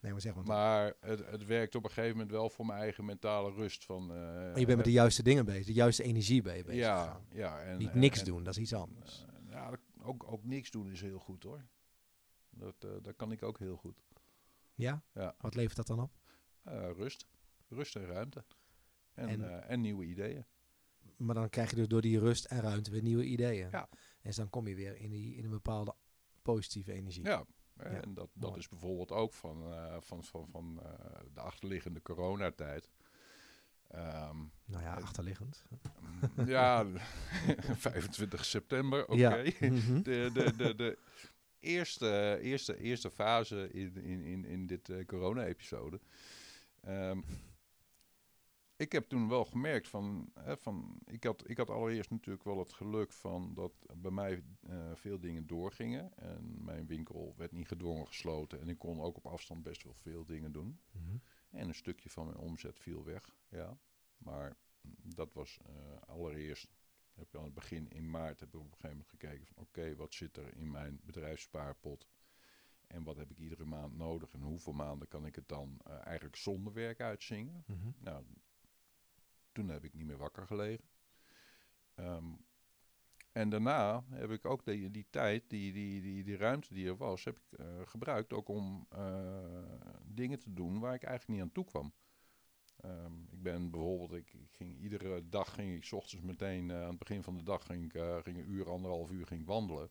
Nee, 0.00 0.12
maar 0.12 0.20
zeg 0.20 0.34
maar. 0.34 0.44
Maar 0.44 0.94
het, 1.00 1.26
het 1.26 1.44
werkt 1.46 1.74
op 1.74 1.84
een 1.84 1.90
gegeven 1.90 2.12
moment 2.12 2.30
wel 2.30 2.50
voor 2.50 2.66
mijn 2.66 2.78
eigen 2.78 3.04
mentale 3.04 3.52
rust. 3.52 3.84
Van, 3.84 4.02
uh, 4.02 4.08
maar 4.16 4.58
je 4.58 4.66
bent 4.66 4.76
met 4.76 4.84
de 4.84 4.92
juiste 4.92 5.22
dingen 5.22 5.44
bezig, 5.44 5.66
de 5.66 5.72
juiste 5.72 6.02
energie 6.02 6.42
ben 6.42 6.56
je 6.56 6.64
bezig. 6.64 6.80
Ja, 6.80 7.20
ja. 7.30 7.60
En, 7.62 7.78
Niet 7.78 7.94
niks 7.94 8.18
en, 8.18 8.24
doen, 8.24 8.44
dat 8.44 8.56
is 8.56 8.62
iets 8.62 8.74
anders. 8.74 9.24
Uh, 9.28 9.50
ja, 9.50 9.78
ook, 10.02 10.32
ook 10.32 10.44
niks 10.44 10.70
doen 10.70 10.90
is 10.90 11.00
heel 11.00 11.18
goed 11.18 11.42
hoor. 11.42 11.64
Dat, 12.50 12.74
uh, 12.84 12.90
dat 13.02 13.16
kan 13.16 13.32
ik 13.32 13.42
ook 13.42 13.58
heel 13.58 13.76
goed. 13.76 14.02
Ja? 14.74 15.02
ja. 15.12 15.34
Wat 15.40 15.54
levert 15.54 15.76
dat 15.76 15.86
dan 15.86 16.00
op? 16.00 16.12
Rust. 16.96 17.26
Rust 17.68 17.96
en 17.96 18.06
ruimte. 18.06 18.44
En, 19.14 19.28
En- 19.28 19.42
en, 19.52 19.68
en 19.68 19.80
nieuwe 19.80 20.04
ideeën. 20.04 20.46
Maar 21.16 21.34
dan 21.34 21.48
krijg 21.48 21.70
je 21.70 21.76
dus 21.76 21.88
door 21.88 22.00
die 22.00 22.18
rust 22.18 22.44
en 22.44 22.60
ruimte 22.60 22.90
weer 22.90 23.02
nieuwe 23.02 23.24
ideeën. 23.24 23.68
Ja. 23.70 23.88
En 24.22 24.32
dan 24.36 24.50
kom 24.50 24.68
je 24.68 24.74
weer 24.74 24.96
in, 24.96 25.10
die, 25.10 25.36
in 25.36 25.44
een 25.44 25.50
bepaalde 25.50 25.94
positieve 26.42 26.92
energie. 26.92 27.24
Ja, 27.24 27.44
Ja, 27.78 27.84
en 27.84 28.14
dat, 28.14 28.28
dat 28.34 28.48
mooi. 28.48 28.60
is 28.60 28.68
bijvoorbeeld 28.68 29.12
ook 29.12 29.32
van, 29.32 29.68
uh, 29.72 29.96
van, 30.00 30.24
van, 30.24 30.48
van 30.48 30.80
uh, 30.82 30.90
de 31.34 31.40
achterliggende 31.40 32.02
coronatijd. 32.02 32.88
Um, 33.94 34.52
Nou 34.64 34.82
ja, 34.82 34.94
achterliggend. 34.94 35.64
ja, 36.46 36.86
25 37.76 38.44
september, 38.44 39.06
oké. 39.06 39.16
Ja. 39.16 39.42
Mhm. 39.70 40.02
De, 40.02 40.30
de, 40.34 40.56
de, 40.56 40.74
de 40.74 40.98
eerste, 41.60 42.38
eerste, 42.42 42.78
eerste 42.78 43.10
fase 43.10 43.68
in, 43.72 43.96
in, 43.96 44.22
in, 44.24 44.44
in 44.44 44.66
dit 44.66 44.88
uh, 44.88 45.04
corona-episode. 45.06 46.00
Um, 46.88 47.24
ik 48.76 48.92
heb 48.92 49.08
toen 49.08 49.28
wel 49.28 49.44
gemerkt 49.44 49.88
van, 49.88 50.30
hè, 50.34 50.56
van 50.56 50.98
ik, 51.04 51.24
had, 51.24 51.48
ik 51.48 51.56
had 51.56 51.70
allereerst 51.70 52.10
natuurlijk 52.10 52.44
wel 52.44 52.58
het 52.58 52.72
geluk 52.72 53.12
van 53.12 53.54
dat 53.54 53.72
bij 53.96 54.10
mij 54.10 54.42
uh, 54.60 54.90
veel 54.94 55.20
dingen 55.20 55.46
doorgingen. 55.46 56.16
En 56.16 56.64
mijn 56.64 56.86
winkel 56.86 57.34
werd 57.36 57.52
niet 57.52 57.68
gedwongen 57.68 58.06
gesloten. 58.06 58.60
En 58.60 58.68
ik 58.68 58.78
kon 58.78 59.00
ook 59.00 59.16
op 59.16 59.26
afstand 59.26 59.62
best 59.62 59.82
wel 59.82 59.94
veel 59.94 60.24
dingen 60.24 60.52
doen. 60.52 60.80
Mhm. 60.90 61.16
En 61.50 61.68
een 61.68 61.74
stukje 61.74 62.10
van 62.10 62.24
mijn 62.24 62.38
omzet 62.38 62.78
viel 62.78 63.04
weg, 63.04 63.30
ja. 63.48 63.78
Maar 64.16 64.56
dat 65.02 65.32
was 65.32 65.58
uh, 65.68 65.74
allereerst, 66.06 66.68
heb 67.14 67.28
ik 67.28 67.34
aan 67.34 67.44
het 67.44 67.54
begin 67.54 67.90
in 67.90 68.10
maart, 68.10 68.40
heb 68.40 68.48
ik 68.48 68.54
op 68.54 68.60
een 68.60 68.70
gegeven 68.70 68.90
moment 68.90 69.08
gekeken 69.08 69.46
van 69.46 69.56
oké, 69.56 69.80
okay, 69.80 69.96
wat 69.96 70.14
zit 70.14 70.36
er 70.36 70.56
in 70.56 70.70
mijn 70.70 71.00
bedrijfsspaarpot? 71.02 72.08
En 72.86 73.02
wat 73.02 73.16
heb 73.16 73.30
ik 73.30 73.38
iedere 73.38 73.64
maand 73.64 73.96
nodig? 73.96 74.32
En 74.32 74.40
hoeveel 74.40 74.72
maanden 74.72 75.08
kan 75.08 75.26
ik 75.26 75.34
het 75.34 75.48
dan 75.48 75.80
uh, 75.86 76.06
eigenlijk 76.06 76.36
zonder 76.36 76.72
werk 76.72 77.00
uitzingen? 77.00 77.64
Mhm. 77.66 77.90
Nou, 77.98 78.24
toen 79.56 79.68
heb 79.68 79.84
ik 79.84 79.94
niet 79.94 80.06
meer 80.06 80.16
wakker 80.16 80.46
gelegen. 80.46 80.88
Ehm, 81.94 82.34
en 83.32 83.48
daarna 83.48 84.04
heb 84.10 84.30
ik 84.30 84.44
ook 84.44 84.64
die, 84.64 84.90
die 84.90 85.06
tijd, 85.10 85.50
die, 85.50 85.72
die, 85.72 86.00
die, 86.00 86.24
die 86.24 86.36
ruimte 86.36 86.74
die 86.74 86.86
er 86.86 86.96
was, 86.96 87.24
heb 87.24 87.38
ik 87.38 87.58
gebruikt 87.84 88.32
ook 88.32 88.48
om 88.48 88.88
dingen 90.04 90.38
te 90.38 90.52
doen 90.52 90.78
waar 90.80 90.94
ik 90.94 91.02
eigenlijk 91.02 91.38
niet 91.38 91.48
aan 91.48 91.52
toe 91.52 91.64
kwam. 91.64 91.94
Ehm, 92.76 93.22
ik 93.30 93.42
ben 93.42 93.70
bijvoorbeeld, 93.70 94.12
ik, 94.12 94.34
ging 94.50 94.78
iedere 94.78 95.28
dag 95.28 95.54
ging 95.54 95.74
ik 95.74 95.84
s 95.84 95.92
ochtends 95.92 96.24
meteen 96.24 96.72
aan 96.72 96.88
het 96.88 96.98
begin 96.98 97.22
van 97.22 97.36
de 97.36 97.42
dag 97.42 97.66
ging 97.66 97.84
ik, 97.84 98.22
ging 98.22 98.38
een 98.38 98.50
uur, 98.50 98.70
anderhalf 98.70 99.10
uur 99.10 99.26
ging 99.26 99.46
wandelen. 99.46 99.90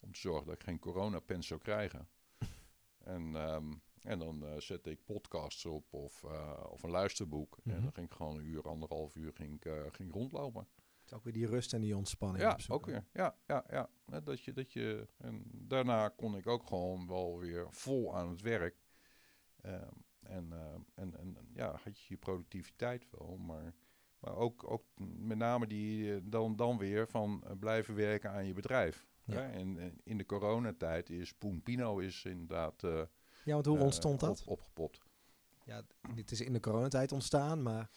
Om 0.00 0.12
te 0.12 0.18
zorgen 0.20 0.46
dat 0.46 0.54
ik 0.54 0.62
geen 0.62 0.78
coronapens 0.78 1.46
zou 1.46 1.60
krijgen. 1.60 2.08
en, 3.14 3.36
ehm, 3.36 3.72
en 4.02 4.18
dan 4.18 4.44
uh, 4.44 4.56
zette 4.56 4.90
ik 4.90 5.04
podcasts 5.04 5.66
op 5.66 5.92
of, 5.94 6.22
uh, 6.22 6.64
of 6.70 6.82
een 6.82 6.90
luisterboek. 6.90 7.58
En 7.64 7.72
Mhm. 7.72 7.82
dan 7.82 7.92
ging 7.92 8.06
ik 8.06 8.12
gewoon 8.12 8.36
een 8.38 8.44
uur, 8.46 8.68
anderhalf 8.68 9.16
uur 9.16 9.32
ging, 9.34 9.54
ik, 9.54 9.64
eh, 9.64 9.82
ging 9.90 10.12
rondlopen. 10.12 10.60
Het 10.60 11.10
is 11.10 11.12
ook 11.12 11.24
weer 11.24 11.32
die 11.32 11.46
rust 11.46 11.72
en 11.72 11.80
die 11.80 11.96
ontspanning. 11.96 12.42
Ja, 12.42 12.52
opzoeken. 12.52 12.76
ook 12.76 12.86
weer. 12.86 13.04
Ja, 13.12 13.36
ja, 13.46 13.64
ja. 13.70 13.88
Hè, 14.10 14.22
Dat 14.22 14.40
je, 14.44 14.52
dat 14.52 14.72
je, 14.72 15.08
en 15.16 15.42
daarna 15.52 16.08
kon 16.08 16.36
ik 16.36 16.46
ook 16.46 16.66
gewoon 16.66 17.06
wel 17.06 17.38
weer 17.38 17.66
vol 17.70 18.16
aan 18.16 18.28
het 18.30 18.40
werk. 18.40 18.76
Ehm, 19.60 19.92
en, 20.22 20.52
ehm, 20.52 20.80
en, 20.94 21.16
en 21.18 21.36
ja, 21.54 21.70
had 21.84 21.98
je 22.00 22.04
je 22.08 22.16
productiviteit 22.16 23.06
wel, 23.10 23.36
maar, 23.36 23.74
maar 24.18 24.36
ook, 24.36 24.70
ook 24.70 24.84
met 25.18 25.38
name 25.38 25.66
die 25.66 26.14
eh, 26.14 26.20
dan, 26.24 26.56
dan 26.56 26.78
weer 26.78 27.08
van 27.08 27.42
eh, 27.44 27.52
blijven 27.58 27.94
werken 27.94 28.30
aan 28.30 28.46
je 28.46 28.52
bedrijf. 28.54 29.06
Ja. 29.24 29.34
Hè? 29.34 29.50
En, 29.50 29.78
en 29.78 30.00
in 30.04 30.18
de 30.18 30.26
coronatijd 30.26 31.10
is 31.10 31.34
Pino 31.62 31.98
is 31.98 32.24
inderdaad 32.24 32.84
eh, 32.84 33.02
Ja, 33.44 33.52
want 33.52 33.66
hoe 33.66 33.76
eh, 33.78 33.82
ontstond 33.84 34.20
dat? 34.20 34.40
op- 34.40 34.48
opgepopt. 34.48 35.00
Ja, 35.64 35.82
dit 36.14 36.30
is 36.30 36.40
in 36.40 36.52
de 36.52 36.60
coronatijd 36.60 37.12
ontstaan, 37.12 37.62
maar 37.62 37.90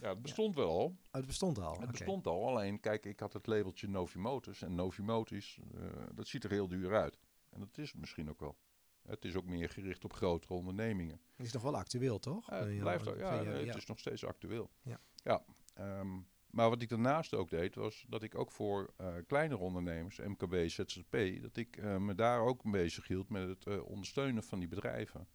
Ja, 0.00 0.08
het 0.08 0.22
bestond 0.22 0.54
wel 0.54 0.68
al. 0.70 0.84
oh, 0.86 0.96
het 1.10 1.26
bestond 1.26 1.58
al. 1.58 1.80
Het 1.80 1.90
bestond 1.90 2.26
al, 2.26 2.46
alleen 2.48 2.80
kijk, 2.80 3.04
ik 3.06 3.20
had 3.20 3.32
het 3.32 3.46
labeltje 3.46 3.88
Novimotus. 3.88 4.62
En 4.62 4.74
Novimotus, 4.74 5.58
eh 5.74 5.82
dat 6.14 6.26
ziet 6.28 6.44
er 6.44 6.50
heel 6.50 6.68
duur 6.68 6.94
uit. 6.94 7.18
En 7.50 7.60
dat 7.60 7.78
is 7.78 7.90
het 7.90 8.00
misschien 8.00 8.28
ook 8.30 8.40
wel. 8.40 8.56
Het 9.02 9.24
is 9.24 9.36
ook 9.36 9.44
meer 9.44 9.68
gericht 9.68 10.04
op 10.04 10.12
grotere 10.12 10.54
ondernemingen. 10.54 11.20
Het 11.36 11.46
is 11.46 11.52
nog 11.52 11.62
wel 11.62 11.76
actueel, 11.76 12.18
toch? 12.18 12.50
Ja, 12.50 12.56
het 12.64 12.78
blijft 12.78 13.08
ook, 13.08 13.18
ja, 13.18 13.40
je- 13.40 13.48
het 13.48 13.76
is 13.76 13.86
nog 13.86 13.98
steeds 13.98 14.24
actueel. 14.24 14.70
Ja. 14.82 15.00
ja 15.14 15.44
ehm, 15.74 16.18
maar 16.50 16.68
wat 16.68 16.82
ik 16.82 16.88
daarnaast 16.88 17.34
ook 17.34 17.50
deed, 17.50 17.74
was 17.74 18.04
dat 18.08 18.22
ik 18.22 18.34
ook 18.34 18.50
voor 18.50 18.92
eh 18.96 19.14
kleinere 19.26 19.60
ondernemers, 19.60 20.18
MKB, 20.18 20.68
ZZP, 20.68 21.42
dat 21.42 21.56
ik 21.56 21.76
eh, 21.76 21.96
me 21.96 22.14
daar 22.14 22.40
ook 22.40 22.70
bezig 22.70 23.06
hield 23.06 23.28
met 23.28 23.48
het 23.48 23.66
eh, 23.66 23.84
ondersteunen 23.84 24.42
van 24.42 24.58
die 24.58 24.68
bedrijven. 24.68 25.28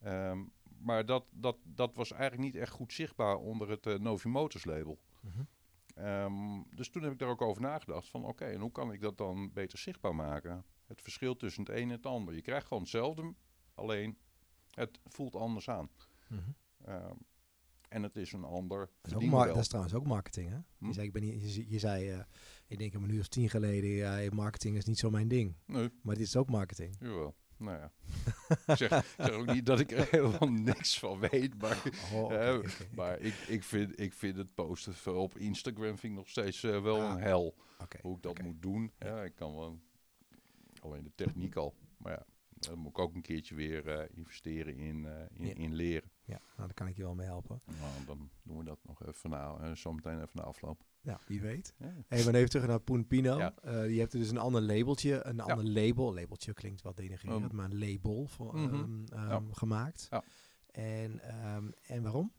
Ehm, 0.00 0.44
maar 0.78 1.06
dat, 1.06 1.24
dat, 1.30 1.56
dat 1.62 1.94
was 1.94 2.12
eigenlijk 2.12 2.42
niet 2.42 2.62
echt 2.62 2.72
goed 2.72 2.92
zichtbaar 2.92 3.36
onder 3.36 3.70
het 3.70 3.86
eh 3.86 3.98
Novimotors 3.98 4.64
label. 4.64 4.98
Mhm. 5.20 5.42
Ehm, 5.94 6.62
dus 6.74 6.88
toen 6.88 7.02
heb 7.02 7.12
ik 7.12 7.18
daar 7.18 7.28
ook 7.28 7.42
over 7.42 7.62
nagedacht 7.62 8.08
van 8.08 8.24
oké, 8.24 8.44
en 8.44 8.60
hoe 8.60 8.72
kan 8.72 8.92
ik 8.92 9.00
dat 9.00 9.18
dan 9.18 9.52
beter 9.52 9.78
zichtbaar 9.78 10.14
maken? 10.14 10.64
Het 10.86 11.02
verschil 11.02 11.36
tussen 11.36 11.62
het 11.62 11.72
een 11.72 11.82
en 11.82 11.96
het 11.96 12.06
ander. 12.06 12.34
Je 12.34 12.42
krijgt 12.42 12.66
gewoon 12.66 12.82
hetzelfde, 12.82 13.34
alleen 13.74 14.18
het 14.70 15.00
voelt 15.04 15.36
anders 15.36 15.68
aan. 15.68 15.90
Mhm. 16.28 16.50
En 17.94 18.02
het 18.02 18.16
is 18.16 18.32
een 18.32 18.44
ander 18.44 18.88
Dat, 19.02 19.22
is 19.22 19.30
dat 19.30 19.56
is 19.56 19.68
trouwens 19.68 19.94
ook 19.94 20.06
marketing, 20.06 20.48
hè? 20.50 20.58
Hm? 20.78 20.86
Je 20.86 20.92
zei, 20.92 21.06
ik 21.06 21.12
ben 21.12 21.22
niet, 21.22 21.42
je, 21.42 21.50
ze- 21.50 21.70
je 21.70 21.78
zei 21.78 22.10
eh, 22.10 22.18
ik 22.66 22.78
denk 22.78 22.94
een 22.94 23.00
minuut 23.00 23.20
of 23.20 23.28
tien 23.28 23.50
geleden, 23.50 23.90
ja, 23.90 24.28
marketing 24.32 24.76
is 24.76 24.84
niet 24.84 24.98
zo 24.98 25.10
mijn 25.10 25.28
ding. 25.28 25.54
Nee, 25.66 25.90
Maar 26.02 26.14
dit 26.14 26.26
is 26.26 26.36
ook 26.36 26.50
marketing. 26.50 26.96
jawel. 27.00 27.34
Nou 27.56 27.78
ja. 27.78 27.92
ik, 28.72 28.76
zeg, 28.76 28.98
ik 28.98 29.24
zeg 29.24 29.30
ook 29.30 29.46
niet 29.52 29.66
dat 29.66 29.80
ik 29.80 29.90
er 29.92 30.08
helemaal 30.10 30.48
niks 30.50 30.98
van 30.98 31.18
weet, 31.18 31.60
maar, 31.60 31.82
Oh, 32.14 32.32
eh, 32.48 32.58
maar 32.94 33.20
ik, 33.20 33.34
ik, 33.34 33.62
vind, 33.64 34.00
ik 34.00 34.12
vind 34.12 34.36
het 34.36 34.54
posten 34.54 35.14
op 35.16 35.36
Instagram 35.38 35.98
vind 35.98 36.02
ik 36.12 36.18
nog 36.18 36.28
steeds 36.28 36.62
eh, 36.62 36.82
wel 36.82 37.00
Ah, 37.00 37.10
een 37.10 37.20
hel. 37.20 37.54
Hoe 38.02 38.16
ik 38.16 38.22
dat 38.22 38.42
moet 38.42 38.62
doen. 38.62 38.92
Ja, 38.98 39.22
ik 39.22 39.34
kan 39.34 39.54
wel 39.54 39.80
alleen 40.80 41.04
de 41.04 41.12
techniek 41.14 41.56
al. 41.56 41.74
Maar 41.96 42.12
ja, 42.12 42.26
daar 42.48 42.78
moet 42.78 42.90
ik 42.90 42.98
ook 42.98 43.14
een 43.14 43.22
keertje 43.22 43.54
weer 43.54 44.08
investeren 44.16 44.76
in, 44.78 45.06
in, 45.36 45.46
Ja. 45.46 45.54
in 45.54 45.74
leren. 45.74 46.10
Ja, 46.26 46.38
nou, 46.56 46.56
daar 46.56 46.74
kan 46.74 46.86
ik 46.86 46.96
je 46.96 47.02
wel 47.02 47.14
mee 47.14 47.26
helpen. 47.26 47.60
Nou, 47.80 48.04
dan 48.06 48.30
doen 48.42 48.58
we 48.58 48.64
dat 48.64 48.78
nog 48.82 49.06
even 49.06 49.30
na, 49.30 49.56
eh, 49.60 49.72
zometeen 49.74 50.16
even 50.16 50.28
na 50.32 50.42
afloop. 50.42 50.84
Ja, 51.00 51.20
wie 51.26 51.40
weet. 51.40 51.74
Ja. 51.78 51.92
Maar 52.08 52.34
even 52.34 52.48
terug 52.50 52.66
naar 52.66 52.80
Poen 52.80 53.06
Pino. 53.06 53.38
Ja. 53.38 53.54
Eh, 53.62 53.90
je 53.94 53.98
hebt 54.00 54.12
dus 54.12 54.30
een 54.30 54.38
ander 54.38 54.62
labeltje, 54.62 55.24
een 55.24 55.36
Ja. 55.36 55.42
ander 55.42 55.64
label. 55.70 56.14
Labeltje 56.14 56.52
klinkt 56.52 56.82
wat 56.82 56.96
denigrerend, 56.96 57.50
Um, 57.50 57.56
maar 57.56 57.64
een 57.70 57.78
label 57.78 58.26
voor, 58.26 58.56
Mhm. 58.58 58.74
ehm, 58.74 59.04
ehm, 59.30 59.52
gemaakt. 59.52 60.06
Ja. 60.10 60.22
En, 60.70 61.20
ehm, 61.20 61.70
en 61.82 62.02
waarom? 62.02 62.32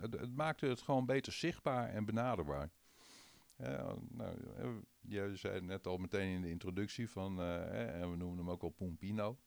Het, 0.00 0.12
het 0.20 0.34
maakte 0.36 0.66
het 0.66 0.80
gewoon 0.82 1.06
beter 1.06 1.32
zichtbaar 1.32 1.88
en 1.88 2.04
benaderbaar. 2.04 2.70
Ja, 3.56 3.94
nou, 4.10 4.36
eh, 4.56 4.68
jij 5.00 5.36
zei 5.36 5.60
net 5.60 5.86
al 5.86 5.96
meteen 5.96 6.34
in 6.34 6.40
de 6.42 6.50
introductie 6.50 7.10
van, 7.10 7.40
en 7.42 8.10
we 8.10 8.16
noemen 8.16 8.38
hem 8.38 8.50
ook 8.50 8.60
wel 8.60 8.70
Pompino. 8.70 9.38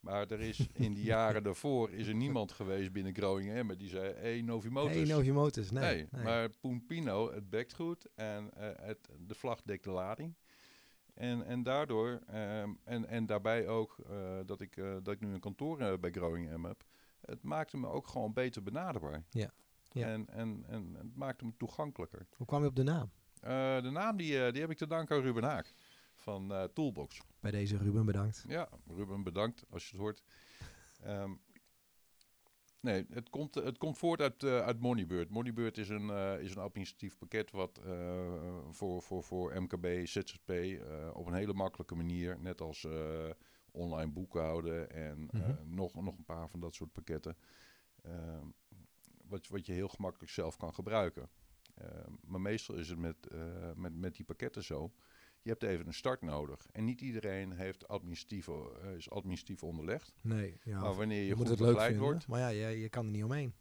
Maar 0.00 0.30
er 0.30 0.40
is 0.40 0.66
in 0.72 0.94
de 0.94 1.02
jaren 1.02 1.42
daarvoor 1.42 1.90
is 1.90 2.06
er 2.06 2.14
niemand 2.14 2.52
geweest 2.52 2.92
binnen 2.92 3.14
Groningen 3.14 3.56
Emmen 3.56 3.78
die 3.78 3.88
zei, 3.88 4.14
hey, 4.14 4.42
Novimotus. 4.42 4.96
Hey, 4.96 5.04
Novimotus. 5.04 5.70
Nee, 5.70 5.82
Nee, 5.82 6.08
nee. 6.10 6.24
maar 6.24 6.48
Pompino, 6.60 7.32
het 7.32 7.50
bekt 7.50 7.74
goed 7.74 8.06
en 8.14 8.54
eh, 8.54 8.68
het, 8.86 9.08
de 9.26 9.34
vlag 9.34 9.62
dekt 9.62 9.84
de 9.84 9.90
lading. 9.90 10.34
En, 11.14 11.44
en 11.46 11.62
daardoor, 11.62 12.20
ehm, 12.26 12.70
en, 12.84 13.06
en 13.06 13.26
daarbij 13.26 13.68
ook 13.68 13.96
eh, 14.10 14.38
dat, 14.46 14.60
ik, 14.60 14.76
eh, 14.76 14.96
dat 15.02 15.14
ik 15.14 15.20
nu 15.20 15.32
een 15.32 15.40
kantoor 15.40 15.98
bij 16.00 16.10
Groningen 16.10 16.64
heb, 16.64 16.84
het 17.20 17.42
maakte 17.42 17.76
me 17.76 17.86
ook 17.86 18.06
gewoon 18.06 18.32
beter 18.32 18.62
benaderbaar. 18.62 19.24
Ja, 19.30 19.50
ja. 19.88 20.06
En, 20.06 20.28
en, 20.28 20.64
en 20.68 20.94
het 20.98 21.16
maakte 21.16 21.44
me 21.44 21.52
toegankelijker. 21.56 22.26
Hoe 22.36 22.46
kwam 22.46 22.62
je 22.62 22.68
op 22.68 22.76
de 22.76 22.82
naam? 22.82 23.10
De 23.82 23.90
naam 23.92 24.16
die, 24.16 24.52
die 24.52 24.60
heb 24.60 24.70
ik 24.70 24.76
te 24.76 24.86
danken 24.86 25.16
aan 25.16 25.22
Ruben 25.22 25.44
Haak 25.44 25.74
van 26.20 26.52
eh, 26.52 26.64
Toolbox. 26.64 27.20
Bij 27.40 27.50
deze 27.50 27.76
Ruben 27.76 28.04
bedankt. 28.06 28.44
Ja, 28.48 28.68
Ruben, 28.86 29.22
bedankt 29.22 29.64
als 29.70 29.84
je 29.84 29.90
het 29.90 30.00
hoort. 30.00 30.22
Ehm, 31.00 31.32
nee, 32.80 33.06
het 33.10 33.30
komt, 33.30 33.54
het 33.54 33.78
komt 33.78 33.98
voort 33.98 34.20
uit, 34.20 34.42
eh, 34.42 34.60
uit 34.60 34.80
Moneybird. 34.80 35.30
Moneybird 35.30 35.78
is 35.78 35.88
een, 35.88 36.10
eh, 36.10 36.40
is 36.40 36.54
een 36.54 36.62
administratief 36.62 37.18
pakket 37.18 37.50
wat 37.50 37.80
voor, 38.70 39.02
voor, 39.02 39.22
voor 39.22 39.62
MKB, 39.62 40.06
ZZP 40.06 40.50
op 41.12 41.26
een 41.26 41.34
hele 41.34 41.54
makkelijke 41.54 41.94
manier, 41.94 42.40
net 42.40 42.60
als 42.60 42.86
online 43.70 44.10
boekhouden 44.10 44.90
en 44.90 45.28
Mhm. 45.32 45.74
nog, 45.74 45.94
nog 45.94 46.18
een 46.18 46.24
paar 46.24 46.48
van 46.48 46.60
dat 46.60 46.74
soort 46.74 46.92
pakketten, 46.92 47.36
ehm, 48.02 48.46
wat, 49.28 49.48
wat 49.48 49.66
je 49.66 49.72
heel 49.72 49.88
gemakkelijk 49.88 50.32
zelf 50.32 50.56
kan 50.56 50.74
gebruiken. 50.74 51.28
Ehm, 51.74 52.12
maar 52.20 52.40
meestal 52.40 52.74
is 52.74 52.88
het 52.88 52.98
met, 52.98 53.16
met, 53.74 53.94
met 53.94 54.16
die 54.16 54.24
pakketten 54.24 54.64
zo. 54.64 54.92
Je 55.42 55.50
hebt 55.50 55.62
even 55.62 55.86
een 55.86 55.94
start 55.94 56.22
nodig. 56.22 56.66
En 56.72 56.84
niet 56.84 57.00
iedereen 57.00 57.52
heeft 57.52 57.88
administratief, 57.88 58.48
eh, 58.48 58.94
is 58.96 59.10
administratief 59.10 59.62
onderlegd. 59.62 60.14
Nee, 60.22 60.58
ja, 60.64 60.80
maar 60.80 60.94
wanneer 60.94 61.20
je, 61.20 61.26
je 61.26 61.34
moet 61.36 61.48
goed 61.48 61.58
leuk 61.58 61.66
begeleid 61.68 61.90
vinden. 61.90 62.08
wordt. 62.10 62.26
Maar 62.26 62.40
ja, 62.40 62.48
je, 62.48 62.80
je 62.80 62.88
kan 62.88 63.04
er 63.04 63.10
niet 63.10 63.24
omheen. 63.24 63.54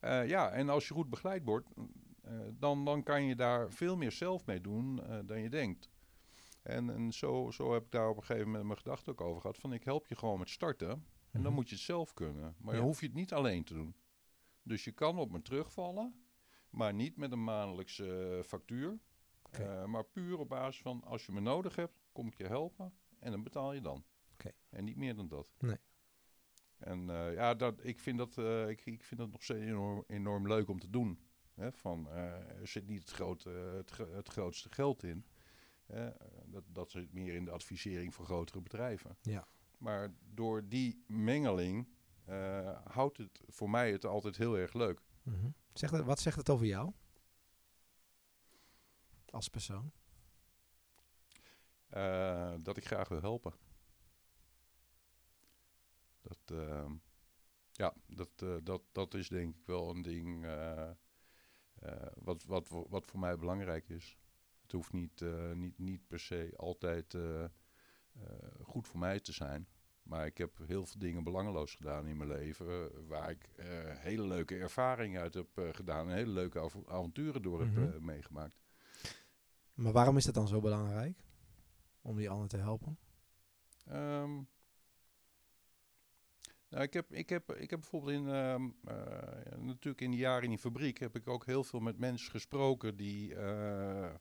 eh, 0.00 0.28
ja, 0.28 0.50
en 0.50 0.68
als 0.68 0.88
je 0.88 0.94
goed 0.94 1.10
begeleid 1.10 1.44
wordt, 1.44 1.68
eh, 2.22 2.38
dan, 2.58 2.84
dan 2.84 3.02
kan 3.02 3.24
je 3.24 3.36
daar 3.36 3.70
veel 3.70 3.96
meer 3.96 4.12
zelf 4.12 4.46
mee 4.46 4.60
doen 4.60 5.00
dan 5.26 5.40
je 5.40 5.48
denkt. 5.50 5.90
En, 6.62 6.90
en 6.90 7.12
zo, 7.12 7.50
zo 7.50 7.72
heb 7.72 7.84
ik 7.84 7.90
daar 7.90 8.08
op 8.08 8.16
een 8.16 8.22
gegeven 8.24 8.46
moment 8.46 8.64
mijn 8.66 8.78
gedachten 8.78 9.12
ook 9.12 9.20
over 9.20 9.40
gehad. 9.40 9.58
Van 9.58 9.72
ik 9.72 9.84
help 9.84 10.06
je 10.06 10.16
gewoon 10.16 10.38
met 10.38 10.48
starten. 10.48 10.88
En 10.90 11.04
dan 11.32 11.42
Mhm. 11.42 11.52
moet 11.54 11.68
je 11.68 11.74
het 11.74 11.84
zelf 11.84 12.14
kunnen. 12.14 12.54
Maar 12.58 12.72
Ja. 12.74 12.78
dan 12.78 12.88
hoef 12.88 13.00
je 13.00 13.06
het 13.06 13.14
niet 13.14 13.32
alleen 13.32 13.64
te 13.64 13.74
doen. 13.74 13.94
Dus 14.62 14.84
je 14.84 14.92
kan 14.92 15.18
op 15.18 15.30
me 15.32 15.42
terugvallen. 15.42 16.14
Maar 16.70 16.94
niet 16.94 17.16
met 17.16 17.32
een 17.32 17.44
maandelijkse 17.44 18.42
factuur. 18.46 18.98
Eh, 19.58 19.84
maar 19.84 20.04
puur 20.04 20.38
op 20.38 20.48
basis 20.48 20.82
van 20.82 21.04
als 21.04 21.26
je 21.26 21.32
me 21.32 21.40
nodig 21.40 21.76
hebt, 21.76 21.94
kom 22.12 22.26
ik 22.26 22.34
je 22.34 22.46
helpen. 22.46 22.92
En 23.18 23.30
dan 23.30 23.42
betaal 23.42 23.72
je 23.72 23.80
dan. 23.80 24.04
En 24.68 24.84
niet 24.84 24.96
meer 24.96 25.14
dan 25.14 25.28
dat. 25.28 25.52
Nee. 25.58 25.76
En 26.78 27.10
eh, 27.10 27.34
ja, 27.34 27.54
dat, 27.54 27.84
ik, 27.84 28.00
vind 28.00 28.18
dat, 28.18 28.38
eh, 28.38 28.68
ik, 28.68 28.86
ik 28.86 29.04
vind 29.04 29.20
dat 29.20 29.30
nog 29.30 29.42
steeds 29.42 29.64
enorm, 29.64 30.04
enorm 30.06 30.46
leuk 30.46 30.68
om 30.68 30.78
te 30.78 30.90
doen. 30.90 31.18
Hè, 31.54 31.72
van, 31.72 32.08
er 32.08 32.66
zit 32.68 32.86
niet 32.86 33.00
het, 33.00 33.10
grote, 33.10 33.50
het, 33.50 33.90
gro- 33.90 34.12
het 34.12 34.28
grootste 34.28 34.70
geld 34.70 35.02
in. 35.02 35.26
Hè, 35.86 36.10
dat, 36.46 36.64
dat 36.68 36.90
zit 36.90 37.12
meer 37.12 37.34
in 37.34 37.44
de 37.44 37.50
advisering 37.50 38.14
voor 38.14 38.24
grotere 38.24 38.60
bedrijven. 38.60 39.16
Ja. 39.22 39.46
Maar 39.78 40.14
door 40.34 40.68
die 40.68 41.04
mengeling 41.06 41.88
houdt 42.84 43.16
het 43.16 43.40
voor 43.48 43.70
mij 43.70 43.92
het 43.92 44.04
altijd 44.04 44.36
heel 44.36 44.58
erg 44.58 44.72
leuk. 44.72 45.00
Mhm. 45.22 45.50
Wat 46.04 46.20
zegt 46.20 46.36
het 46.36 46.50
over 46.50 46.66
jou? 46.66 46.92
Als 49.32 49.48
persoon? 49.48 49.92
Eh, 51.88 52.54
dat 52.62 52.76
ik 52.76 52.84
graag 52.86 53.08
wil 53.08 53.20
helpen. 53.20 53.52
Dat, 56.22 56.38
ehm, 56.58 56.92
ja, 57.72 57.94
dat, 58.06 58.28
eh, 58.42 58.56
dat, 58.62 58.82
dat 58.92 59.14
is 59.14 59.28
denk 59.28 59.56
ik 59.56 59.66
wel 59.66 59.90
een 59.90 60.02
ding 60.02 60.44
eh, 60.44 60.90
eh, 61.74 62.06
wat, 62.14 62.44
wat, 62.44 62.68
voor- 62.68 62.88
wat 62.88 63.06
voor 63.06 63.20
mij 63.20 63.36
belangrijk 63.36 63.88
is. 63.88 64.18
Het 64.62 64.72
hoeft 64.72 64.92
niet, 64.92 65.22
eh, 65.22 65.52
niet, 65.52 65.78
niet 65.78 66.06
per 66.08 66.20
se 66.20 66.52
altijd 66.56 67.14
eh, 67.14 67.44
eh, 67.44 67.50
goed 68.62 68.86
voor 68.88 68.98
mij 68.98 69.20
te 69.20 69.32
zijn. 69.32 69.68
Maar 70.02 70.26
ik 70.26 70.38
heb 70.38 70.58
heel 70.58 70.86
veel 70.86 71.00
dingen 71.00 71.24
belangeloos 71.24 71.74
gedaan 71.74 72.06
in 72.06 72.16
mijn 72.16 72.28
leven. 72.28 72.66
eh, 72.92 72.98
waar 73.06 73.30
ik 73.30 73.44
eh, 73.56 73.66
hele 73.98 74.26
leuke 74.26 74.58
ervaringen 74.58 75.20
uit 75.20 75.34
heb 75.34 75.58
eh, 75.58 75.68
gedaan. 75.72 76.08
En 76.08 76.14
hele 76.14 76.32
leuke 76.32 76.58
av- 76.58 76.88
avonturen 76.88 77.42
door 77.42 77.64
Mhm. 77.66 77.80
heb 77.80 77.94
eh, 77.94 78.00
meegemaakt. 78.00 78.60
Maar 79.74 79.92
waarom 79.92 80.16
is 80.16 80.24
dat 80.24 80.34
dan 80.34 80.48
zo 80.48 80.60
belangrijk? 80.60 81.24
Om 82.02 82.16
die 82.16 82.30
ander 82.30 82.48
te 82.48 82.56
helpen? 82.56 82.98
Ehm, 83.86 84.40
nou, 86.68 86.84
ik, 86.84 86.92
heb, 86.92 87.12
ik, 87.12 87.28
heb, 87.28 87.52
ik 87.52 87.70
heb 87.70 87.80
bijvoorbeeld 87.80 88.12
in, 88.12 88.28
ehm, 88.28 88.70
eh, 88.84 89.58
natuurlijk 89.58 90.00
in 90.00 90.10
die 90.10 90.20
jaren 90.20 90.42
in 90.42 90.50
die 90.50 90.58
fabriek 90.58 90.98
heb 90.98 91.16
ik 91.16 91.28
ook 91.28 91.46
heel 91.46 91.64
veel 91.64 91.80
met 91.80 91.98
mensen 91.98 92.30
gesproken 92.30 92.96
die, 92.96 93.34
eh, 93.34 94.06
eh, 94.06 94.14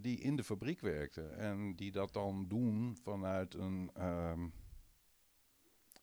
die 0.00 0.20
in 0.20 0.36
de 0.36 0.44
fabriek 0.44 0.80
werkten. 0.80 1.38
En 1.38 1.76
die 1.76 1.92
dat 1.92 2.12
dan 2.12 2.48
doen 2.48 2.96
vanuit 3.02 3.54
een 3.54 3.90
ehm, 3.94 4.48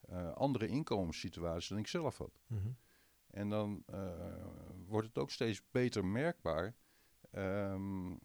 eh, 0.02 0.32
andere 0.32 0.68
inkomenssituatie 0.68 1.70
dan 1.70 1.78
ik 1.78 1.88
zelf 1.88 2.18
had. 2.18 2.42
Mhm. 2.48 2.72
En 3.30 3.50
dan 3.50 3.84
wordt 4.88 5.08
het 5.08 5.18
ook 5.18 5.32
steeds 5.32 5.62
beter 5.72 6.06
merkbaar 6.06 6.76
ehm, 7.34 8.16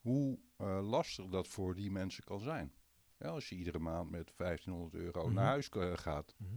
hoe 0.00 0.38
eh, 0.56 0.88
lastig 0.88 1.26
dat 1.28 1.48
voor 1.48 1.74
die 1.74 1.90
mensen 1.90 2.24
kan 2.24 2.40
zijn. 2.40 2.72
Ja, 3.18 3.28
als 3.28 3.48
je 3.48 3.54
iedere 3.54 3.78
maand 3.78 4.10
met 4.10 4.32
1500 4.36 4.94
euro 4.94 5.24
Mhm. 5.26 5.34
naar 5.34 5.44
huis 5.46 5.68
eh, 5.68 5.96
gaat. 5.96 6.34
Mhm. 6.36 6.54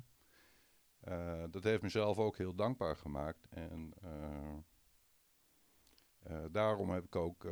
Eh, 0.99 1.43
dat 1.49 1.63
heeft 1.63 1.81
mezelf 1.81 2.17
ook 2.17 2.37
heel 2.37 2.55
dankbaar 2.55 2.95
gemaakt. 2.95 3.47
En 3.49 3.93
daarom 6.51 6.89
heb 6.89 7.03
ik 7.05 7.15
ook, 7.15 7.45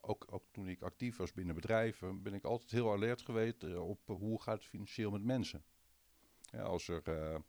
ook, 0.00 0.26
ook 0.30 0.44
toen 0.50 0.68
ik 0.68 0.82
actief 0.82 1.16
was 1.16 1.32
binnen 1.32 1.54
bedrijven, 1.54 2.22
ben 2.22 2.34
ik 2.34 2.44
altijd 2.44 2.70
heel 2.70 2.92
alert 2.92 3.22
geweest 3.22 3.74
op 3.76 4.00
hoe 4.06 4.42
gaat 4.42 4.58
het 4.58 4.66
financieel 4.66 5.10
met 5.10 5.22
mensen. 5.22 5.64
Ja, 6.40 6.62
als 6.62 6.88
er 6.88 7.42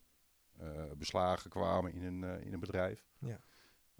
beslagen 0.97 1.49
kwamen 1.49 1.93
in 1.93 2.01
een, 2.03 2.41
in 2.43 2.53
een 2.53 2.59
bedrijf. 2.59 3.09
Ja. 3.17 3.39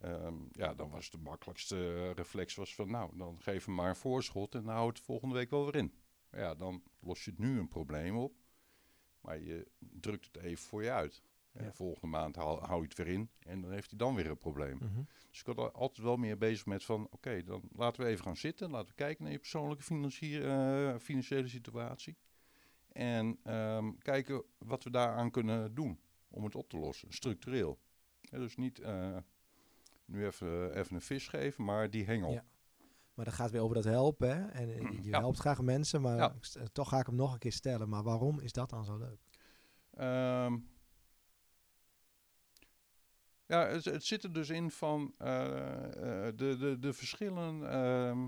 Ehm, 0.02 0.36
ja, 0.52 0.74
dan 0.74 0.90
was 0.90 1.10
de 1.10 1.18
makkelijkste 1.18 2.12
reflex 2.12 2.56
was 2.56 2.76
van 2.76 2.92
nou, 2.92 3.18
dan 3.18 3.42
geef 3.42 3.66
hem 3.66 3.76
maar 3.76 3.90
een 3.90 3.96
voorschot 3.96 4.56
en 4.56 4.64
dan 4.64 4.76
houdt 4.76 4.98
het 4.98 5.06
volgende 5.06 5.36
week 5.36 5.50
wel 5.50 5.66
weer 5.66 5.76
in. 5.76 5.94
Ja, 6.32 6.56
dan 6.56 6.84
los 7.00 7.26
je 7.26 7.34
nu 7.38 7.60
een 7.60 7.68
probleem 7.68 8.18
op, 8.18 8.34
maar 9.22 9.40
je 9.40 9.68
drukt 9.78 10.26
het 10.26 10.38
even 10.44 10.66
voor 10.66 10.84
je 10.84 10.92
uit. 10.92 11.24
En 11.52 11.74
volgende 11.74 12.08
maand 12.08 12.36
hou 12.36 12.82
je 12.82 12.88
het 12.88 12.98
weer 12.98 13.08
in 13.08 13.30
en 13.40 13.62
dan 13.62 13.72
heeft 13.72 13.90
hij 13.90 13.98
dan 13.98 14.16
weer 14.16 14.30
een 14.30 14.38
probleem. 14.38 14.78
Mhm. 14.78 15.02
Dus 15.30 15.40
ik 15.40 15.46
was 15.46 15.56
al- 15.56 15.72
altijd 15.72 16.06
wel 16.06 16.18
meer 16.18 16.38
bezig 16.38 16.66
met 16.66 16.84
van 16.84 17.08
oké, 17.12 17.44
dan 17.44 17.70
laten 17.72 18.04
we 18.04 18.10
even 18.10 18.24
gaan 18.24 18.38
zitten, 18.38 18.70
laten 18.70 18.88
we 18.88 18.94
kijken 18.96 19.24
naar 19.24 19.32
je 19.32 19.40
persoonlijke 19.40 19.84
financier, 19.84 20.48
eh, 20.48 20.98
financiële 20.98 21.48
situatie. 21.48 22.18
En 22.92 23.40
ehm, 23.44 23.92
kijken 23.98 24.44
wat 24.58 24.84
we 24.84 24.90
daaraan 24.90 25.32
kunnen 25.32 25.74
doen 25.74 26.00
om 26.28 26.44
het 26.44 26.56
op 26.56 26.70
te 26.70 26.78
lossen, 26.78 27.14
structureel. 27.14 27.80
Ja, 28.22 28.38
dus 28.38 28.56
niet 28.56 28.80
eh, 28.80 29.18
nu 30.10 30.26
even, 30.26 30.78
even 30.78 30.96
een 30.96 31.02
vis 31.02 31.28
geven, 31.28 31.64
maar 31.64 31.90
die 31.90 32.06
hengel. 32.06 32.32
Ja. 32.32 32.46
Maar 33.14 33.26
dat 33.26 33.34
gaat 33.34 33.52
weer 33.52 33.62
over 33.62 33.76
dat 33.76 33.84
helpen. 33.84 34.30
Hè? 34.30 34.48
En 34.48 34.70
eh, 34.70 34.92
je 35.04 35.10
Ja. 35.10 35.20
helpt 35.20 35.40
graag 35.40 35.62
mensen, 35.62 36.02
maar 36.02 36.18
Ja. 36.18 36.36
st- 36.40 36.74
toch 36.74 36.90
ga 36.90 37.00
ik 37.00 37.06
hem 37.06 37.16
nog 37.16 37.34
een 37.34 37.40
keer 37.40 37.52
stellen. 37.52 37.90
Maar 37.90 38.04
waarom 38.04 38.40
is 38.40 38.52
dat 38.52 38.70
dan 38.70 38.86
zo 38.86 38.98
leuk? 38.98 39.20
Ehm, 39.94 40.58
ja, 43.46 43.68
het, 43.68 43.86
het 43.86 44.04
zit 44.06 44.24
er 44.24 44.34
dus 44.34 44.50
in 44.50 44.72
van 44.72 45.14
eh, 45.18 46.28
eh, 46.28 46.36
de, 46.38 46.58
de, 46.58 46.78
de 46.80 46.94
verschillen 46.94 47.70
ehm, 47.72 48.28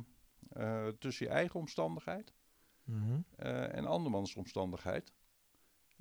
eh, 0.49 0.88
tussen 0.88 1.25
je 1.25 1.32
eigen 1.32 1.59
omstandigheid 1.59 2.34
Mhm. 2.84 3.19
eh, 3.36 3.75
en 3.75 3.86
andermans 3.86 4.36
omstandigheid. 4.36 5.13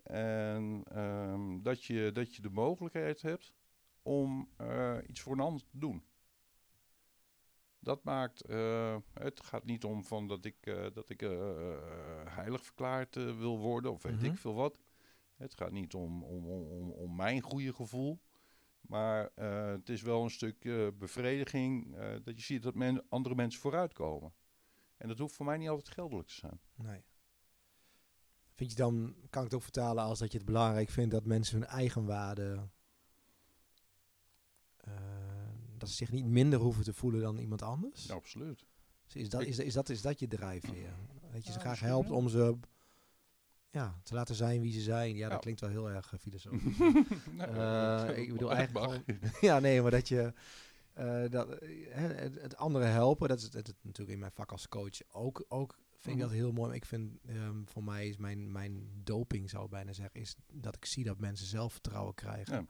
En 0.03 0.83
ehm, 0.93 1.63
dat, 1.63 1.85
je, 1.85 2.11
dat 2.13 2.35
je 2.35 2.43
de 2.43 2.51
mogelijkheid 2.51 3.23
hebt 3.23 3.53
om 4.11 4.49
eh, 4.57 4.97
iets 5.07 5.21
voor 5.21 5.33
een 5.33 5.41
ander 5.41 5.63
te 5.63 5.79
doen. 5.79 6.05
Dat 7.79 8.05
maakt, 8.05 8.41
eh, 8.41 8.97
het 9.15 9.41
gaat 9.43 9.65
niet 9.65 9.85
om 9.85 10.05
van 10.05 10.27
dat 10.29 10.45
ik, 10.45 10.57
eh, 10.67 10.87
dat 10.93 11.11
ik 11.11 11.21
heilig 12.25 12.65
verklaard 12.65 13.15
wil 13.15 13.59
worden 13.59 13.93
of 13.93 14.03
weet 14.03 14.17
Mhm. 14.17 14.25
ik 14.25 14.39
veel 14.39 14.55
wat. 14.55 14.79
Het 15.37 15.55
gaat 15.55 15.73
niet 15.73 15.95
om, 15.95 16.25
om, 16.25 16.47
om, 16.47 16.91
om, 16.91 17.17
mijn 17.17 17.41
goede 17.41 17.75
gevoel. 17.75 18.21
Maar 18.81 19.31
het 19.75 19.89
is 19.89 20.03
wel 20.03 20.23
een 20.23 20.31
stuk 20.31 20.61
bevrediging 20.99 21.97
dat 22.25 22.37
je 22.37 22.43
ziet 22.43 22.63
dat 22.63 22.75
men, 22.75 23.09
andere 23.09 23.35
mensen 23.35 23.61
vooruitkomen. 23.61 24.33
En 24.97 25.09
dat 25.09 25.19
hoeft 25.19 25.35
voor 25.35 25.47
mij 25.47 25.57
niet 25.57 25.69
altijd 25.69 25.89
geldelijk 25.95 26.29
te 26.29 26.35
zijn. 26.35 26.61
Nee. 26.75 27.05
Vind 28.55 28.71
je 28.71 28.77
dan, 28.77 29.15
kan 29.31 29.43
ik 29.43 29.49
het 29.49 29.55
ook 29.55 29.63
vertalen 29.63 30.05
als 30.05 30.19
dat 30.19 30.33
je 30.33 30.39
het 30.39 30.47
belangrijk 30.47 30.89
vindt 30.89 31.11
dat 31.11 31.25
mensen 31.25 31.59
hun 31.59 31.69
eigen 31.69 32.05
waarde, 32.05 32.69
dat 35.81 35.89
ze 35.89 35.95
zich 35.95 36.11
niet 36.11 36.25
minder 36.27 36.59
hoeven 36.59 36.85
te 36.85 36.93
voelen 36.95 37.21
dan 37.21 37.39
iemand 37.39 37.63
anders? 37.63 38.05
Ja, 38.07 38.15
absoluut. 38.15 38.65
Is, 39.13 39.29
dat, 39.29 39.43
is, 39.43 39.59
is, 39.59 39.73
dat, 39.73 39.89
is 39.89 40.03
dat 40.03 40.19
je 40.19 40.27
drijfveer? 40.29 40.95
Dat 41.33 41.45
je 41.47 41.53
ze 41.53 41.59
Ja, 41.59 41.65
graag 41.65 41.81
helpt 41.81 42.11
om 42.11 42.29
ze 42.29 42.57
ja, 43.71 44.01
te 44.03 44.15
laten 44.15 44.35
zijn 44.35 44.61
wie 44.61 44.73
ze 44.73 44.81
zijn. 44.81 45.17
Ja, 45.17 45.23
dat 45.23 45.33
Ja. 45.33 45.39
klinkt 45.39 45.61
wel 45.61 45.71
heel 45.71 45.91
erg 45.91 46.13
uh, 46.13 46.21
filosofisch. 46.21 46.79
Nee, 47.37 47.47
Eh, 47.47 48.19
ik 48.19 48.33
bedoel 48.33 48.53
eigenlijk 48.53 48.85
gewoon- 48.87 49.05
ja, 49.41 49.59
nee, 49.59 49.83
maar 49.83 49.91
dat 49.91 50.09
je 50.09 50.33
eh, 50.93 51.25
dat, 51.31 51.49
eh, 51.51 51.69
hè, 51.91 52.07
het, 52.15 52.41
het 52.41 52.57
andere 52.57 52.85
helpen, 52.85 53.29
dat 53.29 53.39
is 53.39 53.45
het, 53.45 53.53
het- 53.55 53.75
natuurlijk 53.83 54.11
in 54.13 54.19
mijn 54.19 54.33
vak 54.33 54.53
als 54.53 54.69
coach 54.69 54.99
ook, 55.13 55.45
ook 55.49 55.79
vind 55.91 56.07
ik 56.17 56.23
Mhm. 56.23 56.31
dat 56.31 56.31
heel 56.31 56.53
mooi. 56.53 56.67
Maar 56.67 56.77
ik 56.77 56.85
vind, 56.85 57.19
ehm, 57.27 57.65
voor 57.65 57.85
mij 57.85 58.09
is 58.09 58.17
mijn, 58.17 58.53
mijn 58.53 58.91
doping, 59.05 59.51
zou 59.51 59.65
ik 59.65 59.71
bijna 59.71 59.93
zeggen, 59.93 60.21
is 60.21 60.35
dat 60.53 60.75
ik 60.77 60.85
zie 60.85 61.05
dat 61.05 61.19
mensen 61.19 61.47
zelfvertrouwen 61.47 62.15
krijgen. 62.15 62.55
Ja. 62.55 62.67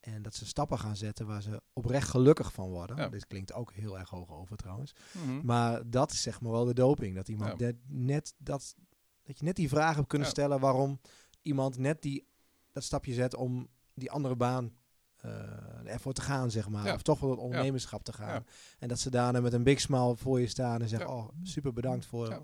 En 0.00 0.22
dat 0.22 0.34
ze 0.34 0.46
stappen 0.46 0.78
gaan 0.78 0.96
zetten 0.96 1.26
waar 1.26 1.42
ze 1.42 1.62
oprecht 1.72 2.08
gelukkig 2.08 2.52
van 2.52 2.68
worden. 2.68 2.96
Ja. 2.96 3.08
Dit 3.08 3.26
klinkt 3.26 3.52
ook 3.52 3.72
heel 3.72 3.98
erg 3.98 4.08
hoog 4.10 4.30
over 4.30 4.56
trouwens. 4.56 4.92
Mhm. 5.12 5.40
Maar 5.46 5.90
dat 5.90 6.10
is 6.12 6.22
zeg 6.22 6.40
maar 6.40 6.52
wel 6.52 6.64
de 6.64 6.74
doping. 6.74 7.14
Dat 7.14 7.28
iemand 7.28 7.50
Ja. 7.60 7.66
net, 7.66 7.76
net 7.86 8.34
dat, 8.38 8.74
dat 9.22 9.38
je 9.38 9.44
net 9.44 9.56
die 9.56 9.68
vraag 9.68 9.94
hebt 9.96 10.08
kunnen 10.08 10.26
Ja. 10.26 10.32
stellen 10.32 10.60
waarom 10.60 11.00
iemand 11.42 11.78
net 11.78 12.02
die, 12.02 12.26
dat 12.72 12.82
stapje 12.84 13.12
zet 13.12 13.34
om 13.34 13.68
die 13.94 14.10
andere 14.10 14.36
baan 14.36 14.78
eh, 15.16 15.92
ervoor 15.92 16.12
te 16.12 16.20
gaan, 16.22 16.50
zeg 16.50 16.68
maar. 16.68 16.86
Ja. 16.86 16.94
Of 16.94 17.02
toch 17.02 17.20
wel 17.20 17.30
het 17.30 17.38
ondernemerschap 17.38 18.02
te 18.02 18.12
gaan. 18.12 18.28
Ja. 18.34 18.44
En 18.78 18.88
dat 18.88 18.98
ze 18.98 19.10
daarna 19.10 19.40
met 19.40 19.52
een 19.52 19.62
big 19.62 19.80
smile 19.80 20.16
voor 20.16 20.40
je 20.40 20.46
staan 20.46 20.80
en 20.82 20.88
zeggen, 20.88 21.08
Ja. 21.10 21.16
oh, 21.16 21.28
super 21.42 21.72
bedankt 21.72 22.06
voor, 22.06 22.28
Ja. 22.28 22.42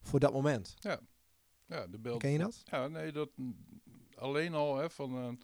voor 0.00 0.20
dat 0.20 0.32
moment. 0.32 0.74
Ja, 1.66 1.86
de 1.86 1.98
beeld. 1.98 2.18
Ken 2.20 2.30
je 2.30 2.38
dat? 2.38 2.62
Ja, 2.64 2.88
nee, 2.88 3.12
dat 3.12 3.30
alleen 4.14 4.54
al 4.54 4.76
hè, 4.76 4.90
van 4.90 5.38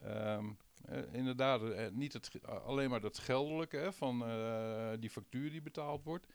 eh, 0.00 0.34
ehm, 0.34 0.50
eh, 0.84 1.12
inderdaad 1.12 1.62
eh, 1.62 1.90
niet 1.90 2.12
het, 2.12 2.46
alleen 2.46 2.90
maar 2.90 3.00
dat 3.00 3.18
geldelijke 3.18 3.76
hè, 3.76 3.92
van 3.92 4.26
eh, 4.26 4.92
die 4.98 5.10
factuur 5.10 5.50
die 5.50 5.62
betaald 5.62 6.04
wordt, 6.04 6.26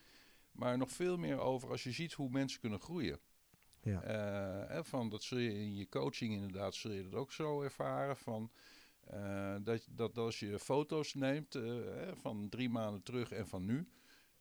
maar 0.52 0.78
nog 0.78 0.92
veel 0.92 1.18
meer 1.18 1.40
over 1.40 1.70
als 1.70 1.84
je 1.84 1.92
ziet 1.92 2.14
hoe 2.14 2.30
mensen 2.30 2.60
kunnen 2.60 2.80
groeien. 2.80 3.20
Ja. 3.82 4.02
Eh, 4.02 4.70
hè, 4.70 4.84
van 4.84 5.10
dat 5.10 5.24
zul 5.24 5.38
je 5.38 5.54
in 5.54 5.76
je 5.76 5.90
coaching 5.90 6.34
inderdaad 6.34 6.76
zul 6.76 6.92
je 6.92 7.04
dat 7.04 7.14
ook 7.14 7.32
zo 7.32 7.62
ervaren 7.62 8.18
van 8.18 8.52
eh, 9.04 9.56
dat, 9.62 9.88
dat 9.92 10.18
als 10.18 10.40
je 10.40 10.60
foto's 10.60 11.14
neemt 11.14 11.54
hè, 11.54 12.16
van 12.16 12.50
drie 12.50 12.70
maanden 12.70 13.04
terug 13.04 13.32
en 13.32 13.48
van 13.48 13.66
nu, 13.66 13.88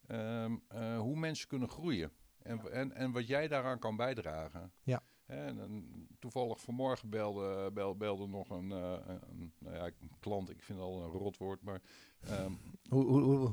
ehm, 0.07 0.57
eh, 0.69 0.99
hoe 0.99 1.17
mensen 1.17 1.49
kunnen 1.49 1.69
groeien. 1.69 2.13
En, 2.43 2.73
en, 2.73 2.93
en 2.93 3.13
wat 3.13 3.27
jij 3.27 3.49
daaraan 3.49 3.79
kan 3.79 3.97
bijdragen. 3.97 4.73
Ja. 4.83 5.03
En, 5.27 5.61
en 5.61 6.07
toevallig 6.19 6.61
vanmorgen 6.61 7.09
belde, 7.11 7.71
bel, 7.73 7.97
belde 7.97 8.27
nog 8.27 8.51
een, 8.51 8.73
eh, 8.73 8.93
een, 9.31 9.53
nou 9.59 9.75
ja, 9.77 9.85
een 9.85 10.11
klant, 10.21 10.51
ik 10.51 10.63
vind 10.63 10.79
het 10.79 10.89
al 10.89 11.03
een 11.03 11.11
rotwoord, 11.11 11.63
maar 11.63 11.81
ehm, 12.21 12.53
Hoe, 12.89 13.05
hoe, 13.05 13.21
hoe- 13.21 13.53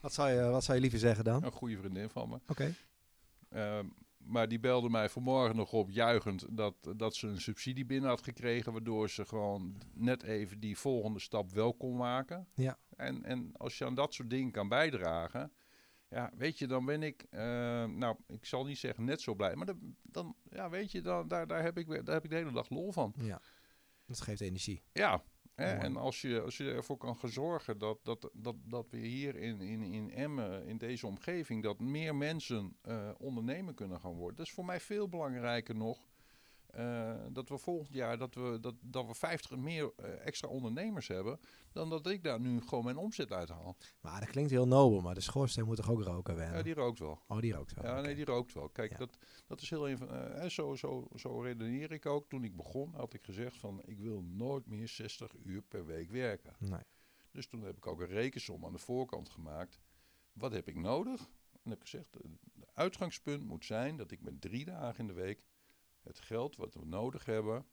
wat, 0.00 0.12
zou 0.12 0.30
je, 0.30 0.42
wat 0.50 0.64
zou 0.64 0.76
je 0.76 0.82
liever 0.82 0.98
zeggen 1.00 1.24
dan? 1.24 1.36
Oké. 1.36 1.46
een 1.46 1.52
goede 1.52 1.78
vriendin 1.78 2.08
van 2.08 2.28
me. 2.28 2.38
Ehm, 3.48 3.86
maar 4.16 4.48
die 4.48 4.60
belde 4.60 4.88
mij 4.90 5.08
vanmorgen 5.08 5.56
nog 5.56 5.72
op, 5.72 5.90
juichend, 5.90 6.46
dat, 6.56 6.74
dat 6.96 7.14
ze 7.14 7.26
een 7.26 7.40
subsidie 7.40 7.86
binnen 7.86 8.08
had 8.10 8.22
gekregen, 8.22 8.72
waardoor 8.72 9.10
ze 9.10 9.24
gewoon 9.24 9.76
net 9.94 10.22
even 10.22 10.60
die 10.60 10.78
volgende 10.78 11.18
stap 11.18 11.50
wel 11.52 11.74
kon 11.74 11.96
maken. 11.96 12.48
Ja. 12.54 12.78
En, 12.96 13.24
en 13.24 13.50
als 13.56 13.78
je 13.78 13.84
aan 13.84 13.94
dat 13.94 14.14
soort 14.14 14.30
dingen 14.30 14.50
kan 14.52 14.68
bijdragen, 14.68 15.52
ja, 16.08 16.32
weet 16.36 16.58
je, 16.58 16.66
dan 16.66 16.84
ben 16.84 17.02
ik, 17.02 17.26
eh, 17.30 17.40
nou, 17.84 18.16
ik 18.26 18.44
zal 18.44 18.64
niet 18.64 18.78
zeggen 18.78 19.04
net 19.04 19.20
zo 19.20 19.34
blij, 19.34 19.56
maar 19.56 19.66
dan, 19.66 19.96
dan 20.02 20.36
ja, 20.50 20.70
weet 20.70 20.92
je, 20.92 21.00
dan, 21.00 21.28
daar, 21.28 21.46
daar, 21.46 21.62
heb 21.62 21.78
ik, 21.78 21.88
daar 21.88 22.14
heb 22.14 22.24
ik 22.24 22.30
de 22.30 22.36
hele 22.36 22.52
dag 22.52 22.70
lol 22.70 22.92
van. 22.92 23.14
Ja, 23.18 23.40
dat 24.06 24.20
geeft 24.20 24.40
energie. 24.40 24.82
Ja, 24.92 25.22
hè, 25.54 25.74
en 25.74 25.96
als 25.96 26.20
je, 26.20 26.40
als 26.40 26.56
je 26.56 26.70
ervoor 26.70 26.96
kan 26.96 27.18
zorgen 27.22 27.78
dat, 27.78 27.98
dat, 28.04 28.30
dat, 28.32 28.56
dat 28.64 28.90
we 28.90 28.96
hier 28.96 29.36
in, 29.36 29.60
in, 29.60 29.82
in 29.82 30.10
Emmen, 30.10 30.66
in 30.66 30.78
deze 30.78 31.06
omgeving, 31.06 31.62
dat 31.62 31.78
meer 31.78 32.14
mensen 32.14 32.76
eh, 32.82 33.10
ondernemer 33.18 33.74
kunnen 33.74 34.00
gaan 34.00 34.14
worden. 34.14 34.36
Dat 34.36 34.46
is 34.46 34.52
voor 34.52 34.64
mij 34.64 34.80
veel 34.80 35.08
belangrijker 35.08 35.74
nog 35.74 36.07
eh, 36.78 37.14
dat 37.32 37.48
we 37.48 37.58
volgend 37.58 37.92
jaar 37.94 38.18
dat 38.18 38.34
we, 38.34 38.58
dat, 38.60 38.74
dat 38.80 39.06
we 39.06 39.14
50 39.14 39.56
meer 39.56 39.92
eh, 39.96 40.26
extra 40.26 40.48
ondernemers 40.48 41.08
hebben, 41.08 41.40
dan 41.72 41.90
dat 41.90 42.06
ik 42.06 42.22
daar 42.22 42.40
nu 42.40 42.60
gewoon 42.60 42.84
mijn 42.84 42.96
omzet 42.96 43.32
uithaal. 43.32 43.76
Maar 44.00 44.20
dat 44.20 44.28
klinkt 44.30 44.50
heel 44.50 44.66
nobel, 44.66 45.00
maar 45.00 45.14
de 45.14 45.20
schoorsteen 45.20 45.64
moet 45.64 45.76
toch 45.76 45.90
ook 45.90 46.02
roken 46.02 46.36
wennen? 46.36 46.56
Ja, 46.56 46.62
die 46.62 46.74
rookt 46.74 46.98
wel. 46.98 47.20
Oh, 47.28 47.38
die 47.40 47.52
rookt 47.52 47.74
wel. 47.74 47.84
Ja, 47.84 48.00
nee, 48.00 48.14
die 48.14 48.24
rookt 48.24 48.52
wel. 48.52 48.68
Kijk, 48.68 48.90
Ja. 48.90 48.96
dat, 48.96 49.18
dat 49.46 49.60
is 49.60 49.70
heel 49.70 49.88
even. 49.88 50.34
eh, 50.40 50.48
zo, 50.48 50.74
zo, 50.74 51.08
zo 51.14 51.40
redeneer 51.40 51.92
ik 51.92 52.06
ook. 52.06 52.28
Toen 52.28 52.44
ik 52.44 52.56
begon, 52.56 52.94
had 52.94 53.14
ik 53.14 53.24
gezegd 53.24 53.56
van 53.56 53.82
ik 53.84 53.98
wil 53.98 54.22
nooit 54.22 54.66
meer 54.66 54.88
60 54.88 55.32
uur 55.44 55.62
per 55.62 55.86
week 55.86 56.10
werken. 56.10 56.54
Nee. 56.58 56.82
Dus 57.32 57.46
toen 57.46 57.62
heb 57.62 57.76
ik 57.76 57.86
ook 57.86 58.00
een 58.00 58.06
rekensom 58.06 58.64
aan 58.64 58.72
de 58.72 58.78
voorkant 58.78 59.28
gemaakt. 59.28 59.80
Wat 60.32 60.52
heb 60.52 60.68
ik 60.68 60.76
nodig? 60.76 61.20
En 61.62 61.70
heb 61.70 61.80
ik 61.82 61.88
gezegd, 61.90 62.14
het 62.14 62.66
uitgangspunt 62.74 63.44
moet 63.46 63.64
zijn 63.64 63.96
dat 63.96 64.10
ik 64.10 64.20
met 64.22 64.40
drie 64.40 64.64
dagen 64.64 65.00
in 65.00 65.06
de 65.06 65.12
week 65.12 65.42
het 66.08 66.20
geld 66.20 66.56
wat 66.56 66.74
we 66.74 66.84
nodig 66.84 67.24
hebben, 67.24 67.66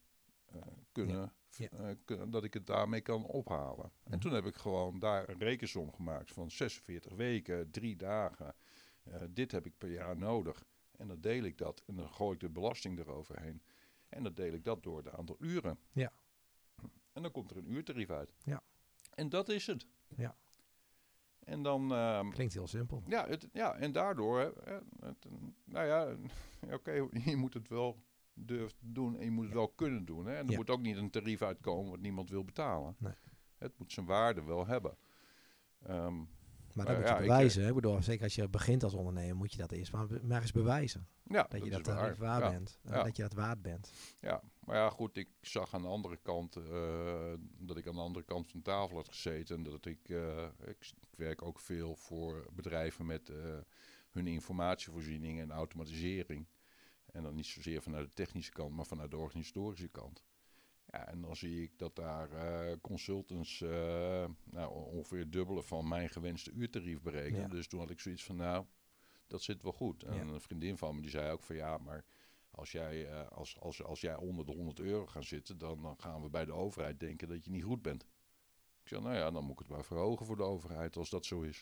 eh, 0.45 0.61
kunnen, 0.91 1.33
Ja. 1.49 1.69
eh, 2.05 2.21
dat 2.27 2.43
ik 2.43 2.53
het 2.53 2.67
daarmee 2.67 3.01
kan 3.01 3.23
ophalen. 3.25 3.86
En 4.03 4.11
Mhm. 4.11 4.19
toen 4.19 4.33
heb 4.33 4.45
ik 4.45 4.55
gewoon 4.55 4.99
daar 4.99 5.29
een 5.29 5.38
rekensom 5.39 5.93
gemaakt 5.93 6.31
van 6.31 6.51
46 6.51 7.13
weken, 7.13 7.71
drie 7.71 7.95
dagen. 7.95 8.55
Eh, 9.03 9.21
dit 9.29 9.51
heb 9.51 9.65
ik 9.65 9.77
per 9.77 9.91
jaar 9.91 10.17
nodig. 10.17 10.65
En 10.97 11.07
dan 11.07 11.21
deel 11.21 11.43
ik 11.43 11.57
dat 11.57 11.83
en 11.86 11.95
dan 11.95 12.09
gooi 12.09 12.33
ik 12.33 12.39
de 12.39 12.49
belasting 12.49 12.99
eroverheen. 12.99 13.61
En 14.09 14.23
dan 14.23 14.33
deel 14.33 14.53
ik 14.53 14.63
dat 14.63 14.83
door 14.83 14.97
het 14.97 15.09
aantal 15.09 15.36
uren. 15.39 15.79
Ja. 15.91 16.11
En 17.13 17.21
dan 17.21 17.31
komt 17.31 17.51
er 17.51 17.57
een 17.57 17.71
uurtarief 17.71 18.09
uit. 18.09 18.33
Ja. 18.43 18.63
En 19.13 19.29
dat 19.29 19.49
is 19.49 19.67
het. 19.67 19.88
Ja. 20.15 20.38
En 21.39 21.63
dan, 21.63 21.91
ehm, 21.93 22.29
Klinkt 22.29 22.53
heel 22.53 22.67
simpel. 22.67 23.03
ja, 23.07 23.27
het, 23.27 23.47
ja, 23.53 23.75
en 23.75 23.91
daardoor, 23.91 24.39
het, 24.99 25.25
nou 25.63 25.86
ja, 25.88 26.15
oké, 26.77 26.91
je 27.11 27.36
moet 27.36 27.53
het 27.53 27.67
wel 27.67 28.03
durven 28.36 28.77
doen 28.81 29.17
en 29.17 29.23
je 29.23 29.31
moet 29.31 29.45
het 29.45 29.53
wel 29.53 29.67
kunnen 29.69 30.05
doen. 30.05 30.25
Hè? 30.25 30.36
En 30.36 30.45
er 30.45 30.51
Ja. 30.51 30.57
moet 30.57 30.69
ook 30.69 30.81
niet 30.81 30.97
een 30.97 31.09
tarief 31.09 31.41
uitkomen 31.41 31.91
wat 31.91 31.99
niemand 31.99 32.29
wil 32.29 32.43
betalen. 32.43 32.95
Nee. 32.99 33.13
Het 33.57 33.73
moet 33.77 33.91
zijn 33.91 34.05
waarde 34.05 34.43
wel 34.43 34.67
hebben. 34.67 34.97
Ehm, 35.83 36.15
Maar 36.73 36.86
dat 36.86 36.95
moet 36.97 37.05
ja, 37.05 37.13
je 37.17 37.21
ik, 37.21 37.27
bewijzen. 37.27 37.63
hè. 37.63 37.73
Bedoel, 37.73 38.01
zeker 38.01 38.23
als 38.23 38.36
je 38.36 38.49
begint 38.49 38.83
als 38.83 38.93
ondernemer, 38.93 39.36
moet 39.36 39.51
je 39.51 39.57
dat 39.57 39.71
eerst 39.71 39.91
maar, 39.91 40.07
maar 40.23 40.41
eens 40.41 40.51
bewijzen. 40.51 41.07
ja, 41.23 41.43
Dat, 41.49 41.63
je 41.63 41.69
dat 41.69 41.83
tarief 41.83 42.17
waar 42.17 42.39
Ja, 42.41 42.49
bent. 42.51 42.79
eh, 42.83 42.91
Ja. 42.91 43.03
Dat 43.03 43.15
je 43.15 43.21
dat 43.21 43.33
waard 43.33 43.61
bent. 43.61 43.91
Ja, 44.19 44.41
maar 44.59 44.75
ja, 44.75 44.89
goed, 44.89 45.17
ik 45.17 45.29
zag 45.41 45.73
aan 45.73 45.81
de 45.81 45.88
andere 45.88 46.17
kant 46.21 46.55
eh, 46.55 47.33
dat 47.57 47.77
ik 47.77 47.88
aan 47.88 47.95
de 47.95 48.01
andere 48.01 48.25
kant 48.25 48.47
van 48.47 48.59
de 48.59 48.65
tafel 48.65 48.95
had 48.95 49.07
gezeten. 49.07 49.55
En 49.57 49.63
dat 49.63 49.86
ik, 49.86 50.09
eh, 50.09 50.43
ik, 50.65 50.91
ik 51.09 51.17
werk 51.17 51.41
ook 51.41 51.59
veel 51.59 51.95
voor 51.95 52.45
bedrijven 52.53 53.05
met 53.05 53.29
eh, 53.29 53.36
hun 54.11 54.27
informatievoorziening 54.27 55.39
en 55.39 55.51
automatisering. 55.51 56.45
En 57.16 57.24
dan 57.24 57.36
niet 57.36 57.45
zozeer 57.45 57.82
vanuit 57.82 58.05
de 58.07 58.13
technische 58.13 58.51
kant, 58.51 58.76
maar 58.76 58.86
vanuit 58.86 59.11
de 59.11 59.18
organisatorische 59.18 59.88
kant. 59.88 60.24
Ja, 60.91 61.07
en 61.07 61.22
dan 61.22 61.36
zie 61.36 61.61
ik 61.61 61.78
dat 61.78 61.95
daar 61.95 62.32
eh, 62.32 62.76
consultants 62.82 63.61
eh, 63.61 64.26
nou, 64.43 64.74
ongeveer 64.74 65.20
het 65.20 65.32
dubbele 65.32 65.63
van 65.63 65.88
mijn 65.88 66.09
gewenste 66.09 66.51
uurtarief 66.51 67.01
berekenen. 67.01 67.41
Ja. 67.41 67.47
Dus 67.47 67.68
toen 67.68 67.80
had 67.80 67.89
ik 67.89 67.99
zoiets 67.99 68.24
van, 68.24 68.36
nou, 68.36 68.66
dat 69.28 69.41
zit 69.41 69.63
wel 69.63 69.74
goed. 69.74 70.03
En 70.03 70.13
Ja. 70.16 70.22
een 70.34 70.41
vriendin 70.41 70.78
van 70.78 70.95
me 70.95 71.01
die 71.01 71.09
zei 71.09 71.32
ook 71.32 71.43
van, 71.43 71.55
ja, 71.55 71.78
maar 71.78 72.05
als 72.51 72.72
jij, 72.72 73.05
eh, 73.09 73.28
als, 73.28 73.59
als, 73.59 73.84
als 73.84 74.01
jij 74.01 74.16
onder 74.16 74.45
de 74.45 74.51
100 74.51 74.80
euro 74.80 75.05
gaat 75.05 75.26
zitten, 75.26 75.57
dan, 75.57 75.82
dan 75.82 75.99
gaan 75.99 76.22
we 76.22 76.30
bij 76.30 76.45
de 76.45 76.53
overheid 76.53 76.99
denken 76.99 77.28
dat 77.28 77.45
je 77.45 77.51
niet 77.51 77.63
goed 77.63 77.82
bent. 77.82 78.05
Ik 78.86 78.91
zei, 78.91 79.01
nou 79.03 79.15
ja, 79.15 79.31
dan 79.31 79.43
moet 79.43 79.51
ik 79.51 79.59
het 79.59 79.67
maar 79.67 79.83
verhogen 79.86 80.25
voor 80.25 80.36
de 80.36 80.43
overheid 80.43 80.95
als 80.97 81.09
dat 81.09 81.25
zo 81.25 81.41
is. 81.41 81.61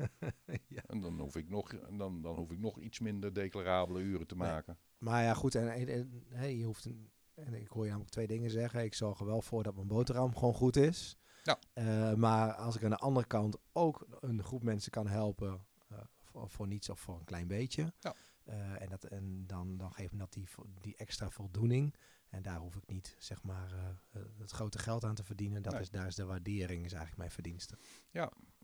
ja. 0.68 0.82
En 0.86 1.00
dan 1.00 1.20
hoef 1.20 1.36
ik 1.36 1.48
nog, 1.48 1.74
dan, 1.96 2.22
dan 2.22 2.36
hoef 2.36 2.50
ik 2.50 2.58
nog 2.58 2.78
iets 2.80 2.98
minder 3.00 3.32
declarabele 3.32 4.00
uren 4.00 4.26
te 4.26 4.36
Nee. 4.36 4.48
maken. 4.48 4.78
Maar 4.98 5.22
ja, 5.22 5.34
goed. 5.34 5.54
En, 5.54 5.72
en, 5.72 5.88
en, 5.88 6.24
hey, 6.28 6.56
je 6.56 6.64
hoeft 6.64 6.84
een, 6.84 7.10
en 7.34 7.54
ik 7.54 7.68
hoor 7.68 7.82
je 7.82 7.88
namelijk 7.88 8.12
twee 8.12 8.26
dingen 8.26 8.50
zeggen. 8.50 8.84
Ik 8.84 8.94
zorg 8.94 9.18
er 9.20 9.26
wel 9.26 9.42
voor 9.42 9.62
dat 9.62 9.74
mijn 9.74 9.86
boterham 9.86 10.36
gewoon 10.36 10.54
goed 10.54 10.76
is. 10.76 11.16
Ja. 11.42 11.58
Eh, 11.72 12.14
maar 12.14 12.52
als 12.54 12.76
ik 12.76 12.84
aan 12.84 12.90
de 12.90 12.96
andere 12.96 13.26
kant 13.26 13.56
ook 13.72 14.06
een 14.20 14.42
groep 14.42 14.62
mensen 14.62 14.90
kan 14.90 15.06
helpen 15.06 15.64
eh, 15.88 15.98
voor, 16.22 16.50
voor 16.50 16.66
niets 16.66 16.88
of 16.90 17.00
voor 17.00 17.14
een 17.18 17.24
klein 17.24 17.46
beetje. 17.46 17.92
Ja. 18.00 18.14
eh, 18.44 18.82
en 18.82 18.88
dat, 18.88 19.04
en 19.04 19.46
dan, 19.46 19.76
dan 19.76 19.92
geeft 19.92 20.12
me 20.12 20.18
dat 20.18 20.32
die, 20.32 20.46
die 20.80 20.96
extra 20.96 21.30
voldoening. 21.30 21.94
En 22.34 22.42
daar 22.42 22.58
hoef 22.58 22.76
ik 22.76 22.86
niet 22.86 23.16
zeg 23.18 23.42
maar 23.42 23.72
eh, 23.72 23.88
eh, 23.88 24.22
het 24.38 24.50
grote 24.50 24.78
geld 24.78 25.04
aan 25.04 25.14
te 25.14 25.24
verdienen. 25.24 25.62
Dat 25.62 25.72
Nee. 25.72 25.82
is, 25.82 25.90
daar 25.90 26.06
is 26.06 26.14
de 26.14 26.24
waardering, 26.24 26.84
is 26.84 26.90
eigenlijk 26.92 27.16
mijn 27.16 27.30
verdienste. 27.30 27.78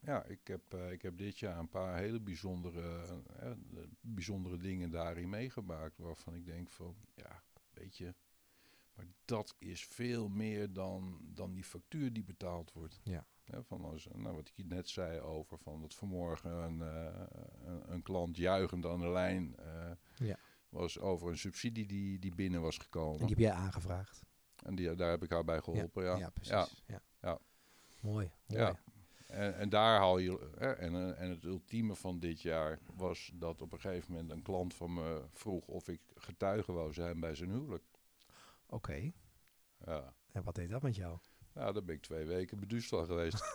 Ja, 0.03 0.25
ik 0.25 0.47
heb, 0.47 0.75
eh, 0.75 0.93
ik 0.93 1.03
heb 1.03 1.19
dit 1.19 1.39
jaar 1.39 1.59
een 1.59 1.69
paar 1.69 1.97
hele 1.97 2.21
bijzondere, 2.21 3.07
bijzondere 4.01 4.57
dingen 4.57 4.91
daarin 4.91 5.29
meegemaakt. 5.29 5.99
Waarvan 5.99 6.35
ik 6.35 6.45
denk 6.47 6.71
van, 6.71 6.97
ja, 7.15 7.43
weet 7.71 7.97
je, 7.97 8.15
maar 8.95 9.07
dat 9.25 9.55
is 9.59 9.85
veel 9.87 10.29
meer 10.29 10.73
dan, 10.73 11.21
dan 11.23 11.53
die 11.53 11.65
factuur 11.65 12.13
die 12.13 12.25
betaald 12.25 12.73
wordt. 12.73 13.01
Ja. 13.05 13.27
Hè, 13.45 13.65
van 13.65 13.85
als, 13.85 14.09
nou, 14.13 14.35
wat 14.35 14.49
ik 14.49 14.55
je 14.57 14.65
net 14.65 14.89
zei 14.89 15.21
over 15.21 15.59
van 15.59 15.81
dat 15.81 15.95
vanmorgen 15.95 16.51
een, 16.51 16.81
een, 16.81 17.93
een 17.93 18.03
klant 18.03 18.37
juichend 18.37 18.87
aan 18.87 19.01
de 19.01 19.11
lijn 19.11 19.55
Ja. 20.17 20.39
Was 20.71 20.99
over 20.99 21.29
een 21.31 21.39
subsidie 21.39 21.87
die, 21.87 22.19
die 22.19 22.35
binnen 22.35 22.61
was 22.61 22.79
gekomen. 22.79 23.21
En 23.21 23.27
die 23.27 23.37
heb 23.37 23.45
jij 23.45 23.53
aangevraagd. 23.65 24.23
En 24.65 24.75
die, 24.75 24.95
daar 24.95 25.11
heb 25.11 25.23
ik 25.23 25.31
haar 25.31 25.45
bij 25.45 25.61
geholpen, 25.61 26.05
ja. 26.05 26.17
Ja, 26.17 26.31
precies. 26.31 26.51
Ja. 26.53 26.67
Ja. 26.87 27.03
Ja. 27.21 27.39
Mooi. 28.01 28.31
mooi. 28.47 28.61
Ja. 28.63 28.79
En, 29.27 29.57
en 29.59 29.69
daar 29.69 29.99
haal 29.99 30.19
je. 30.19 30.51
Hè, 30.59 30.73
en, 30.73 30.95
eh, 30.95 31.23
en 31.23 31.31
het 31.31 31.45
ultieme 31.45 31.95
van 31.97 32.19
dit 32.19 32.41
jaar 32.43 32.79
was 32.95 33.31
dat 33.35 33.63
op 33.63 33.73
een 33.73 33.81
gegeven 33.81 34.13
moment 34.13 34.31
een 34.31 34.43
klant 34.43 34.75
van 34.75 34.95
me 34.95 35.23
vroeg 35.31 35.67
of 35.67 35.89
ik 35.89 36.01
getuige 36.15 36.73
wou 36.73 36.93
zijn 36.93 37.21
bij 37.21 37.35
zijn 37.35 37.51
huwelijk. 37.51 37.85
Oké. 38.67 39.13
Ja, 39.87 40.15
En 40.33 40.43
wat 40.43 40.55
deed 40.55 40.71
dat 40.71 40.83
met 40.83 40.97
jou? 40.97 41.19
nou, 41.53 41.73
daar 41.73 41.85
ben 41.85 41.95
ik 41.95 42.03
twee 42.03 42.25
weken 42.25 42.61
beduust 42.61 42.89
van 42.89 43.07
geweest. 43.07 43.53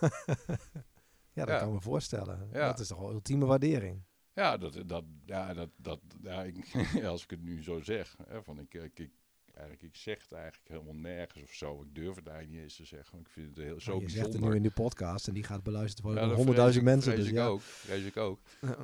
Ja, 1.32 1.44
dat 1.44 1.54
Ja. 1.54 1.58
kan 1.60 1.68
ik 1.68 1.74
me 1.74 1.80
voorstellen. 1.80 2.48
Ja. 2.52 2.66
Dat 2.66 2.78
is 2.78 2.88
toch 2.88 2.98
wel 2.98 3.12
ultieme 3.12 3.44
waardering. 3.44 4.02
Ja, 4.36 4.56
dat, 4.56 4.78
dat, 4.86 5.04
ja, 5.26 5.54
dat, 5.54 5.68
dat, 5.76 6.00
ja, 6.22 6.42
ik, 6.42 6.56
als 7.04 7.22
ik 7.22 7.30
het 7.30 7.42
nu 7.42 7.62
zo 7.62 7.80
zeg. 7.82 8.16
Hè, 8.28 8.42
van 8.42 8.58
ik, 8.58 8.74
ik, 8.74 8.98
ik, 8.98 9.10
eigenlijk, 9.52 9.82
ik 9.82 9.96
zeg 9.96 10.22
het 10.22 10.32
eigenlijk 10.32 10.68
helemaal 10.68 10.94
nergens 10.94 11.42
of 11.42 11.52
zo. 11.52 11.82
Ik 11.82 11.94
durf 11.94 12.16
het 12.16 12.26
eigenlijk 12.26 12.50
niet 12.56 12.62
eens 12.62 12.76
te 12.76 12.84
zeggen. 12.84 13.18
Ik 13.18 13.28
vind 13.28 13.56
het 13.56 13.64
heel, 13.64 13.80
zo 13.80 13.92
Maar 13.92 14.00
je 14.02 14.08
zegt 14.08 14.22
bijzonder. 14.22 14.40
het 14.50 14.50
nu 14.50 14.56
in 14.56 14.62
de 14.74 14.82
podcast 14.82 15.28
en 15.28 15.34
die 15.34 15.44
gaat 15.44 15.62
beluisterd 15.62 16.02
worden 16.04 16.26
door 16.28 16.36
honderdduizend 16.36 16.84
vrees 16.84 16.94
mensen. 16.94 17.12
ik, 17.12 17.18
Dus 17.18 17.26
vrees 17.28 17.38
ik 17.38 17.44
ja, 17.44 17.50
ook. 17.52 17.60
Vrees 17.60 18.04
ik 18.04 18.16
ook. 18.16 18.40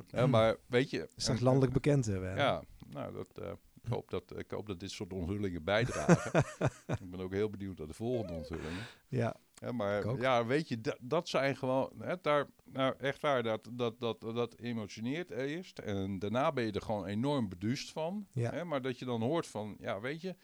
Ja, 0.17 0.27
maar 0.27 0.55
weet 0.65 0.89
je... 0.89 1.07
straks 1.15 1.39
en- 1.39 1.45
landelijk 1.45 1.73
bekend 1.73 2.05
werden. 2.05 2.35
Ja, 2.35 2.63
nou, 2.89 3.13
dat, 3.13 3.37
eh, 3.43 3.51
ik, 3.83 3.89
hoop 3.89 4.09
dat, 4.09 4.37
ik 4.39 4.51
hoop 4.51 4.67
dat 4.67 4.79
dit 4.79 4.91
soort 4.91 5.13
onthullingen 5.13 5.63
bijdragen. 5.63 6.39
ik 7.03 7.09
ben 7.09 7.19
ook 7.19 7.31
heel 7.31 7.49
benieuwd 7.49 7.77
naar 7.77 7.87
de 7.87 7.93
volgende 7.93 8.33
onthullingen. 8.33 8.83
ja. 9.07 9.35
Hè, 9.63 9.71
maar 9.73 10.19
ja, 10.19 10.45
weet 10.45 10.67
je, 10.67 10.81
dat, 10.81 10.97
dat 11.01 11.29
zijn 11.29 11.55
gewoon... 11.55 11.91
Hè, 11.99 12.15
daar, 12.21 12.47
nou, 12.63 12.95
echt 12.97 13.21
waar, 13.21 13.43
dat, 13.43 13.69
dat, 13.73 13.99
dat, 13.99 14.21
dat 14.21 14.57
emotioneert 14.59 15.29
eerst. 15.29 15.79
En 15.79 16.19
daarna 16.19 16.51
ben 16.51 16.63
je 16.65 16.71
er 16.71 16.81
gewoon 16.81 17.05
enorm 17.05 17.49
beduust 17.49 17.91
van. 17.91 18.27
Ja. 18.31 18.51
Hè, 18.51 18.63
maar 18.63 18.81
dat 18.81 18.99
je 18.99 19.05
dan 19.05 19.21
hoort 19.21 19.47
van, 19.47 19.75
ja, 19.79 19.99
weet 19.99 20.21
je... 20.21 20.35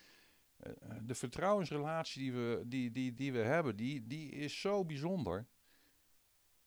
eh, 0.58 0.72
De 1.02 1.16
vertrouwensrelatie 1.16 2.22
die 2.22 2.34
we, 2.34 2.64
die, 2.66 2.92
die, 2.92 3.14
die 3.14 3.32
we 3.34 3.40
hebben, 3.40 3.76
die, 3.76 4.08
die 4.08 4.32
is 4.32 4.62
zo 4.62 4.86
bijzonder. 4.86 5.48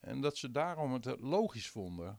En 0.00 0.20
dat 0.20 0.36
ze 0.36 0.50
daarom 0.50 0.92
het 0.92 1.16
logisch 1.20 1.68
vonden. 1.70 2.16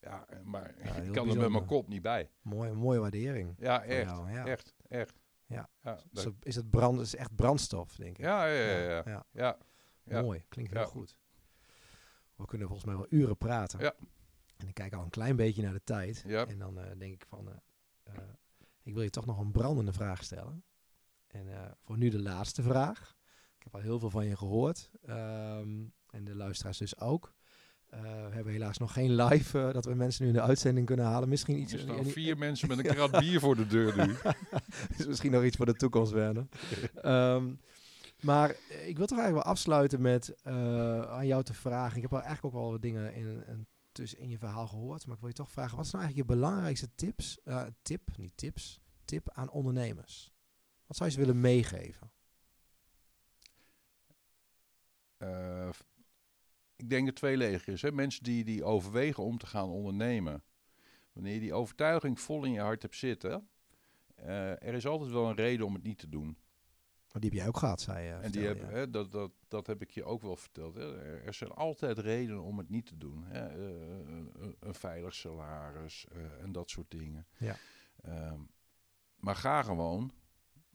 Ja, 0.00 0.26
maar 0.44 0.74
Ja, 0.84 0.94
ik 1.06 1.12
kan 1.12 1.28
er 1.30 1.36
met 1.36 1.50
mijn 1.50 1.66
kop 1.66 1.88
niet 1.88 2.02
bij. 2.02 2.30
Mooie, 2.42 2.72
mooie 2.72 2.98
waardering. 3.00 3.54
Ja, 3.58 3.82
echt. 3.82 4.10
jou, 4.10 4.30
ja. 4.30 4.46
Echt, 4.46 4.74
echt. 4.88 5.20
Ja. 5.52 5.68
Ja, 5.82 5.98
Is, 6.12 6.24
het, 6.24 6.34
is 6.40 6.54
het 6.54 6.70
brand, 6.70 7.00
is 7.00 7.14
echt 7.14 7.34
brandstof, 7.34 7.96
denk 7.96 8.18
ik. 8.18 8.24
ja, 8.24 8.46
ja, 8.46 8.78
ja. 8.78 9.24
ja, 9.32 9.58
ja. 10.04 10.22
Mooi, 10.22 10.44
klinkt 10.48 10.72
heel 10.72 10.86
goed. 10.86 11.16
We 12.36 12.46
kunnen 12.46 12.66
volgens 12.68 12.88
mij 12.88 12.96
wel 12.96 13.06
uren 13.10 13.36
praten. 13.36 13.80
Ja. 13.80 13.94
En 14.56 14.68
ik 14.68 14.74
kijk 14.74 14.94
al 14.94 15.02
een 15.02 15.10
klein 15.10 15.36
beetje 15.36 15.62
naar 15.62 15.72
de 15.72 15.84
tijd. 15.84 16.24
Ja. 16.26 16.46
En 16.46 16.58
dan 16.58 16.78
eh, 16.78 16.98
denk 16.98 17.14
ik 17.14 17.26
van, 17.28 17.48
eh, 17.48 17.54
eh, 18.02 18.22
ik 18.82 18.94
wil 18.94 19.02
je 19.02 19.10
toch 19.10 19.26
nog 19.26 19.38
een 19.38 19.52
brandende 19.52 19.92
vraag 19.92 20.24
stellen. 20.24 20.64
En 21.26 21.76
voor 21.80 21.98
nu 21.98 22.08
de 22.08 22.22
laatste 22.22 22.62
vraag. 22.62 23.16
Ik 23.56 23.62
heb 23.62 23.74
al 23.74 23.80
heel 23.80 23.98
veel 23.98 24.10
van 24.10 24.26
je 24.26 24.36
gehoord. 24.36 24.90
Ehm, 25.02 25.84
en 26.10 26.24
de 26.24 26.34
luisteraars 26.34 26.78
dus 26.78 26.98
ook. 26.98 27.34
Eh, 27.92 28.00
we 28.00 28.34
hebben 28.34 28.52
helaas 28.52 28.78
nog 28.78 28.92
geen 28.92 29.14
live, 29.14 29.58
eh, 29.58 29.72
dat 29.72 29.84
we 29.84 29.94
mensen 29.94 30.22
nu 30.22 30.28
in 30.28 30.36
de 30.36 30.42
uitzending 30.42 30.86
kunnen 30.86 31.04
halen. 31.04 31.28
Misschien 31.28 31.58
iets, 31.58 31.72
Er 31.72 31.78
staan 31.78 32.04
vier 32.04 32.38
mensen 32.38 32.68
met 32.68 32.78
een 32.78 32.84
krat 32.94 33.10
bier 33.10 33.40
voor 33.40 33.56
de 33.56 33.66
deur 33.66 34.06
nu. 34.06 34.14
is 34.98 35.06
misschien 35.06 35.30
nog 35.30 35.44
iets 35.44 35.56
voor 35.56 35.66
de 35.66 35.74
toekomst, 35.74 36.12
Werner. 36.12 36.46
Ehm, 36.94 37.54
maar 38.20 38.50
ik 38.86 38.96
wil 38.96 39.06
toch 39.06 39.18
eigenlijk 39.18 39.44
wel 39.44 39.54
afsluiten 39.54 40.00
met 40.00 40.34
eh, 40.42 41.02
aan 41.02 41.26
jou 41.26 41.42
te 41.42 41.54
vragen. 41.54 41.96
Ik 41.96 42.02
heb 42.02 42.12
al 42.12 42.22
eigenlijk 42.22 42.54
ook 42.54 42.62
wel 42.62 42.70
wat 42.70 42.82
dingen 42.82 43.14
in, 43.14 43.46
in, 43.46 43.66
tussen 43.92 44.18
in 44.18 44.28
je 44.28 44.38
verhaal 44.38 44.66
gehoord. 44.66 45.06
Maar 45.06 45.14
ik 45.14 45.20
wil 45.20 45.30
je 45.30 45.34
toch 45.34 45.50
vragen, 45.50 45.76
wat 45.76 45.86
is 45.86 45.92
nou 45.92 46.04
eigenlijk 46.04 46.30
je 46.30 46.36
belangrijkste 46.36 46.88
tips, 46.94 47.38
tip, 47.82 48.16
niet 48.16 48.36
tips, 48.36 48.80
tip 49.04 49.30
aan 49.32 49.50
ondernemers? 49.50 50.32
Wat 50.86 50.96
zou 50.96 51.08
je 51.08 51.14
ze 51.14 51.20
willen 51.20 51.40
meegeven? 51.40 52.10
Eh, 56.82 56.88
ik 56.88 56.90
denk 56.90 57.06
het 57.06 57.16
tweeledig 57.16 57.66
is. 57.66 57.82
Hè? 57.82 57.92
Mensen 57.92 58.22
die, 58.22 58.44
die 58.44 58.64
overwegen 58.64 59.22
om 59.24 59.38
te 59.38 59.46
gaan 59.46 59.68
ondernemen. 59.68 60.42
Wanneer 61.12 61.34
je 61.34 61.40
die 61.40 61.54
overtuiging 61.54 62.20
vol 62.20 62.44
in 62.44 62.52
je 62.52 62.60
hart 62.60 62.82
hebt 62.82 62.96
zitten. 62.96 63.48
eh, 64.14 64.50
er 64.50 64.74
is 64.74 64.86
altijd 64.86 65.10
wel 65.10 65.28
een 65.28 65.34
reden 65.36 65.66
om 65.66 65.74
het 65.74 65.82
niet 65.82 65.98
te 65.98 66.08
doen. 66.08 66.36
Maar 67.12 67.20
die 67.20 67.30
heb 67.30 67.38
jij 67.38 67.48
ook 67.48 67.56
gehad, 67.56 67.80
zei 67.80 68.06
je. 68.06 68.12
en 68.12 68.30
die 68.30 68.46
heb, 68.46 68.60
hè, 68.70 68.90
dat, 68.90 69.12
dat, 69.12 69.32
dat 69.48 69.66
heb 69.66 69.82
ik 69.82 69.90
je 69.90 70.04
ook 70.04 70.22
wel 70.22 70.36
verteld. 70.36 70.74
Hè. 70.74 70.96
Er, 71.02 71.24
er 71.24 71.34
zijn 71.34 71.50
altijd 71.50 71.98
redenen 71.98 72.42
om 72.42 72.58
het 72.58 72.68
niet 72.68 72.86
te 72.86 72.98
doen. 72.98 73.24
Hè. 73.24 73.46
Eh, 73.46 74.14
een, 74.14 74.56
een 74.60 74.74
veilig 74.74 75.14
salaris 75.14 76.06
eh, 76.12 76.42
en 76.42 76.52
dat 76.52 76.70
soort 76.70 76.90
dingen. 76.90 77.26
Ja. 77.38 77.56
Ehm, 78.02 78.40
maar 79.16 79.36
ga 79.36 79.62
gewoon. 79.62 80.12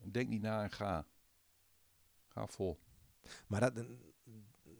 Denk 0.02 0.28
niet 0.28 0.42
na 0.42 0.62
en 0.62 0.70
ga. 0.70 1.06
Ga 2.28 2.46
vol. 2.46 2.78
Maar 3.46 3.60
dat, 3.60 3.86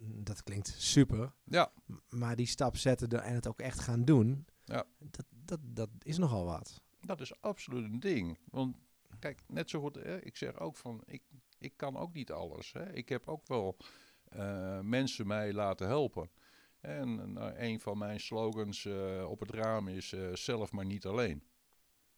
dat 0.01 0.43
klinkt 0.43 0.75
super. 0.77 1.33
Ja. 1.45 1.73
Maar 2.09 2.37
die 2.37 2.47
stap 2.47 2.77
zetten 2.77 3.23
en 3.23 3.35
het 3.35 3.47
ook 3.47 3.61
echt 3.61 3.81
gaan 3.81 4.05
doen, 4.05 4.47
Ja. 4.65 4.85
dat, 4.99 5.27
dat, 5.31 5.61
dat 5.63 5.91
is 6.03 6.19
nogal 6.19 6.45
wat. 6.45 6.83
Dat 7.01 7.21
is 7.21 7.41
absoluut 7.41 7.85
een 7.85 8.01
ding. 8.01 8.39
Want 8.51 8.77
kijk, 9.19 9.43
net 9.47 9.71
zo 9.71 9.81
goed, 9.81 9.95
hè, 9.95 10.21
ik 10.23 10.37
zeg 10.37 10.59
ook 10.59 10.77
van, 10.77 11.03
ik, 11.07 11.23
ik 11.59 11.73
kan 11.77 11.97
ook 11.97 12.13
niet 12.13 12.33
alles. 12.33 12.73
Hè. 12.73 12.93
Ik 12.93 13.09
heb 13.09 13.29
ook 13.29 13.47
wel 13.47 13.77
eh, 14.25 14.81
mensen 14.81 15.27
mij 15.27 15.53
laten 15.53 15.87
helpen. 15.87 16.31
En 16.81 17.33
nou, 17.33 17.53
een 17.57 17.81
van 17.81 17.99
mijn 17.99 18.21
slogans 18.21 18.85
eh, 18.85 19.27
op 19.29 19.41
het 19.41 19.51
raam 19.51 19.89
is 19.89 20.13
eh, 20.13 20.35
zelf 20.35 20.73
maar 20.73 20.85
niet 20.85 21.07
alleen. 21.07 21.43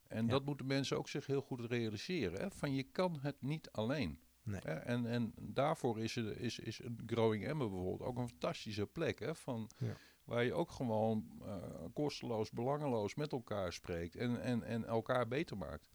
En 0.08 0.24
Ja. 0.24 0.30
dat 0.30 0.44
moeten 0.44 0.66
mensen 0.66 0.96
ook 0.98 1.08
zich 1.08 1.26
heel 1.26 1.40
goed 1.42 1.60
realiseren. 1.60 2.40
Hè, 2.40 2.50
van 2.50 2.74
je 2.74 2.82
kan 2.82 3.18
het 3.20 3.42
niet 3.42 3.70
alleen. 3.70 4.20
Nee. 4.50 4.60
En, 4.60 5.06
en 5.06 5.32
daarvoor 5.40 6.00
is, 6.00 6.16
er, 6.16 6.40
is, 6.40 6.58
is 6.58 6.82
een 6.82 7.00
Growing 7.06 7.44
Ember 7.46 7.70
bijvoorbeeld 7.70 8.08
ook 8.08 8.18
een 8.18 8.28
fantastische 8.28 8.86
plek. 8.86 9.18
Hè, 9.18 9.34
van, 9.34 9.70
Ja. 9.78 9.94
Waar 10.24 10.44
je 10.44 10.52
ook 10.54 10.70
gewoon 10.70 11.40
eh, 11.44 11.56
kosteloos, 11.94 12.50
belangeloos 12.50 13.14
met 13.14 13.32
elkaar 13.32 13.72
spreekt. 13.72 14.16
En, 14.16 14.40
en, 14.42 14.62
en 14.62 14.84
elkaar 14.84 15.28
beter 15.28 15.56
maakt. 15.56 15.90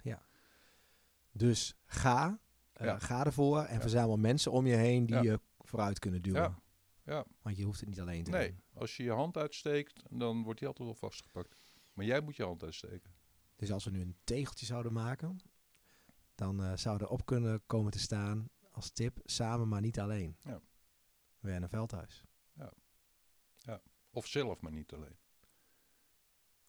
Dus 1.31 1.75
ga, 1.85 2.39
eh, 2.73 2.85
Ja. 2.85 2.99
ga 2.99 3.25
ervoor 3.25 3.59
en 3.63 3.73
Ja. 3.75 3.81
verzamel 3.81 4.17
mensen 4.17 4.51
om 4.51 4.65
je 4.65 4.75
heen 4.75 5.05
die 5.05 5.15
Ja. 5.15 5.21
je 5.21 5.39
vooruit 5.59 5.99
kunnen 5.99 6.21
duwen. 6.21 6.41
Ja. 6.41 6.59
Ja. 7.05 7.25
Want 7.41 7.57
je 7.57 7.63
hoeft 7.63 7.79
het 7.79 7.89
niet 7.89 7.99
alleen 8.01 8.23
te 8.23 8.31
Nee, 8.31 8.47
doen. 8.49 8.61
als 8.73 8.97
je 8.97 9.03
je 9.03 9.11
hand 9.11 9.37
uitsteekt, 9.37 10.01
dan 10.09 10.43
wordt 10.43 10.59
die 10.59 10.67
altijd 10.67 10.87
wel 10.87 10.97
vastgepakt. 10.97 11.55
Maar 11.93 12.05
jij 12.05 12.21
moet 12.21 12.35
je 12.35 12.43
hand 12.43 12.63
uitsteken. 12.63 13.11
Dus 13.55 13.71
als 13.71 13.83
we 13.85 13.91
nu 13.91 14.01
een 14.01 14.15
tegeltje 14.23 14.65
zouden 14.65 14.93
maken, 14.93 15.37
dan 16.35 16.63
eh, 16.63 16.77
zou 16.77 17.01
er 17.01 17.09
op 17.09 17.25
kunnen 17.25 17.65
komen 17.65 17.91
te 17.91 17.99
staan 17.99 18.49
als 18.71 18.89
tip, 18.91 19.19
samen 19.23 19.67
maar 19.67 19.81
niet 19.81 19.99
alleen. 19.99 20.37
Ja. 20.41 20.61
Werner 21.39 21.69
Veldhuis. 21.69 22.23
Of 24.09 24.27
zelf, 24.27 24.61
maar 24.61 24.71
niet 24.71 24.93
alleen. 24.93 25.17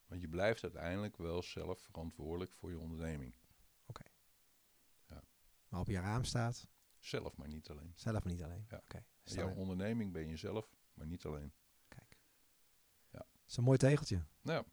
Want 0.07 0.21
je 0.21 0.29
blijft 0.29 0.63
uiteindelijk 0.63 1.17
wel 1.17 1.43
zelf 1.43 1.81
verantwoordelijk 1.81 2.53
voor 2.53 2.71
je 2.71 2.79
onderneming. 2.79 3.35
Maar 5.69 5.81
op 5.81 5.89
je 5.89 6.01
raam 6.01 6.25
staat, 6.25 6.69
Zelf, 6.99 7.37
maar 7.37 7.49
niet 7.49 7.71
alleen. 7.71 7.93
zelf 7.95 8.25
maar 8.25 8.33
niet 8.33 8.43
alleen. 8.43 8.67
Ja. 8.69 8.77
Oké. 8.77 9.05
Staat 9.23 9.39
jouw 9.39 9.49
er. 9.49 9.57
onderneming 9.57 10.13
ben 10.13 10.29
je 10.29 10.37
zelf, 10.37 10.77
maar 10.95 11.07
niet 11.07 11.25
alleen. 11.25 11.53
Kijk. 11.89 12.19
Ja. 13.11 13.19
Dat 13.19 13.49
is 13.49 13.57
een 13.57 13.65
mooi 13.65 13.79
tegeltje. 13.79 14.25
Nou, 14.43 14.65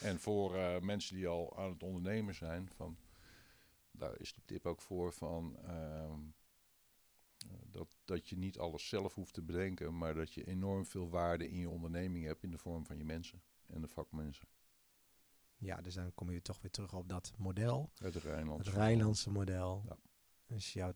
en 0.00 0.20
voor 0.20 0.56
eh, 0.56 0.80
mensen 0.80 1.14
die 1.14 1.26
al 1.26 1.58
aan 1.58 1.70
het 1.70 1.82
ondernemen 1.82 2.34
zijn, 2.34 2.70
van, 2.74 2.98
daar 3.98 4.20
is 4.20 4.32
de 4.32 4.42
tip 4.44 4.66
ook 4.66 4.80
voor 4.80 5.12
van 5.12 5.56
ehm, 5.64 6.20
eh, 7.48 7.56
dat, 7.66 7.98
dat 8.04 8.28
je 8.28 8.36
niet 8.36 8.58
alles 8.58 8.88
zelf 8.88 9.14
hoeft 9.14 9.34
te 9.34 9.42
bedenken, 9.42 9.98
maar 9.98 10.14
dat 10.14 10.32
je 10.32 10.46
enorm 10.46 10.86
veel 10.86 11.08
waarde 11.08 11.48
in 11.48 11.58
je 11.58 11.68
onderneming 11.68 12.24
hebt 12.24 12.42
in 12.42 12.50
de 12.50 12.58
vorm 12.58 12.86
van 12.86 12.98
je 12.98 13.04
mensen 13.04 13.42
en 13.66 13.80
de 13.80 13.88
vakmensen. 13.88 14.48
Ja, 15.56 15.80
dus 15.80 15.94
dan 15.94 16.14
kom 16.14 16.30
je 16.30 16.42
toch 16.42 16.60
weer 16.60 16.70
terug 16.70 16.94
op 16.94 17.08
dat 17.08 17.32
model. 17.36 17.90
Uit 17.96 18.12
de 18.12 18.18
Rijnland. 18.18 18.66
Het 18.66 18.74
Rijnlandse 18.74 19.30
model. 19.30 19.82
Ja. 19.86 19.96
Dus, 20.46 20.72
jouw, 20.72 20.92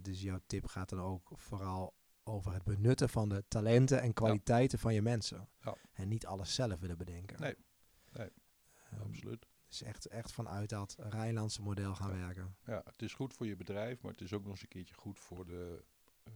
dus 0.00 0.22
jouw 0.22 0.40
tip 0.46 0.66
gaat 0.66 0.88
dan 0.88 1.00
ook 1.00 1.30
vooral 1.34 1.94
over 2.22 2.52
het 2.52 2.64
benutten 2.64 3.08
van 3.08 3.28
de 3.28 3.44
talenten 3.48 4.00
en 4.00 4.12
kwaliteiten 4.12 4.78
van 4.78 4.94
je 4.94 5.02
mensen. 5.02 5.48
Ja. 5.60 5.76
En 5.92 6.08
niet 6.08 6.26
alles 6.26 6.54
zelf 6.54 6.80
willen 6.80 6.98
bedenken. 6.98 7.40
Nee, 7.40 7.54
nee, 8.12 8.30
Ehm, 8.90 9.00
Absoluut. 9.00 9.46
Dus 9.68 9.82
echt, 9.82 10.06
echt 10.06 10.32
vanuit 10.32 10.68
dat 10.68 10.96
Rijnlandse 10.98 11.62
model 11.62 11.94
gaan 11.94 12.18
werken. 12.18 12.56
Ja, 12.64 12.82
het 12.84 13.02
is 13.02 13.14
goed 13.14 13.34
voor 13.34 13.46
je 13.46 13.56
bedrijf, 13.56 14.02
maar 14.02 14.12
het 14.12 14.20
is 14.20 14.32
ook 14.32 14.42
nog 14.42 14.50
eens 14.50 14.62
een 14.62 14.68
keertje 14.68 14.94
goed 14.94 15.18
voor 15.20 15.46
de, 15.46 15.82
eh, 16.24 16.32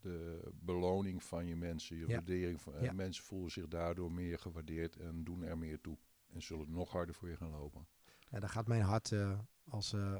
de 0.00 0.40
beloning 0.54 1.22
van 1.22 1.46
je 1.46 1.56
mensen. 1.56 1.96
Je 1.96 2.06
Ja. 2.06 2.14
waardering 2.14 2.60
van 2.60 2.74
eh, 2.74 2.82
Ja. 2.82 2.92
mensen 2.92 3.24
voelen 3.24 3.50
zich 3.50 3.68
daardoor 3.68 4.12
meer 4.12 4.38
gewaardeerd 4.38 4.96
en 4.96 5.24
doen 5.24 5.42
er 5.42 5.58
meer 5.58 5.80
toe. 5.80 5.96
En 6.32 6.42
zullen 6.42 6.70
nog 6.72 6.90
harder 6.90 7.14
voor 7.14 7.28
je 7.28 7.36
gaan 7.36 7.50
lopen. 7.50 7.86
Ja, 8.30 8.40
daar 8.40 8.48
gaat 8.48 8.66
mijn 8.66 8.82
hart 8.82 9.12
eh, 9.12 9.38
als 9.68 9.92
eh 9.92 10.16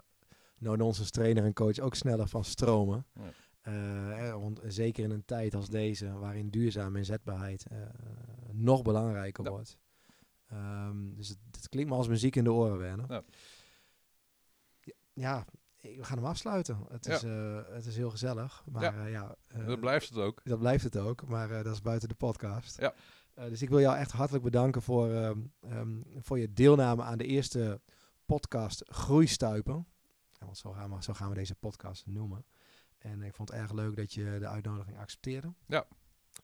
no-nonsense 0.58 1.10
trainer 1.10 1.44
en 1.44 1.52
coach 1.52 1.78
ook 1.78 1.94
sneller 1.94 2.28
van 2.28 2.44
stromen. 2.44 3.06
Want 4.40 4.60
zeker 4.66 5.04
in 5.04 5.10
een 5.10 5.24
tijd 5.24 5.54
als 5.54 5.68
deze, 5.68 6.12
waarin 6.12 6.50
duurzame 6.50 6.98
inzetbaarheid 6.98 7.66
nog 8.52 8.82
belangrijker 8.82 9.44
wordt. 9.50 9.78
Ehm, 10.48 11.14
dus 11.14 11.28
het, 11.28 11.38
het 11.50 11.68
klinkt 11.68 11.90
me 11.90 11.96
als 11.96 12.08
muziek 12.08 12.36
in 12.36 12.44
de 12.44 12.52
oren, 12.52 12.78
Werner. 12.78 13.10
Ja. 13.12 13.22
Ja, 15.12 15.44
we 15.80 16.04
gaan 16.04 16.16
hem 16.16 16.26
afsluiten. 16.26 16.78
Het, 16.88 17.04
Ja. 17.06 17.14
is, 17.14 17.22
eh, 17.22 17.60
het 17.74 17.86
is 17.86 17.96
heel 17.96 18.10
gezellig. 18.10 18.64
Maar 18.70 18.82
Ja. 18.82 18.92
ja, 18.92 19.06
ja 19.06 19.36
eh, 19.48 19.66
dat 19.66 19.80
blijft 19.80 20.08
het 20.08 20.18
ook. 20.18 20.40
dat 20.44 20.58
blijft 20.58 20.84
het 20.84 20.96
ook, 20.96 21.26
maar 21.26 21.48
dat 21.48 21.66
is 21.74 21.82
buiten 21.82 22.08
de 22.08 22.14
podcast. 22.14 22.80
Ja. 22.80 22.94
Dus 23.34 23.62
ik 23.62 23.68
wil 23.68 23.80
jou 23.80 23.96
echt 23.96 24.10
hartelijk 24.12 24.44
bedanken 24.44 24.82
voor, 24.82 25.10
ehm, 25.10 25.38
ehm, 25.60 26.00
voor 26.16 26.38
je 26.38 26.52
deelname 26.52 27.02
aan 27.02 27.18
de 27.18 27.24
eerste 27.26 27.80
podcast 28.24 28.82
Groeistuipen. 28.86 29.86
Want 30.38 30.58
zo 30.58 30.72
gaan, 30.72 30.94
we, 30.94 31.02
zo 31.02 31.12
gaan 31.12 31.28
we 31.28 31.34
deze 31.34 31.54
podcast 31.54 32.06
noemen. 32.06 32.44
En 32.98 33.22
ik 33.22 33.34
vond 33.34 33.48
het 33.48 33.58
erg 33.58 33.72
leuk 33.72 33.96
dat 33.96 34.12
je 34.12 34.36
de 34.38 34.46
uitnodiging 34.48 34.98
accepteerde. 34.98 35.54
Ja. 35.66 35.86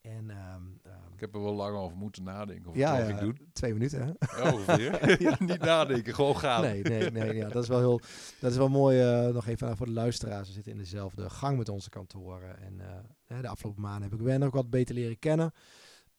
En 0.03 0.31
ehm, 0.31 0.63
ehm, 0.83 1.13
Ik 1.15 1.21
heb 1.21 1.35
er 1.35 1.43
wel 1.43 1.55
lang 1.55 1.77
over 1.77 1.97
moeten 1.97 2.23
nadenken 2.23 2.71
of 2.71 2.77
ja, 2.77 2.97
ik 2.99 3.19
doen. 3.19 3.39
twee 3.53 3.73
minuten 3.73 4.03
hè? 4.19 4.51
Ongeveer. 4.53 5.17
Niet 5.49 5.59
nadenken, 5.61 6.15
gewoon 6.15 6.37
gaan. 6.39 6.63
Nee, 6.63 6.83
nee, 6.83 7.11
nee. 7.11 7.35
Ja, 7.35 7.49
dat 7.49 7.63
is 7.63 7.69
wel 7.69 7.79
heel, 7.79 8.01
dat 8.41 8.51
is 8.51 8.57
wel 8.57 8.69
mooi. 8.69 9.01
eh, 9.01 9.29
nog 9.35 9.47
even 9.47 9.77
voor 9.77 9.87
de 9.87 9.93
luisteraars. 9.93 10.47
We 10.49 10.55
zitten 10.55 10.73
in 10.73 10.79
dezelfde 10.79 11.31
gang 11.31 11.59
met 11.59 11.69
onze 11.69 11.89
kantoren. 11.91 12.59
En 12.61 12.81
eh, 13.27 13.41
de 13.41 13.49
afgelopen 13.49 13.83
maanden 13.83 14.03
heb 14.11 14.19
ik 14.21 14.25
Werner 14.27 14.47
ook 14.47 14.55
wat 14.55 14.71
beter 14.71 14.95
leren 14.95 15.19
kennen. 15.19 15.53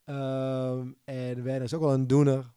Ehm, 0.03 0.87
en 1.03 1.43
Werner 1.43 1.61
is 1.63 1.73
ook 1.73 1.81
wel 1.81 1.93
een 1.93 2.07
doener. 2.07 2.51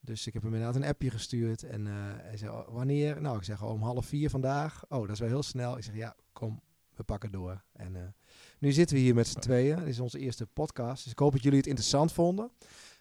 Dus 0.00 0.26
ik 0.26 0.32
heb 0.32 0.42
hem 0.42 0.54
inderdaad 0.54 0.76
een 0.76 0.88
appje 0.88 1.10
gestuurd. 1.10 1.62
En 1.62 1.86
eh, 1.86 1.92
hij 2.16 2.36
zei, 2.36 2.50
"Oh, 2.50 2.68
wanneer? 2.68 3.20
Nou, 3.20 3.36
ik 3.36 3.44
zeg 3.44 3.62
om 3.62 3.82
half 3.82 4.06
vier 4.06 4.30
vandaag. 4.30 4.84
Oh, 4.88 5.00
dat 5.00 5.10
is 5.10 5.18
wel 5.20 5.28
heel 5.28 5.42
snel. 5.42 5.76
Ik 5.76 5.84
zeg, 5.84 5.94
ja, 5.94 6.16
kom, 6.32 6.60
we 6.96 7.02
pakken 7.02 7.32
door. 7.32 7.62
En 7.72 8.14
nu 8.60 8.72
zitten 8.72 8.96
we 8.96 9.02
hier 9.02 9.14
met 9.14 9.26
z'n 9.26 9.38
tweeën. 9.38 9.78
Dit 9.78 9.86
is 9.86 10.00
onze 10.00 10.18
eerste 10.18 10.46
podcast. 10.46 11.02
Dus 11.02 11.12
ik 11.12 11.18
hoop 11.18 11.32
dat 11.32 11.42
jullie 11.42 11.58
het 11.58 11.66
interessant 11.66 12.12
vonden. 12.12 12.50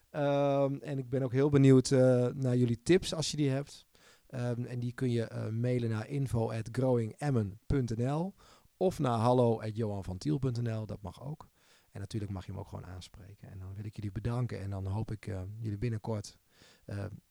Ehm, 0.10 0.76
en 0.76 0.98
ik 0.98 1.10
ben 1.10 1.24
ook 1.24 1.32
heel 1.32 1.50
benieuwd 1.50 1.92
eh, 1.92 2.28
naar 2.28 2.58
jullie 2.58 2.82
tips 2.84 3.14
als 3.14 3.32
je 3.32 3.38
die 3.38 3.50
hebt. 3.50 3.88
Ehm, 4.28 4.64
en 4.64 4.80
die 4.80 4.94
kun 4.94 5.12
je 5.12 5.24
eh, 5.24 5.48
mailen 5.48 5.90
naar 5.90 6.08
info.growingemmen.nl 6.08 8.34
of 8.78 9.00
naar 9.00 9.18
hallo.johanvantiel.nl. 9.18 10.86
Dat 10.86 11.02
mag 11.02 11.24
ook. 11.24 11.50
En 11.92 12.00
natuurlijk 12.00 12.32
mag 12.32 12.46
je 12.46 12.52
hem 12.52 12.60
ook 12.60 12.68
gewoon 12.68 12.86
aanspreken. 12.86 13.50
En 13.50 13.60
dan 13.60 13.76
wil 13.76 13.86
ik 13.86 13.96
jullie 13.96 14.12
bedanken. 14.12 14.60
En 14.60 14.70
dan 14.70 14.86
hoop 14.86 15.12
ik 15.12 15.28
eh, 15.28 15.42
jullie 15.58 15.78
binnenkort 15.78 16.38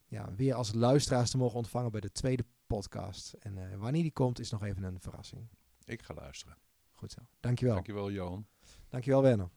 ja, 0.06 0.34
weer 0.36 0.54
als 0.54 0.72
luisteraars 0.72 1.30
te 1.30 1.36
mogen 1.36 1.56
ontvangen 1.56 1.90
bij 1.90 2.00
de 2.00 2.12
tweede 2.12 2.44
podcast. 2.66 3.32
En 3.32 3.78
wanneer 3.78 4.02
die 4.02 4.12
komt 4.12 4.38
is 4.38 4.50
nog 4.50 4.64
even 4.64 4.82
een 4.82 5.00
verrassing. 5.00 5.48
Ik 5.84 6.02
ga 6.02 6.14
luisteren. 6.14 6.67
Goed 6.98 7.12
zo. 7.12 7.20
Dankjewel. 7.40 7.74
Dankjewel, 7.74 8.10
Johan. 8.10 8.46
Dankjewel 8.88 9.22
Werner. 9.22 9.48